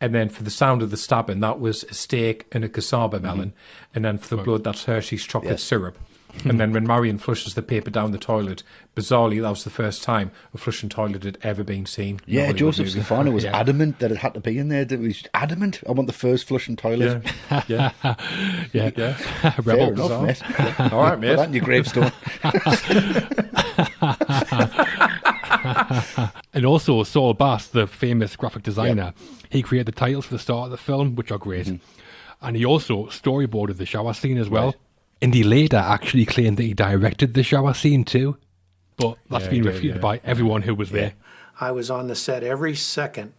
And 0.01 0.15
then 0.15 0.29
for 0.29 0.43
the 0.43 0.51
sound 0.51 0.83
of 0.83 0.91
the 0.91 0.97
stabbing, 0.97 1.41
that 1.41 1.59
was 1.61 1.85
a 1.85 1.95
steak 1.95 2.47
and 2.53 2.65
a 2.65 2.69
casaba 2.69 3.13
mm-hmm. 3.15 3.23
melon, 3.25 3.53
and 3.95 4.05
then 4.05 4.19
for 4.19 4.35
the 4.37 4.43
blood, 4.43 4.65
that's 4.65 4.85
Hershey's 4.85 5.25
chocolate 5.25 5.53
Yes. 5.53 5.63
syrup. 5.63 5.97
and 6.47 6.59
then 6.59 6.73
when 6.73 6.87
Marion 6.87 7.19
flushes 7.19 7.53
the 7.53 7.61
paper 7.61 7.91
down 7.91 8.11
the 8.11 8.17
toilet, 8.19 8.63
bizarrely, 8.97 9.43
that 9.43 9.51
was 9.51 9.65
the 9.65 9.71
first 9.71 10.03
time 10.03 10.31
a 10.55 10.59
flushing 10.59 10.89
toilet 10.89 11.25
had 11.25 11.37
ever 11.43 11.63
been 11.63 11.85
seen. 11.85 12.21
Yeah, 12.25 12.53
Joseph 12.53 12.87
movie. 12.87 13.01
Stefano 13.01 13.31
was 13.33 13.45
Yeah. 13.45 13.55
adamant 13.55 13.99
that 13.99 14.11
it 14.11 14.17
had 14.17 14.33
to 14.33 14.41
be 14.41 14.57
in 14.57 14.69
there. 14.69 14.87
He 14.89 14.97
was 14.97 15.23
adamant. 15.35 15.83
I 15.87 15.93
want 15.93 16.07
the 16.07 16.15
first 16.15 16.49
flushing 16.49 16.75
toilet. 16.75 17.23
Yeah, 17.51 17.63
yeah. 17.69 17.93
yeah, 18.73 18.91
Yeah. 18.97 19.55
Rebel. 19.63 19.89
enough, 19.93 20.23
mate. 20.23 20.91
All 20.93 21.03
right, 21.03 21.19
mate. 21.21 21.29
Put 21.29 21.37
that 21.37 21.49
in 21.49 21.55
your 21.55 21.65
gravestone. 21.65 22.13
And 26.55 26.67
also, 26.67 27.03
Saul 27.03 27.35
Bass, 27.35 27.67
the 27.67 27.87
famous 27.87 28.37
graphic 28.37 28.63
designer, 28.63 29.15
he 29.49 29.63
created 29.63 29.87
the 29.87 29.99
titles 29.99 30.27
for 30.27 30.35
the 30.35 30.39
start 30.39 30.67
of 30.67 30.71
the 30.71 30.77
film, 30.77 31.15
which 31.15 31.31
are 31.31 31.39
great. 31.39 31.67
Mm-hmm. 31.67 32.47
And 32.47 32.57
he 32.57 32.65
also 32.65 33.07
storyboarded 33.07 33.79
the 33.79 33.87
shower 33.87 34.13
scene 34.13 34.37
as 34.37 34.51
well. 34.51 34.75
And 35.23 35.33
he 35.33 35.45
later 35.45 35.79
actually 35.79 36.27
claimed 36.27 36.57
that 36.59 36.65
he 36.65 36.75
directed 36.75 37.35
the 37.35 37.43
shower 37.43 37.73
scene 37.73 38.05
too. 38.05 38.37
But 38.97 39.17
that's 39.31 39.45
Yeah, 39.45 39.51
been 39.51 39.57
he 39.57 39.63
did, 39.63 39.75
refuted 39.75 39.97
yeah. 39.97 40.03
by 40.03 40.21
everyone 40.25 40.63
who 40.63 40.75
was 40.75 40.91
there. 40.91 41.15
I 41.61 41.71
was 41.71 41.91
on 41.91 42.09
the 42.09 42.17
set 42.17 42.43
every 42.43 42.75
second 42.75 43.33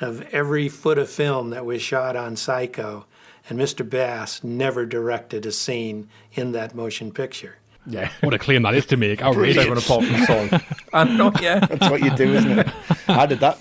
of 0.00 0.22
every 0.32 0.68
foot 0.68 0.98
of 0.98 1.10
film 1.10 1.50
that 1.50 1.66
was 1.66 1.82
shot 1.82 2.16
on 2.16 2.36
Psycho, 2.36 3.06
and 3.48 3.58
Mr. 3.58 3.88
Bass 3.88 4.44
never 4.44 4.86
directed 4.86 5.44
a 5.46 5.52
scene 5.52 6.08
in 6.32 6.52
that 6.52 6.74
motion 6.74 7.12
picture. 7.12 7.56
Yeah. 7.86 8.10
What 8.20 8.34
a 8.34 8.38
claim 8.38 8.62
that 8.62 8.74
is 8.74 8.86
to 8.86 8.96
make. 8.96 9.22
Outrageous. 9.22 9.58
Everyone 9.58 9.78
apart 9.78 10.04
from 10.04 10.26
Saul. 10.26 10.60
and 10.92 11.18
not 11.18 11.40
yeah. 11.40 11.60
That's 11.60 11.90
what 11.90 12.02
you 12.02 12.10
do, 12.16 12.34
isn't 12.34 12.58
it? 12.58 12.68
I 13.08 13.26
did 13.26 13.40
that. 13.40 13.58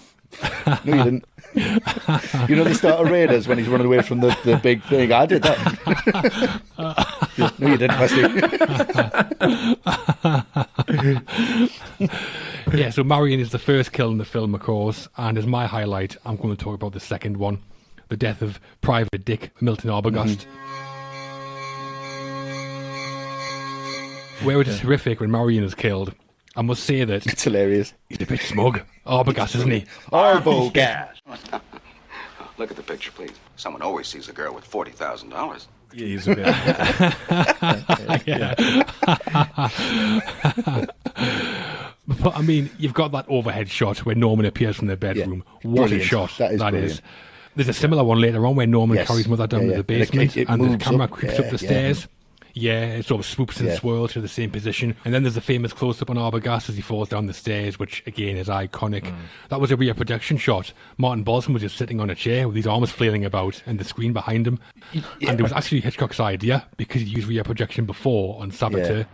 No, 0.65 0.95
you 0.95 1.03
didn't. 1.03 1.26
You 2.49 2.57
know 2.57 2.65
the 2.65 2.76
start 2.76 2.99
of 2.99 3.09
Raiders 3.09 3.47
when 3.47 3.57
he's 3.57 3.69
running 3.69 3.88
away 3.88 4.01
from 4.01 4.19
the, 4.19 4.38
the 4.43 4.57
big 4.57 4.84
thing? 4.84 5.13
I 5.13 5.26
did 5.26 5.41
that. 5.43 6.61
no, 7.59 7.67
you 7.67 7.78
didn't, 7.78 7.97
Wesley. 7.97 8.23
yeah, 12.78 12.89
so 12.89 13.05
Marion 13.05 13.39
is 13.39 13.51
the 13.51 13.59
first 13.59 13.93
kill 13.93 14.11
in 14.11 14.17
the 14.17 14.26
film, 14.26 14.53
of 14.53 14.59
course, 14.61 15.07
and 15.15 15.38
as 15.38 15.47
my 15.47 15.65
highlight, 15.65 16.17
I'm 16.26 16.36
going 16.36 16.53
to 16.53 16.61
talk 16.61 16.76
about 16.76 16.91
the 16.91 16.99
second 16.99 17.38
one 17.38 17.61
the 18.09 18.17
death 18.17 18.41
of 18.41 18.59
Private 18.82 19.23
Dick 19.23 19.51
Milton 19.61 19.89
Arbogast. 19.89 20.45
Mm-hmm. 20.45 20.95
Where 24.44 24.60
it 24.62 24.68
is 24.68 24.80
horrific 24.82 25.20
when 25.22 25.32
Marion 25.32 25.64
is 25.64 25.74
killed, 25.76 26.14
I 26.56 26.62
must 26.62 26.84
say 26.84 27.04
that 27.04 27.26
It's 27.26 27.44
hilarious. 27.44 27.94
he's 28.10 28.22
a 28.22 28.26
bit 28.26 28.42
smug. 28.42 28.82
Arbogast, 29.06 29.56
isn't 29.56 29.72
he? 29.72 29.86
Horrible 30.10 30.70
gas. 30.72 31.16
Look 32.58 32.72
at 32.72 32.78
the 32.78 32.84
picture, 32.84 33.12
please. 33.12 33.32
Someone 33.58 33.82
always 33.82 34.08
sees 34.08 34.30
a 34.30 34.34
girl 34.34 34.54
with 34.54 34.64
forty 34.66 34.92
thousand 34.92 35.30
dollars. 35.30 35.68
Yeah, 35.94 36.08
he's 36.08 36.28
a 36.28 36.36
bit. 36.36 36.46
But 42.08 42.38
I 42.38 42.42
mean, 42.44 42.70
you've 42.78 42.94
got 42.94 43.12
that 43.14 43.26
overhead 43.28 43.68
shot 43.70 44.06
where 44.06 44.14
Norman 44.16 44.46
appears 44.46 44.76
from 44.76 44.88
the 44.88 44.96
bedroom. 44.96 45.44
What 45.64 45.88
Brilliant. 45.90 46.04
a 46.04 46.06
shot 46.06 46.32
That 46.38 46.52
is 46.54 46.60
that 46.60 46.70
brilliant. 46.72 47.02
There's 47.56 47.68
a 47.70 47.74
similar 47.74 48.04
one 48.04 48.20
later 48.22 48.46
on 48.46 48.56
where 48.56 48.68
Norman 48.68 48.98
Yes. 48.98 49.08
carries 49.08 49.28
mother 49.28 49.48
down 49.48 49.62
Yeah, 49.62 49.68
to 49.68 49.72
yeah. 49.78 49.82
the 49.82 49.94
And 49.94 50.04
it- 50.04 50.12
basement 50.12 50.38
it- 50.38 50.42
it 50.42 50.50
and 50.50 50.74
the 50.74 50.78
camera 50.78 51.06
up. 51.06 51.12
creeps 51.12 51.40
Yeah, 51.40 51.46
up 51.46 51.52
the 51.52 51.58
yeah. 51.66 51.70
stairs. 51.70 52.08
Yeah, 52.58 52.86
it 52.86 53.06
sort 53.06 53.20
of 53.20 53.26
swoops 53.26 53.60
and 53.60 53.68
Yeah. 53.68 53.76
swirls 53.76 54.14
to 54.14 54.22
the 54.22 54.30
same 54.30 54.49
position. 54.49 54.95
And 55.03 55.14
then 55.14 55.24
there's 55.24 55.36
a 55.36 55.41
famous 55.41 55.74
close 55.74 56.01
up 56.01 56.10
on 56.10 56.16
Arbogast 56.16 56.70
as 56.70 56.78
he 56.78 56.82
falls 56.82 57.10
down 57.10 57.26
the 57.26 57.34
stairs, 57.34 57.78
which 57.78 58.01
again 58.08 58.38
is 58.38 58.47
iconic. 58.47 59.01
Mm. 59.03 59.16
That 59.49 59.60
was 59.60 59.72
a 59.72 59.76
rear 59.76 59.93
projection 59.93 60.38
shot. 60.38 60.72
Martin 60.97 61.24
Balsam 61.26 61.51
was 61.51 61.62
just 61.64 61.76
sitting 61.76 61.99
on 61.99 62.10
a 62.10 62.16
chair 62.16 62.47
with 62.47 62.56
his 62.56 62.66
arms 62.66 62.91
flailing 62.91 63.26
about 63.26 63.62
and 63.66 63.78
the 63.78 63.84
screen 63.84 64.14
behind 64.14 64.47
him. 64.47 64.60
And 64.93 65.38
it 65.38 65.43
was 65.43 65.51
actually 65.51 65.82
Hitchcock's 65.82 66.22
idea 66.22 66.66
because 66.78 67.01
he 67.01 67.10
used 67.10 67.28
rear 67.28 67.43
projection 67.43 67.86
before 67.86 68.41
on 68.41 68.51
Saboteur. 68.51 69.06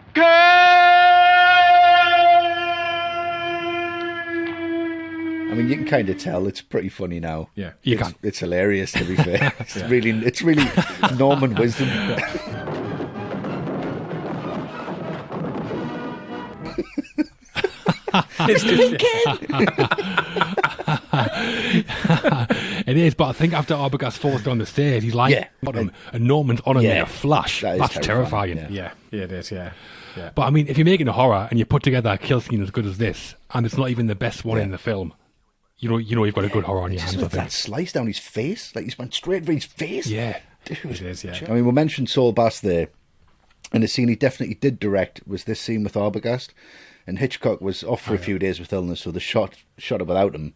I 4.23 5.53
mean, 5.53 5.67
you 5.67 5.75
can 5.75 5.85
kind 5.85 6.07
of 6.09 6.17
tell 6.17 6.47
it's 6.47 6.61
pretty 6.61 6.87
funny 6.89 7.19
now. 7.19 7.49
Yeah. 7.55 7.71
You 7.83 7.95
it's, 7.95 8.03
can. 8.03 8.15
It's 8.23 8.39
hilarious, 8.39 8.91
to 8.93 9.03
be 9.03 9.15
fair. 9.23 9.51
It's 9.59 9.75
really, 9.83 10.11
it's 10.25 10.41
really 10.41 10.65
Norman 11.17 11.55
Wisdom. 11.59 11.89
It's 18.41 18.63
just- 18.63 19.03
it 22.87 22.97
is, 22.97 23.13
but 23.15 23.25
I 23.29 23.31
think 23.33 23.53
after 23.53 23.73
Arbogast 23.75 24.17
falls 24.17 24.43
down 24.43 24.57
the 24.57 24.65
stairs, 24.65 25.03
he's 25.03 25.15
like 25.15 25.33
Yeah. 25.33 25.47
bottom, 25.63 25.91
and 26.11 26.25
Norman's 26.25 26.61
on 26.65 26.77
him 26.77 26.83
in 26.85 26.89
Yeah. 26.89 27.01
a 27.03 27.05
flash. 27.05 27.61
That 27.61 27.75
is 27.75 27.79
That's 27.79 27.93
terrifying, 28.05 28.55
terrifying. 28.57 28.75
yeah. 28.75 28.91
yeah, 29.11 29.17
yeah, 29.19 29.23
it 29.25 29.31
is. 29.31 29.51
Yeah, 29.51 29.71
yeah. 30.17 30.29
But 30.35 30.43
I 30.43 30.49
mean, 30.49 30.67
if 30.67 30.77
you're 30.77 30.85
making 30.85 31.07
a 31.07 31.13
horror 31.13 31.47
and 31.49 31.59
you 31.59 31.65
put 31.65 31.83
together 31.83 32.09
a 32.11 32.17
kill 32.17 32.41
scene 32.41 32.61
as 32.61 32.71
good 32.71 32.85
as 32.85 32.97
this, 32.97 33.35
and 33.53 33.65
it's 33.65 33.77
not 33.77 33.89
even 33.89 34.07
the 34.07 34.15
best 34.15 34.43
one 34.45 34.57
Yeah. 34.57 34.63
in 34.65 34.71
the 34.71 34.77
film, 34.77 35.13
you 35.79 35.89
know, 35.89 35.97
you 35.97 36.15
know, 36.15 36.23
you've 36.25 36.35
got 36.35 36.45
a 36.45 36.49
good 36.49 36.63
horror 36.65 36.81
on 36.81 36.91
your 36.91 37.01
hands. 37.01 37.17
I 37.17 37.21
with 37.21 37.31
that 37.31 37.51
slice 37.51 37.91
down 37.93 38.07
his 38.07 38.19
face, 38.19 38.71
like 38.75 38.85
he's 38.85 38.97
went 38.97 39.13
straight 39.13 39.45
for 39.45 39.53
his 39.53 39.65
face. 39.65 40.07
Yeah, 40.07 40.37
Dude. 40.65 40.77
It 40.85 41.01
is, 41.01 41.23
yeah. 41.23 41.39
I 41.47 41.53
mean, 41.53 41.65
we 41.65 41.71
mentioned 41.71 42.09
Saul 42.09 42.33
Bass 42.33 42.59
there, 42.59 42.89
and 43.71 43.83
the 43.83 43.87
scene 43.87 44.07
he 44.07 44.15
definitely 44.15 44.55
did 44.55 44.79
direct 44.79 45.21
was 45.27 45.43
this 45.43 45.61
scene 45.61 45.83
with 45.83 45.93
Arbogast. 45.93 46.49
And 47.07 47.19
Hitchcock 47.19 47.61
was 47.61 47.83
off 47.83 48.01
for 48.01 48.13
a 48.13 48.17
oh, 48.17 48.21
few 48.21 48.37
days 48.37 48.59
with 48.59 48.71
illness, 48.71 49.01
so 49.01 49.11
the 49.11 49.19
shot 49.19 49.55
shot 49.77 50.01
it 50.01 50.07
without 50.07 50.35
him. 50.35 50.53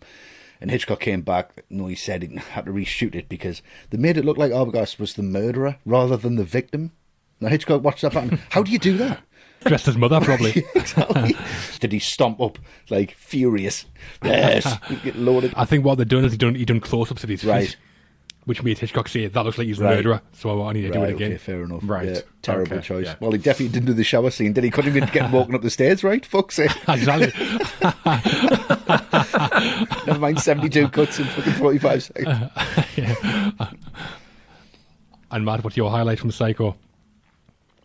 And 0.61 0.71
Hitchcock 0.71 0.99
came 0.99 1.21
back. 1.21 1.63
No, 1.69 1.87
he 1.87 1.95
said 1.95 2.21
he 2.23 2.35
had 2.35 2.65
to 2.65 2.71
reshoot 2.71 3.15
it 3.15 3.27
because 3.27 3.61
they 3.89 3.97
made 3.97 4.17
it 4.17 4.25
look 4.25 4.37
like 4.37 4.51
Arbogast 4.51 4.99
was 4.99 5.15
the 5.15 5.23
murderer 5.23 5.77
rather 5.85 6.17
than 6.17 6.35
the 6.35 6.43
victim. 6.43 6.91
Now 7.39 7.49
Hitchcock 7.49 7.83
watched 7.83 8.03
that 8.03 8.15
and, 8.15 8.39
How 8.49 8.63
do 8.63 8.71
you 8.71 8.79
do 8.79 8.95
that? 8.97 9.23
dressed 9.65 9.87
as 9.87 9.97
mother 9.97 10.21
probably. 10.21 10.63
exactly. 10.75 11.35
Did 11.79 11.91
he 11.91 11.99
stomp 11.99 12.39
up 12.39 12.59
like 12.89 13.15
furious? 13.15 13.85
Yes, 14.23 14.77
get 15.03 15.15
loaded. 15.15 15.53
I 15.55 15.65
think 15.65 15.83
what 15.83 15.97
they've 15.97 16.07
done 16.07 16.25
is 16.25 16.31
he 16.31 16.37
done 16.37 16.55
he 16.55 16.65
done 16.65 16.79
close 16.79 17.11
ups 17.11 17.23
of 17.23 17.29
his 17.29 17.43
Right. 17.43 17.69
feet, 17.69 17.77
which 18.45 18.63
made 18.63 18.77
Hitchcock 18.77 19.09
say 19.09 19.27
that 19.27 19.43
looks 19.43 19.57
like 19.57 19.67
he's 19.67 19.79
the 19.79 19.85
Right. 19.85 19.95
murderer. 19.95 20.21
So 20.33 20.63
I 20.63 20.73
need 20.73 20.83
to 20.83 20.91
do 20.91 21.03
it 21.03 21.13
again. 21.15 21.29
Okay, 21.31 21.37
fair 21.37 21.63
enough. 21.63 21.81
Right. 21.83 22.07
Yeah, 22.07 22.19
terrible 22.41 22.73
Okay, 22.77 22.85
choice. 22.85 23.05
yeah. 23.07 23.15
Well, 23.19 23.31
he 23.31 23.37
definitely 23.39 23.73
didn't 23.73 23.87
do 23.87 23.93
the 23.93 24.03
shower 24.03 24.29
scene, 24.31 24.53
did 24.53 24.63
he? 24.63 24.69
Couldn't 24.71 24.95
even 24.95 25.09
get 25.11 25.31
walking 25.31 25.55
up 25.55 25.61
the 25.61 25.69
stairs, 25.69 26.03
right? 26.03 26.25
Fuck's 26.25 26.55
sake. 26.55 26.71
exactly. 26.87 27.31
Never 30.07 30.19
mind 30.19 30.39
72 30.39 30.89
cuts 30.89 31.19
in 31.19 31.25
fucking 31.25 31.53
45 31.53 32.03
seconds. 32.03 32.51
and 35.31 35.45
Matt, 35.45 35.63
what's 35.63 35.77
your 35.77 35.89
highlight 35.91 36.19
from 36.19 36.31
Psycho? 36.31 36.75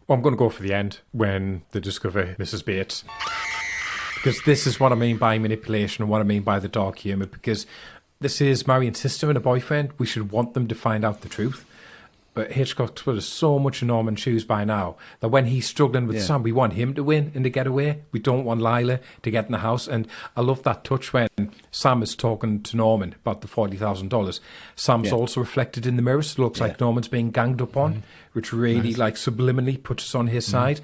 Well, 0.06 0.16
I'm 0.16 0.22
going 0.22 0.34
to 0.34 0.38
go 0.38 0.50
for 0.50 0.62
the 0.62 0.74
end 0.74 1.00
when 1.12 1.62
they 1.72 1.80
discover 1.80 2.34
Mrs. 2.38 2.64
Bates. 2.64 3.04
Because 4.16 4.42
this 4.42 4.66
is 4.66 4.78
what 4.78 4.92
I 4.92 4.96
mean 4.96 5.16
by 5.16 5.38
manipulation 5.38 6.02
and 6.02 6.11
what 6.11 6.20
I 6.20 6.24
mean 6.24 6.42
by 6.42 6.58
the 6.58 6.68
dark 6.68 6.98
humour. 6.98 7.26
Because 7.26 7.66
this 8.20 8.40
is 8.40 8.66
Marion's 8.66 8.98
sister 8.98 9.28
and 9.28 9.36
a 9.36 9.40
boyfriend. 9.40 9.90
We 9.98 10.06
should 10.06 10.30
want 10.30 10.54
them 10.54 10.68
to 10.68 10.74
find 10.74 11.04
out 11.04 11.22
the 11.22 11.28
truth. 11.28 11.64
But 12.32 12.52
Hitchcock's 12.52 13.02
put 13.02 13.16
us 13.16 13.24
so 13.24 13.58
much 13.58 13.82
in 13.82 13.88
Norman's 13.88 14.20
shoes 14.20 14.44
by 14.44 14.64
now 14.64 14.96
that 15.18 15.30
when 15.30 15.46
he's 15.46 15.66
struggling 15.66 16.06
with 16.06 16.16
Yeah. 16.16 16.22
Sam, 16.22 16.42
we 16.44 16.52
want 16.52 16.74
him 16.74 16.94
to 16.94 17.02
win 17.02 17.32
and 17.34 17.42
to 17.42 17.50
get 17.50 17.66
away. 17.66 18.02
We 18.12 18.20
don't 18.20 18.44
want 18.44 18.62
Lila 18.62 19.00
to 19.22 19.30
get 19.30 19.46
in 19.46 19.52
the 19.52 19.58
house. 19.58 19.88
And 19.88 20.06
I 20.36 20.42
love 20.42 20.62
that 20.62 20.84
touch 20.84 21.12
when 21.12 21.28
Sam 21.72 22.02
is 22.04 22.14
talking 22.14 22.62
to 22.62 22.76
Norman 22.76 23.16
about 23.24 23.40
the 23.40 23.48
$40,000. 23.48 24.40
Sam's 24.76 25.08
Yeah. 25.08 25.14
also 25.14 25.40
reflected 25.40 25.86
in 25.86 25.96
the 25.96 26.02
mirror. 26.02 26.22
So 26.22 26.40
it 26.40 26.44
looks 26.44 26.60
like 26.60 26.80
Norman's 26.80 27.08
being 27.08 27.32
ganged 27.32 27.60
up 27.60 27.76
on, 27.76 27.94
mm-hmm. 27.94 28.02
which 28.32 28.52
really 28.52 28.94
like 28.94 29.14
subliminally 29.16 29.82
puts 29.82 30.04
us 30.04 30.14
on 30.14 30.28
his 30.28 30.44
mm-hmm. 30.44 30.52
side. 30.52 30.80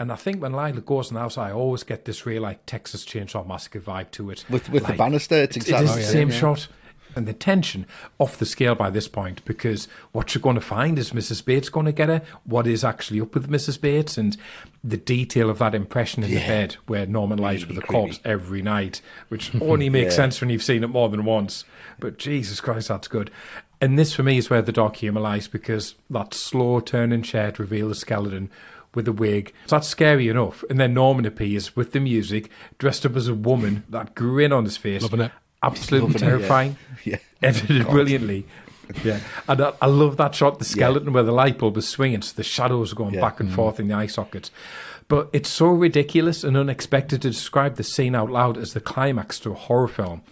And 0.00 0.10
I 0.10 0.16
think 0.16 0.40
when 0.42 0.52
Lila 0.52 0.80
goes 0.80 1.10
in 1.10 1.14
the 1.14 1.20
house, 1.20 1.36
I 1.38 1.52
always 1.52 1.82
get 1.84 2.06
this 2.06 2.24
real 2.26 2.42
like 2.42 2.64
Texas 2.66 3.04
Chainsaw 3.04 3.46
Massacre 3.46 3.80
vibe 3.80 4.10
to 4.12 4.30
it. 4.30 4.44
With 4.50 4.68
with 4.70 4.86
the 4.86 4.94
banister, 4.94 5.36
it's 5.36 5.56
exactly 5.56 5.86
It 5.86 5.90
is 5.90 5.96
oh, 5.96 5.96
the 5.98 6.02
same 6.04 6.30
yeah. 6.30 6.36
shot. 6.36 6.68
and 7.16 7.26
the 7.28 7.32
tension 7.34 7.86
off 8.20 8.38
the 8.38 8.46
scale 8.46 8.74
by 8.76 8.88
this 8.88 9.08
point 9.08 9.44
because 9.44 9.88
what 10.12 10.32
you're 10.34 10.40
going 10.40 10.54
to 10.54 10.60
find 10.60 10.96
is 10.98 11.10
Mrs. 11.10 11.44
Bates 11.44 11.68
going 11.68 11.86
to 11.86 11.92
get 11.92 12.08
her. 12.08 12.22
What 12.44 12.66
is 12.68 12.82
actually 12.84 13.20
up 13.20 13.34
with 13.34 13.50
Mrs. 13.50 13.80
Bates 13.80 14.16
and 14.16 14.36
the 14.84 14.96
detail 14.96 15.50
of 15.50 15.58
that 15.58 15.74
impression 15.74 16.22
in 16.22 16.30
the 16.30 16.36
bed 16.36 16.76
where 16.86 17.06
Norman 17.06 17.38
lies 17.38 17.66
with 17.66 17.76
a 17.76 17.80
creepy. 17.80 17.92
corpse 17.92 18.20
every 18.24 18.62
night, 18.62 19.02
which 19.28 19.52
only 19.60 19.90
makes 19.90 20.14
Yeah. 20.14 20.22
sense 20.22 20.40
when 20.40 20.50
you've 20.50 20.62
seen 20.62 20.82
it 20.84 20.88
more 20.88 21.08
than 21.10 21.24
once. 21.24 21.64
But 21.98 22.16
Jesus 22.16 22.60
Christ, 22.60 22.88
that's 22.88 23.08
good. 23.08 23.30
And 23.82 23.98
this 23.98 24.14
for 24.14 24.22
me 24.22 24.38
is 24.38 24.48
where 24.48 24.62
the 24.62 24.72
dark 24.72 24.96
humour 24.96 25.20
lies 25.20 25.48
because 25.48 25.96
that 26.10 26.32
slow 26.32 26.80
turn 26.80 27.12
and 27.12 27.26
share 27.26 27.50
to 27.52 27.62
reveal 27.62 27.88
the 27.88 27.94
skeleton 27.94 28.50
with 28.94 29.04
the 29.04 29.12
wig. 29.12 29.52
So 29.66 29.76
That's 29.76 29.88
scary 29.88 30.28
enough. 30.28 30.64
And 30.68 30.80
then 30.80 30.94
Norman 30.94 31.26
appears 31.26 31.76
with 31.76 31.92
the 31.92 32.00
music, 32.00 32.50
dressed 32.78 33.06
up 33.06 33.16
as 33.16 33.28
a 33.28 33.34
woman, 33.34 33.84
that 33.88 34.14
grin 34.14 34.52
on 34.52 34.64
his 34.64 34.76
face. 34.76 35.02
Loving 35.02 35.20
it. 35.20 35.32
Absolutely 35.62 36.14
Loving 36.14 36.16
it, 36.16 36.20
yeah. 36.22 36.28
terrifying. 36.28 36.76
Yeah. 37.04 37.16
Edited 37.42 37.84
God. 37.84 37.92
brilliantly. 37.92 38.46
Yeah. 39.02 39.20
And 39.48 39.60
I, 39.60 39.72
I 39.80 39.86
love 39.86 40.16
that 40.18 40.34
shot, 40.34 40.58
the 40.58 40.64
skeleton 40.64 41.12
where 41.12 41.22
the 41.22 41.32
light 41.32 41.58
bulb 41.58 41.76
is 41.78 41.88
swinging, 41.88 42.20
so 42.22 42.34
the 42.34 42.42
shadows 42.42 42.92
are 42.92 42.96
going 42.96 43.14
Yeah. 43.14 43.20
back 43.22 43.40
and 43.40 43.48
mm. 43.48 43.54
forth 43.54 43.80
in 43.80 43.88
the 43.88 43.94
eye 43.94 44.06
sockets. 44.06 44.50
But 45.08 45.30
it's 45.32 45.48
so 45.48 45.68
ridiculous 45.68 46.44
and 46.44 46.56
unexpected 46.56 47.22
to 47.22 47.30
describe 47.30 47.76
the 47.76 47.82
scene 47.82 48.14
out 48.14 48.30
loud 48.30 48.58
as 48.58 48.74
the 48.74 48.80
climax 48.80 49.40
to 49.40 49.52
a 49.52 49.54
horror 49.54 49.88
film. 49.88 50.22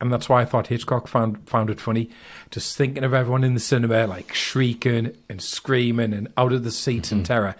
And 0.00 0.12
that's 0.12 0.28
why 0.28 0.42
I 0.42 0.44
thought 0.44 0.68
Hitchcock 0.68 1.08
found 1.08 1.48
found 1.48 1.70
it 1.70 1.80
funny. 1.80 2.10
Just 2.50 2.76
thinking 2.76 3.04
of 3.04 3.14
everyone 3.14 3.42
in 3.42 3.54
the 3.54 3.60
cinema 3.60 4.06
like 4.06 4.32
shrieking 4.32 5.16
and 5.28 5.42
screaming 5.42 6.12
and 6.12 6.28
out 6.36 6.52
of 6.52 6.62
the 6.62 6.70
seats 6.70 7.10
in 7.10 7.18
mm-hmm. 7.18 7.24
terror. 7.24 7.56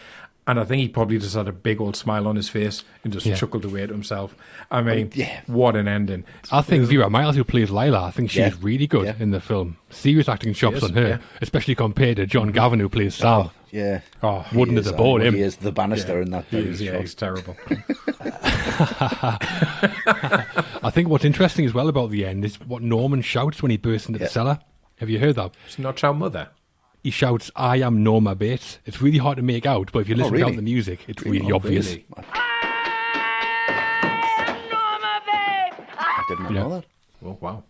And 0.48 0.58
I 0.58 0.64
think 0.64 0.80
he 0.80 0.88
probably 0.88 1.18
just 1.18 1.34
had 1.36 1.46
a 1.46 1.52
big 1.52 1.78
old 1.80 1.94
smile 1.94 2.26
on 2.26 2.34
his 2.36 2.48
face 2.48 2.82
and 3.04 3.12
just 3.12 3.26
Yeah. 3.26 3.34
chuckled 3.36 3.64
away 3.66 3.86
to 3.86 3.92
himself. 3.92 4.34
I 4.70 4.80
mean, 4.80 5.10
yeah. 5.14 5.42
what 5.46 5.76
an 5.76 5.86
ending. 5.86 6.24
I 6.50 6.62
think 6.62 6.84
Vera 6.86 7.10
Miles, 7.10 7.36
who 7.36 7.44
plays 7.44 7.70
Lila, 7.70 8.02
I 8.04 8.10
think 8.10 8.30
she's 8.30 8.38
Yeah. 8.38 8.52
really 8.62 8.86
good 8.86 9.04
Yeah. 9.04 9.14
in 9.20 9.30
the 9.30 9.40
film. 9.40 9.76
Serious 9.90 10.26
acting 10.28 10.54
chops 10.54 10.82
on 10.82 10.94
her, 10.94 11.06
yeah. 11.08 11.18
especially 11.42 11.74
compared 11.74 12.16
to 12.16 12.26
John 12.26 12.50
Gavin, 12.50 12.80
who 12.80 12.88
plays 12.88 13.14
Sam. 13.14 13.50
Yeah. 13.70 14.00
Oh, 14.22 14.46
Wouldn't 14.54 14.78
He 14.78 14.84
have 14.84 14.86
is, 14.86 14.92
bored 14.92 15.20
uh, 15.20 15.26
him. 15.26 15.34
He 15.34 15.42
is 15.42 15.56
the 15.56 15.70
banister 15.70 16.16
Yeah, 16.16 16.22
in 16.22 16.30
that. 16.30 16.44
he 16.50 16.56
that 16.56 16.66
is, 16.66 16.78
he's 16.78 16.88
yeah, 16.88 16.98
he's 16.98 17.14
terrible. 17.14 17.54
I 20.82 20.90
think 20.92 21.08
what's 21.08 21.24
interesting 21.26 21.66
as 21.66 21.74
well 21.74 21.88
about 21.88 22.10
the 22.10 22.24
end 22.24 22.44
is 22.44 22.56
what 22.60 22.82
Norman 22.82 23.20
shouts 23.22 23.62
when 23.62 23.70
he 23.70 23.76
bursts 23.76 24.08
into 24.08 24.18
Yeah. 24.20 24.26
the 24.26 24.30
cellar. 24.32 24.58
Have 24.96 25.10
you 25.10 25.18
heard 25.18 25.36
that? 25.36 25.52
It's 25.66 25.78
not 25.78 26.02
our 26.02 26.14
mother. 26.14 26.48
He 27.08 27.12
shouts, 27.12 27.50
I 27.56 27.78
am 27.78 28.02
Norma 28.02 28.34
Bates. 28.34 28.80
It's 28.84 29.00
really 29.00 29.16
hard 29.16 29.38
to 29.38 29.42
make 29.42 29.64
out, 29.64 29.90
but 29.92 30.00
if 30.00 30.10
you 30.10 30.14
listen 30.14 30.28
Oh, 30.28 30.36
really? 30.36 30.44
without 30.44 30.56
the 30.56 30.62
music, 30.62 31.00
it's 31.08 31.22
really 31.22 31.50
Oh, 31.50 31.54
obvious. 31.56 31.86
really? 31.88 32.04
I 35.98 36.24
did 36.28 36.38
not 36.40 36.52
Yeah. 36.52 36.58
know 36.64 36.68
that. 36.68 36.84
Oh, 37.24 37.38
wow. 37.40 37.64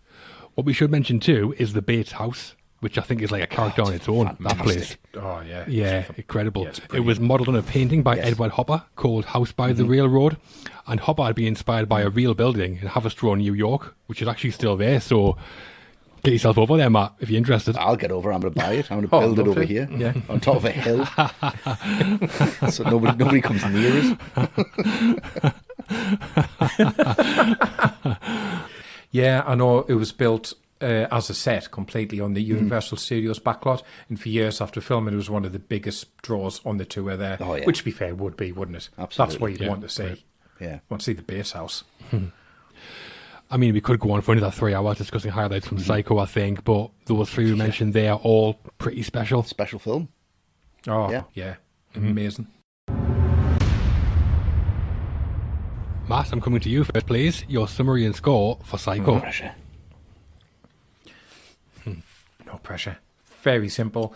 What 0.55 0.65
we 0.65 0.73
should 0.73 0.91
mention 0.91 1.21
too 1.21 1.55
is 1.57 1.71
the 1.71 1.81
Bates 1.81 2.11
house, 2.11 2.55
which 2.81 2.97
I 2.97 3.01
think 3.01 3.21
is 3.21 3.31
like 3.31 3.41
a 3.41 3.47
character 3.47 3.81
on 3.81 3.93
its 3.93 4.09
own. 4.09 4.35
That 4.41 4.57
place. 4.57 4.97
Oh, 5.15 5.39
yeah. 5.47 5.63
Yeah, 5.69 6.03
incredible. 6.17 6.63
Yeah, 6.65 6.73
it 6.97 7.05
was 7.05 7.21
modelled 7.21 7.47
on 7.47 7.55
a 7.55 7.61
painting 7.63 8.03
by 8.03 8.17
Edward 8.17 8.51
Hopper 8.51 8.83
called 8.97 9.23
House 9.23 9.53
by 9.53 9.69
Mm-hmm. 9.69 9.77
the 9.81 9.85
Railroad. 9.85 10.35
And 10.85 10.99
Hopper 10.99 11.23
had 11.23 11.35
been 11.35 11.47
inspired 11.47 11.87
by 11.87 12.01
a 12.01 12.09
real 12.09 12.33
building 12.33 12.79
in 12.81 12.89
Haverstraw, 12.89 13.37
New 13.37 13.53
York, 13.53 13.95
which 14.07 14.21
is 14.21 14.27
actually 14.27 14.51
still 14.51 14.75
there. 14.75 14.99
So 14.99 15.37
get 16.23 16.33
yourself 16.33 16.57
over 16.57 16.77
there, 16.77 16.89
Matt, 16.89 17.13
if 17.19 17.29
you're 17.29 17.37
interested. 17.37 17.77
I'll 17.77 17.95
get 17.95 18.11
over. 18.11 18.31
I'm 18.33 18.41
going 18.41 18.53
to 18.53 18.59
buy 18.59 18.73
it. 18.73 18.91
I'm 18.91 18.97
going 18.99 19.09
to 19.09 19.15
Oh, 19.15 19.19
build 19.33 19.39
it 19.39 19.47
over 19.47 19.63
here, 19.63 19.87
Yeah. 19.91 20.13
on 20.29 20.39
top 20.39 20.57
of 20.57 20.65
a 20.65 20.71
hill, 20.71 21.05
so 22.71 22.83
nobody 22.83 23.17
nobody 23.17 23.41
comes 23.41 23.63
near 23.65 24.01
us. 24.01 24.13
Yeah, 29.11 29.43
I 29.45 29.55
know 29.55 29.79
it 29.81 29.95
was 29.95 30.11
built 30.11 30.53
uh, 30.81 31.07
as 31.11 31.31
a 31.31 31.33
set 31.33 31.71
completely 31.71 32.19
on 32.19 32.35
the 32.35 32.43
Mm. 32.43 32.47
Universal 32.57 32.97
Studios 32.97 33.39
backlot. 33.39 33.81
And 34.07 34.21
for 34.21 34.29
years 34.29 34.61
after 34.61 34.81
filming, 34.81 35.15
it 35.15 35.17
was 35.17 35.31
one 35.31 35.45
of 35.45 35.51
the 35.51 35.57
biggest 35.57 36.15
draws 36.21 36.63
on 36.63 36.77
the 36.77 36.85
tour 36.85 37.17
there. 37.17 37.37
Oh, 37.39 37.55
yeah. 37.55 37.65
Which, 37.65 37.79
to 37.79 37.85
be 37.85 37.89
fair, 37.91 38.13
would 38.13 38.37
be, 38.37 38.51
wouldn't 38.51 38.77
it? 38.77 38.89
Absolutely. 38.99 39.31
That's 39.33 39.41
what 39.41 39.51
you'd 39.51 39.61
Yeah, 39.61 39.69
want 39.69 39.81
to 39.81 39.89
see. 39.89 40.03
right. 40.03 40.21
Yeah. 40.61 40.79
Want 40.89 41.01
to 41.01 41.05
see 41.05 41.13
the 41.13 41.23
Bates 41.23 41.53
house. 41.53 41.83
I 43.51 43.57
mean, 43.57 43.73
we 43.73 43.81
could 43.81 43.99
go 43.99 44.11
on 44.11 44.21
for 44.21 44.33
another 44.33 44.51
three 44.51 44.73
hours 44.75 44.97
discussing 44.97 45.31
highlights 45.31 45.65
Mm-hmm. 45.65 45.77
from 45.77 45.83
Psycho, 45.83 46.19
I 46.19 46.25
think, 46.25 46.63
but 46.63 46.91
those 47.05 47.29
three 47.29 47.45
we 47.45 47.55
mentioned, 47.57 47.93
they 47.93 48.07
are 48.07 48.19
all 48.19 48.53
pretty 48.77 49.01
special. 49.01 49.41
Special 49.43 49.79
film. 49.79 50.09
Oh, 50.87 51.09
Yeah. 51.11 51.23
yeah. 51.33 51.55
Mm-hmm. 51.95 52.07
Amazing. 52.07 52.47
Matt, 56.07 56.31
I'm 56.31 56.41
coming 56.41 56.59
to 56.61 56.69
you 56.69 56.83
first, 56.83 57.05
please. 57.05 57.43
Your 57.47 57.67
summary 57.67 58.05
and 58.05 58.15
score 58.15 58.59
for 58.63 58.77
Psycho. 58.77 59.15
No 59.15 59.19
pressure. 59.21 59.51
No 62.45 62.57
pressure. 62.63 62.97
Very 63.43 63.69
simple. 63.69 64.13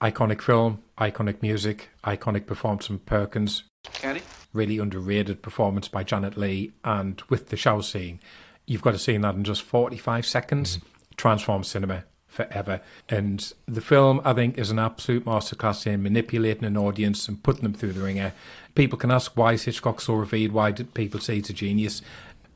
Iconic 0.00 0.40
film, 0.40 0.82
iconic 0.96 1.42
music, 1.42 1.90
iconic 2.04 2.46
performance 2.46 2.86
from 2.86 3.00
Perkins. 3.00 3.64
Candy? 3.92 4.22
Really 4.54 4.78
underrated 4.78 5.42
performance 5.42 5.86
by 5.88 6.02
Janet 6.02 6.36
Leigh. 6.38 6.72
And 6.82 7.20
with 7.28 7.48
the 7.50 7.56
shower 7.58 7.82
scene, 7.82 8.20
you've 8.68 8.82
got 8.82 8.92
to 8.92 8.98
see 8.98 9.16
that 9.16 9.34
in 9.34 9.44
just 9.44 9.62
45 9.62 10.26
seconds. 10.26 10.76
Mm-hmm. 10.76 10.86
Transforms 11.16 11.68
cinema 11.68 12.04
forever. 12.28 12.80
And 13.08 13.52
the 13.66 13.80
film, 13.80 14.20
I 14.24 14.34
think, 14.34 14.58
is 14.58 14.70
an 14.70 14.78
absolute 14.78 15.24
masterclass 15.24 15.86
in 15.86 16.02
manipulating 16.02 16.64
an 16.64 16.76
audience 16.76 17.26
and 17.26 17.42
putting 17.42 17.62
them 17.62 17.74
through 17.74 17.94
the 17.94 18.02
ringer. 18.02 18.32
People 18.76 18.98
can 18.98 19.10
ask 19.10 19.36
why 19.36 19.54
is 19.54 19.64
Hitchcock 19.64 20.00
so 20.00 20.14
revered? 20.14 20.52
Why 20.52 20.70
did 20.70 20.94
people 20.94 21.18
say 21.18 21.36
he's 21.36 21.50
a 21.50 21.54
genius? 21.54 22.02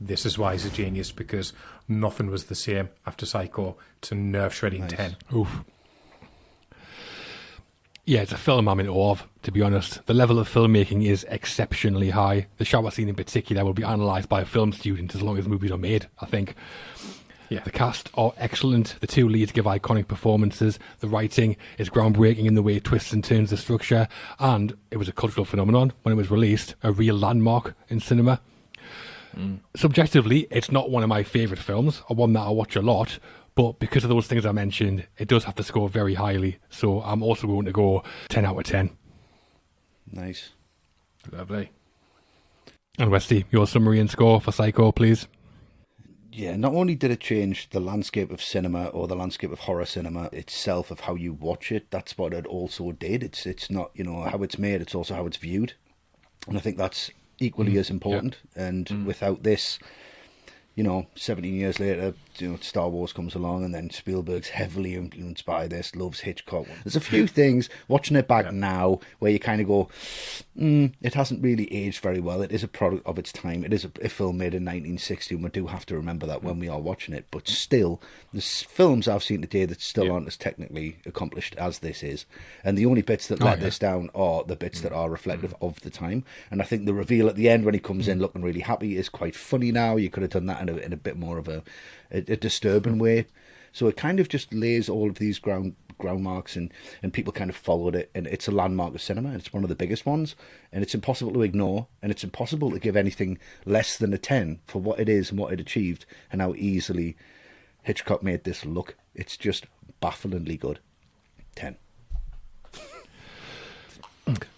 This 0.00 0.24
is 0.26 0.38
why 0.38 0.52
he's 0.52 0.66
a 0.66 0.70
genius 0.70 1.10
because 1.10 1.52
nothing 1.88 2.30
was 2.30 2.44
the 2.44 2.54
same 2.54 2.90
after 3.06 3.26
Psycho. 3.26 3.76
It's 3.98 4.12
a 4.12 4.14
nerve 4.14 4.54
shredding 4.54 4.86
10. 4.86 5.16
Oof. 5.34 5.64
Yeah, 8.04 8.22
it's 8.22 8.32
a 8.32 8.36
film 8.36 8.68
I'm 8.68 8.80
in 8.80 8.88
awe 8.88 9.12
of, 9.12 9.28
to 9.42 9.52
be 9.52 9.62
honest. 9.62 10.04
The 10.06 10.14
level 10.14 10.40
of 10.40 10.52
filmmaking 10.52 11.06
is 11.06 11.24
exceptionally 11.30 12.10
high. 12.10 12.48
The 12.58 12.64
shower 12.64 12.90
scene 12.90 13.08
in 13.08 13.14
particular 13.14 13.64
will 13.64 13.74
be 13.74 13.84
analysed 13.84 14.28
by 14.28 14.40
a 14.40 14.44
film 14.44 14.72
student 14.72 15.14
as 15.14 15.22
long 15.22 15.38
as 15.38 15.46
movies 15.46 15.70
are 15.70 15.78
made, 15.78 16.08
I 16.20 16.26
think. 16.26 16.56
Yeah. 17.48 17.60
The 17.60 17.70
cast 17.70 18.10
are 18.14 18.32
excellent. 18.38 18.96
The 18.98 19.06
two 19.06 19.28
leads 19.28 19.52
give 19.52 19.66
iconic 19.66 20.08
performances. 20.08 20.80
The 20.98 21.06
writing 21.06 21.56
is 21.78 21.90
groundbreaking 21.90 22.46
in 22.46 22.54
the 22.54 22.62
way 22.62 22.74
it 22.74 22.84
twists 22.84 23.12
and 23.12 23.22
turns 23.22 23.50
the 23.50 23.56
structure. 23.56 24.08
And 24.40 24.76
it 24.90 24.96
was 24.96 25.08
a 25.08 25.12
cultural 25.12 25.44
phenomenon 25.44 25.92
when 26.02 26.12
it 26.12 26.16
was 26.16 26.30
released, 26.30 26.74
a 26.82 26.90
real 26.90 27.14
landmark 27.14 27.76
in 27.88 28.00
cinema. 28.00 28.40
Mm. 29.36 29.60
Subjectively, 29.76 30.48
it's 30.50 30.72
not 30.72 30.90
one 30.90 31.04
of 31.04 31.08
my 31.08 31.22
favourite 31.22 31.62
films, 31.62 32.02
or 32.08 32.16
one 32.16 32.32
that 32.32 32.40
I 32.40 32.50
watch 32.50 32.74
a 32.74 32.82
lot, 32.82 33.18
but 33.54 33.78
because 33.78 34.04
of 34.04 34.10
those 34.10 34.26
things 34.26 34.46
I 34.46 34.52
mentioned, 34.52 35.06
it 35.18 35.28
does 35.28 35.44
have 35.44 35.54
to 35.56 35.62
score 35.62 35.88
very 35.88 36.14
highly. 36.14 36.58
So 36.70 37.02
I'm 37.02 37.22
also 37.22 37.46
going 37.46 37.66
to 37.66 37.72
go 37.72 38.02
10 38.28 38.44
out 38.44 38.58
of 38.58 38.64
10. 38.64 38.90
Nice. 40.10 40.50
Lovely. 41.30 41.70
And 42.98 43.10
Westy, 43.10 43.46
your 43.50 43.66
summary 43.66 44.00
and 44.00 44.10
score 44.10 44.40
for 44.40 44.52
Psycho, 44.52 44.92
please. 44.92 45.26
Yeah, 46.30 46.56
not 46.56 46.72
only 46.72 46.94
did 46.94 47.10
it 47.10 47.20
change 47.20 47.68
the 47.70 47.80
landscape 47.80 48.30
of 48.30 48.40
cinema 48.40 48.86
or 48.86 49.06
the 49.06 49.14
landscape 49.14 49.52
of 49.52 49.60
horror 49.60 49.84
cinema 49.84 50.30
itself 50.32 50.90
of 50.90 51.00
how 51.00 51.14
you 51.14 51.34
watch 51.34 51.70
it, 51.70 51.90
that's 51.90 52.16
what 52.16 52.32
it 52.32 52.46
also 52.46 52.92
did. 52.92 53.22
It's 53.22 53.44
it's 53.44 53.70
not, 53.70 53.90
you 53.94 54.02
know, 54.02 54.22
how 54.22 54.42
it's 54.42 54.58
made, 54.58 54.80
it's 54.80 54.94
also 54.94 55.14
how 55.14 55.26
it's 55.26 55.36
viewed. 55.36 55.74
And 56.48 56.56
I 56.56 56.60
think 56.60 56.78
that's 56.78 57.10
equally 57.38 57.74
mm, 57.74 57.80
as 57.80 57.90
important. 57.90 58.38
And 58.56 58.86
mm. 58.86 59.04
without 59.04 59.42
this, 59.42 59.78
you 60.74 60.82
know, 60.82 61.06
17 61.16 61.54
years 61.54 61.78
later, 61.78 62.14
you 62.38 62.50
know, 62.50 62.56
Star 62.60 62.88
Wars 62.88 63.12
comes 63.12 63.34
along 63.34 63.64
and 63.64 63.74
then 63.74 63.90
Spielberg's 63.90 64.48
heavily 64.48 64.94
influenced 64.94 65.44
by 65.44 65.68
this, 65.68 65.94
loves 65.94 66.20
Hitchcock. 66.20 66.64
Mm. 66.66 66.84
There's 66.84 66.96
a 66.96 67.00
few 67.00 67.26
things 67.26 67.68
watching 67.88 68.16
it 68.16 68.26
back 68.26 68.52
now 68.52 69.00
where 69.18 69.30
you 69.30 69.38
kind 69.38 69.60
of 69.60 69.66
go, 69.66 69.88
mm, 70.58 70.92
it 71.02 71.14
hasn't 71.14 71.42
really 71.42 71.72
aged 71.72 72.02
very 72.02 72.20
well. 72.20 72.40
It 72.40 72.52
is 72.52 72.62
a 72.62 72.68
product 72.68 73.06
of 73.06 73.18
its 73.18 73.32
time. 73.32 73.64
It 73.64 73.72
is 73.72 73.84
a, 73.84 73.90
a 74.02 74.08
film 74.08 74.38
made 74.38 74.54
in 74.54 74.64
1960, 74.64 75.34
and 75.34 75.44
we 75.44 75.50
do 75.50 75.66
have 75.66 75.84
to 75.86 75.96
remember 75.96 76.26
that 76.26 76.42
when 76.42 76.58
we 76.58 76.68
are 76.68 76.80
watching 76.80 77.14
it. 77.14 77.26
But 77.30 77.48
still, 77.48 78.00
there's 78.32 78.62
films 78.62 79.08
I've 79.08 79.22
seen 79.22 79.42
today 79.42 79.66
that 79.66 79.82
still 79.82 80.10
aren't 80.10 80.26
as 80.26 80.36
technically 80.36 80.96
accomplished 81.04 81.54
as 81.56 81.80
this 81.80 82.02
is. 82.02 82.24
And 82.64 82.78
the 82.78 82.86
only 82.86 83.02
bits 83.02 83.28
that 83.28 83.42
Oh, 83.42 83.46
let 83.46 83.58
yeah. 83.58 83.64
this 83.64 83.78
down 83.78 84.10
are 84.14 84.44
the 84.44 84.56
bits 84.56 84.80
mm. 84.80 84.82
that 84.82 84.92
are 84.92 85.10
reflective 85.10 85.54
mm. 85.54 85.66
of 85.66 85.80
the 85.80 85.90
time. 85.90 86.24
And 86.50 86.62
I 86.62 86.64
think 86.64 86.86
the 86.86 86.94
reveal 86.94 87.28
at 87.28 87.36
the 87.36 87.48
end 87.48 87.64
when 87.64 87.74
he 87.74 87.80
comes 87.80 88.08
in 88.08 88.20
looking 88.20 88.42
really 88.42 88.60
happy 88.60 88.96
is 88.96 89.08
quite 89.08 89.34
funny 89.34 89.72
now. 89.72 89.96
You 89.96 90.10
could 90.10 90.22
have 90.22 90.30
done 90.30 90.46
that 90.46 90.60
in 90.60 90.68
a, 90.68 90.76
in 90.76 90.92
a 90.92 90.96
bit 90.96 91.16
more 91.16 91.38
of 91.38 91.48
a, 91.48 91.62
a, 92.10 92.21
a 92.28 92.36
disturbing 92.36 92.98
way. 92.98 93.26
So 93.72 93.86
it 93.86 93.96
kind 93.96 94.20
of 94.20 94.28
just 94.28 94.52
lays 94.52 94.88
all 94.88 95.08
of 95.08 95.16
these 95.16 95.38
ground 95.38 95.76
ground 95.98 96.24
marks 96.24 96.56
and, 96.56 96.72
and 97.00 97.12
people 97.12 97.32
kind 97.32 97.48
of 97.48 97.54
followed 97.56 97.94
it. 97.94 98.10
And 98.14 98.26
it's 98.26 98.48
a 98.48 98.52
landmark 98.52 98.94
of 98.94 99.00
cinema. 99.00 99.34
It's 99.34 99.52
one 99.52 99.62
of 99.62 99.68
the 99.68 99.76
biggest 99.76 100.04
ones. 100.04 100.34
And 100.72 100.82
it's 100.82 100.94
impossible 100.94 101.32
to 101.34 101.42
ignore. 101.42 101.86
And 102.02 102.10
it's 102.10 102.24
impossible 102.24 102.72
to 102.72 102.80
give 102.80 102.96
anything 102.96 103.38
less 103.64 103.96
than 103.96 104.12
a 104.12 104.18
10 104.18 104.60
for 104.66 104.80
what 104.80 104.98
it 104.98 105.08
is 105.08 105.30
and 105.30 105.38
what 105.38 105.52
it 105.52 105.60
achieved 105.60 106.04
and 106.30 106.40
how 106.40 106.54
easily 106.54 107.16
Hitchcock 107.82 108.22
made 108.22 108.44
this 108.44 108.64
look. 108.64 108.96
It's 109.14 109.36
just 109.36 109.66
bafflingly 110.00 110.56
good. 110.56 110.80
10 111.54 111.76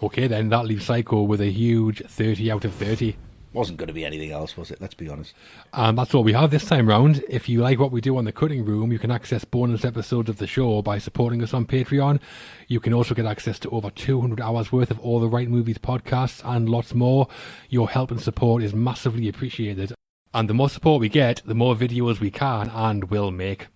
Okay, 0.03 0.27
then 0.27 0.51
that 0.51 0.67
leaves 0.67 0.85
Psycho 0.85 1.23
with 1.23 1.41
a 1.41 1.51
huge 1.51 2.03
30 2.07 2.51
out 2.51 2.65
of 2.65 2.75
30. 2.75 3.17
Wasn't 3.55 3.79
going 3.79 3.87
to 3.87 3.95
be 3.95 4.05
anything 4.05 4.33
else, 4.33 4.57
was 4.57 4.73
it? 4.73 4.81
Let's 4.81 4.95
be 4.95 5.09
honest. 5.09 5.33
And 5.73 5.97
that's 5.97 6.13
all 6.13 6.25
we 6.25 6.33
have 6.33 6.51
this 6.51 6.65
time 6.65 6.89
round. 6.89 7.23
If 7.29 7.49
you 7.49 7.63
like 7.63 7.79
what 7.79 7.93
we 7.93 8.01
do 8.01 8.17
on 8.17 8.25
the 8.25 8.33
cutting 8.33 8.65
room, 8.65 8.91
you 8.91 8.99
can 8.99 9.13
access 9.13 9.45
bonus 9.45 9.85
episodes 9.85 10.29
of 10.29 10.39
the 10.39 10.49
show 10.49 10.83
by 10.83 10.99
supporting 10.99 11.41
us 11.41 11.55
on 11.55 11.65
Patreon. 11.65 12.21
You 12.67 12.81
can 12.81 12.93
also 12.93 13.15
get 13.15 13.27
access 13.27 13.61
to 13.61 13.71
over 13.71 13.91
200 13.91 14.41
hours 14.41 14.73
worth 14.73 14.91
of 14.91 14.99
all 14.99 15.21
the 15.21 15.29
right 15.29 15.49
movies 15.49 15.79
podcasts 15.79 16.43
and 16.45 16.69
lots 16.69 16.95
more. 16.95 17.29
Your 17.71 17.89
help 17.89 18.11
and 18.11 18.21
support 18.21 18.61
is 18.61 18.75
massively 18.75 19.29
appreciated. 19.29 19.95
And 20.35 20.51
the 20.51 20.55
more 20.55 20.69
support 20.69 21.01
we 21.01 21.09
get, 21.09 21.41
the 21.47 21.55
more 21.55 21.77
videos 21.77 22.19
we 22.19 22.33
can 22.33 22.69
and 22.71 23.05
will 23.05 23.31
make. 23.31 23.69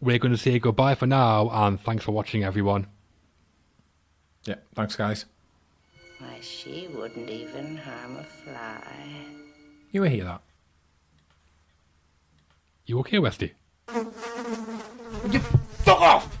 We're 0.00 0.18
going 0.18 0.32
to 0.32 0.38
say 0.38 0.58
goodbye 0.58 0.94
for 0.94 1.06
now, 1.06 1.50
and 1.50 1.78
thanks 1.78 2.04
for 2.04 2.12
watching, 2.12 2.42
everyone. 2.42 2.86
Yeah, 4.46 4.54
thanks, 4.74 4.96
guys. 4.96 5.26
Why, 6.20 6.38
she 6.42 6.86
wouldn't 6.94 7.30
even 7.30 7.78
harm 7.78 8.18
a 8.18 8.22
fly. 8.22 8.82
You 9.90 10.02
were 10.02 10.08
here, 10.08 10.24
that. 10.24 10.42
You 12.84 12.98
okay, 13.00 13.18
Westy? 13.18 13.54
You 13.94 15.40
fuck 15.40 16.00
off! 16.00 16.39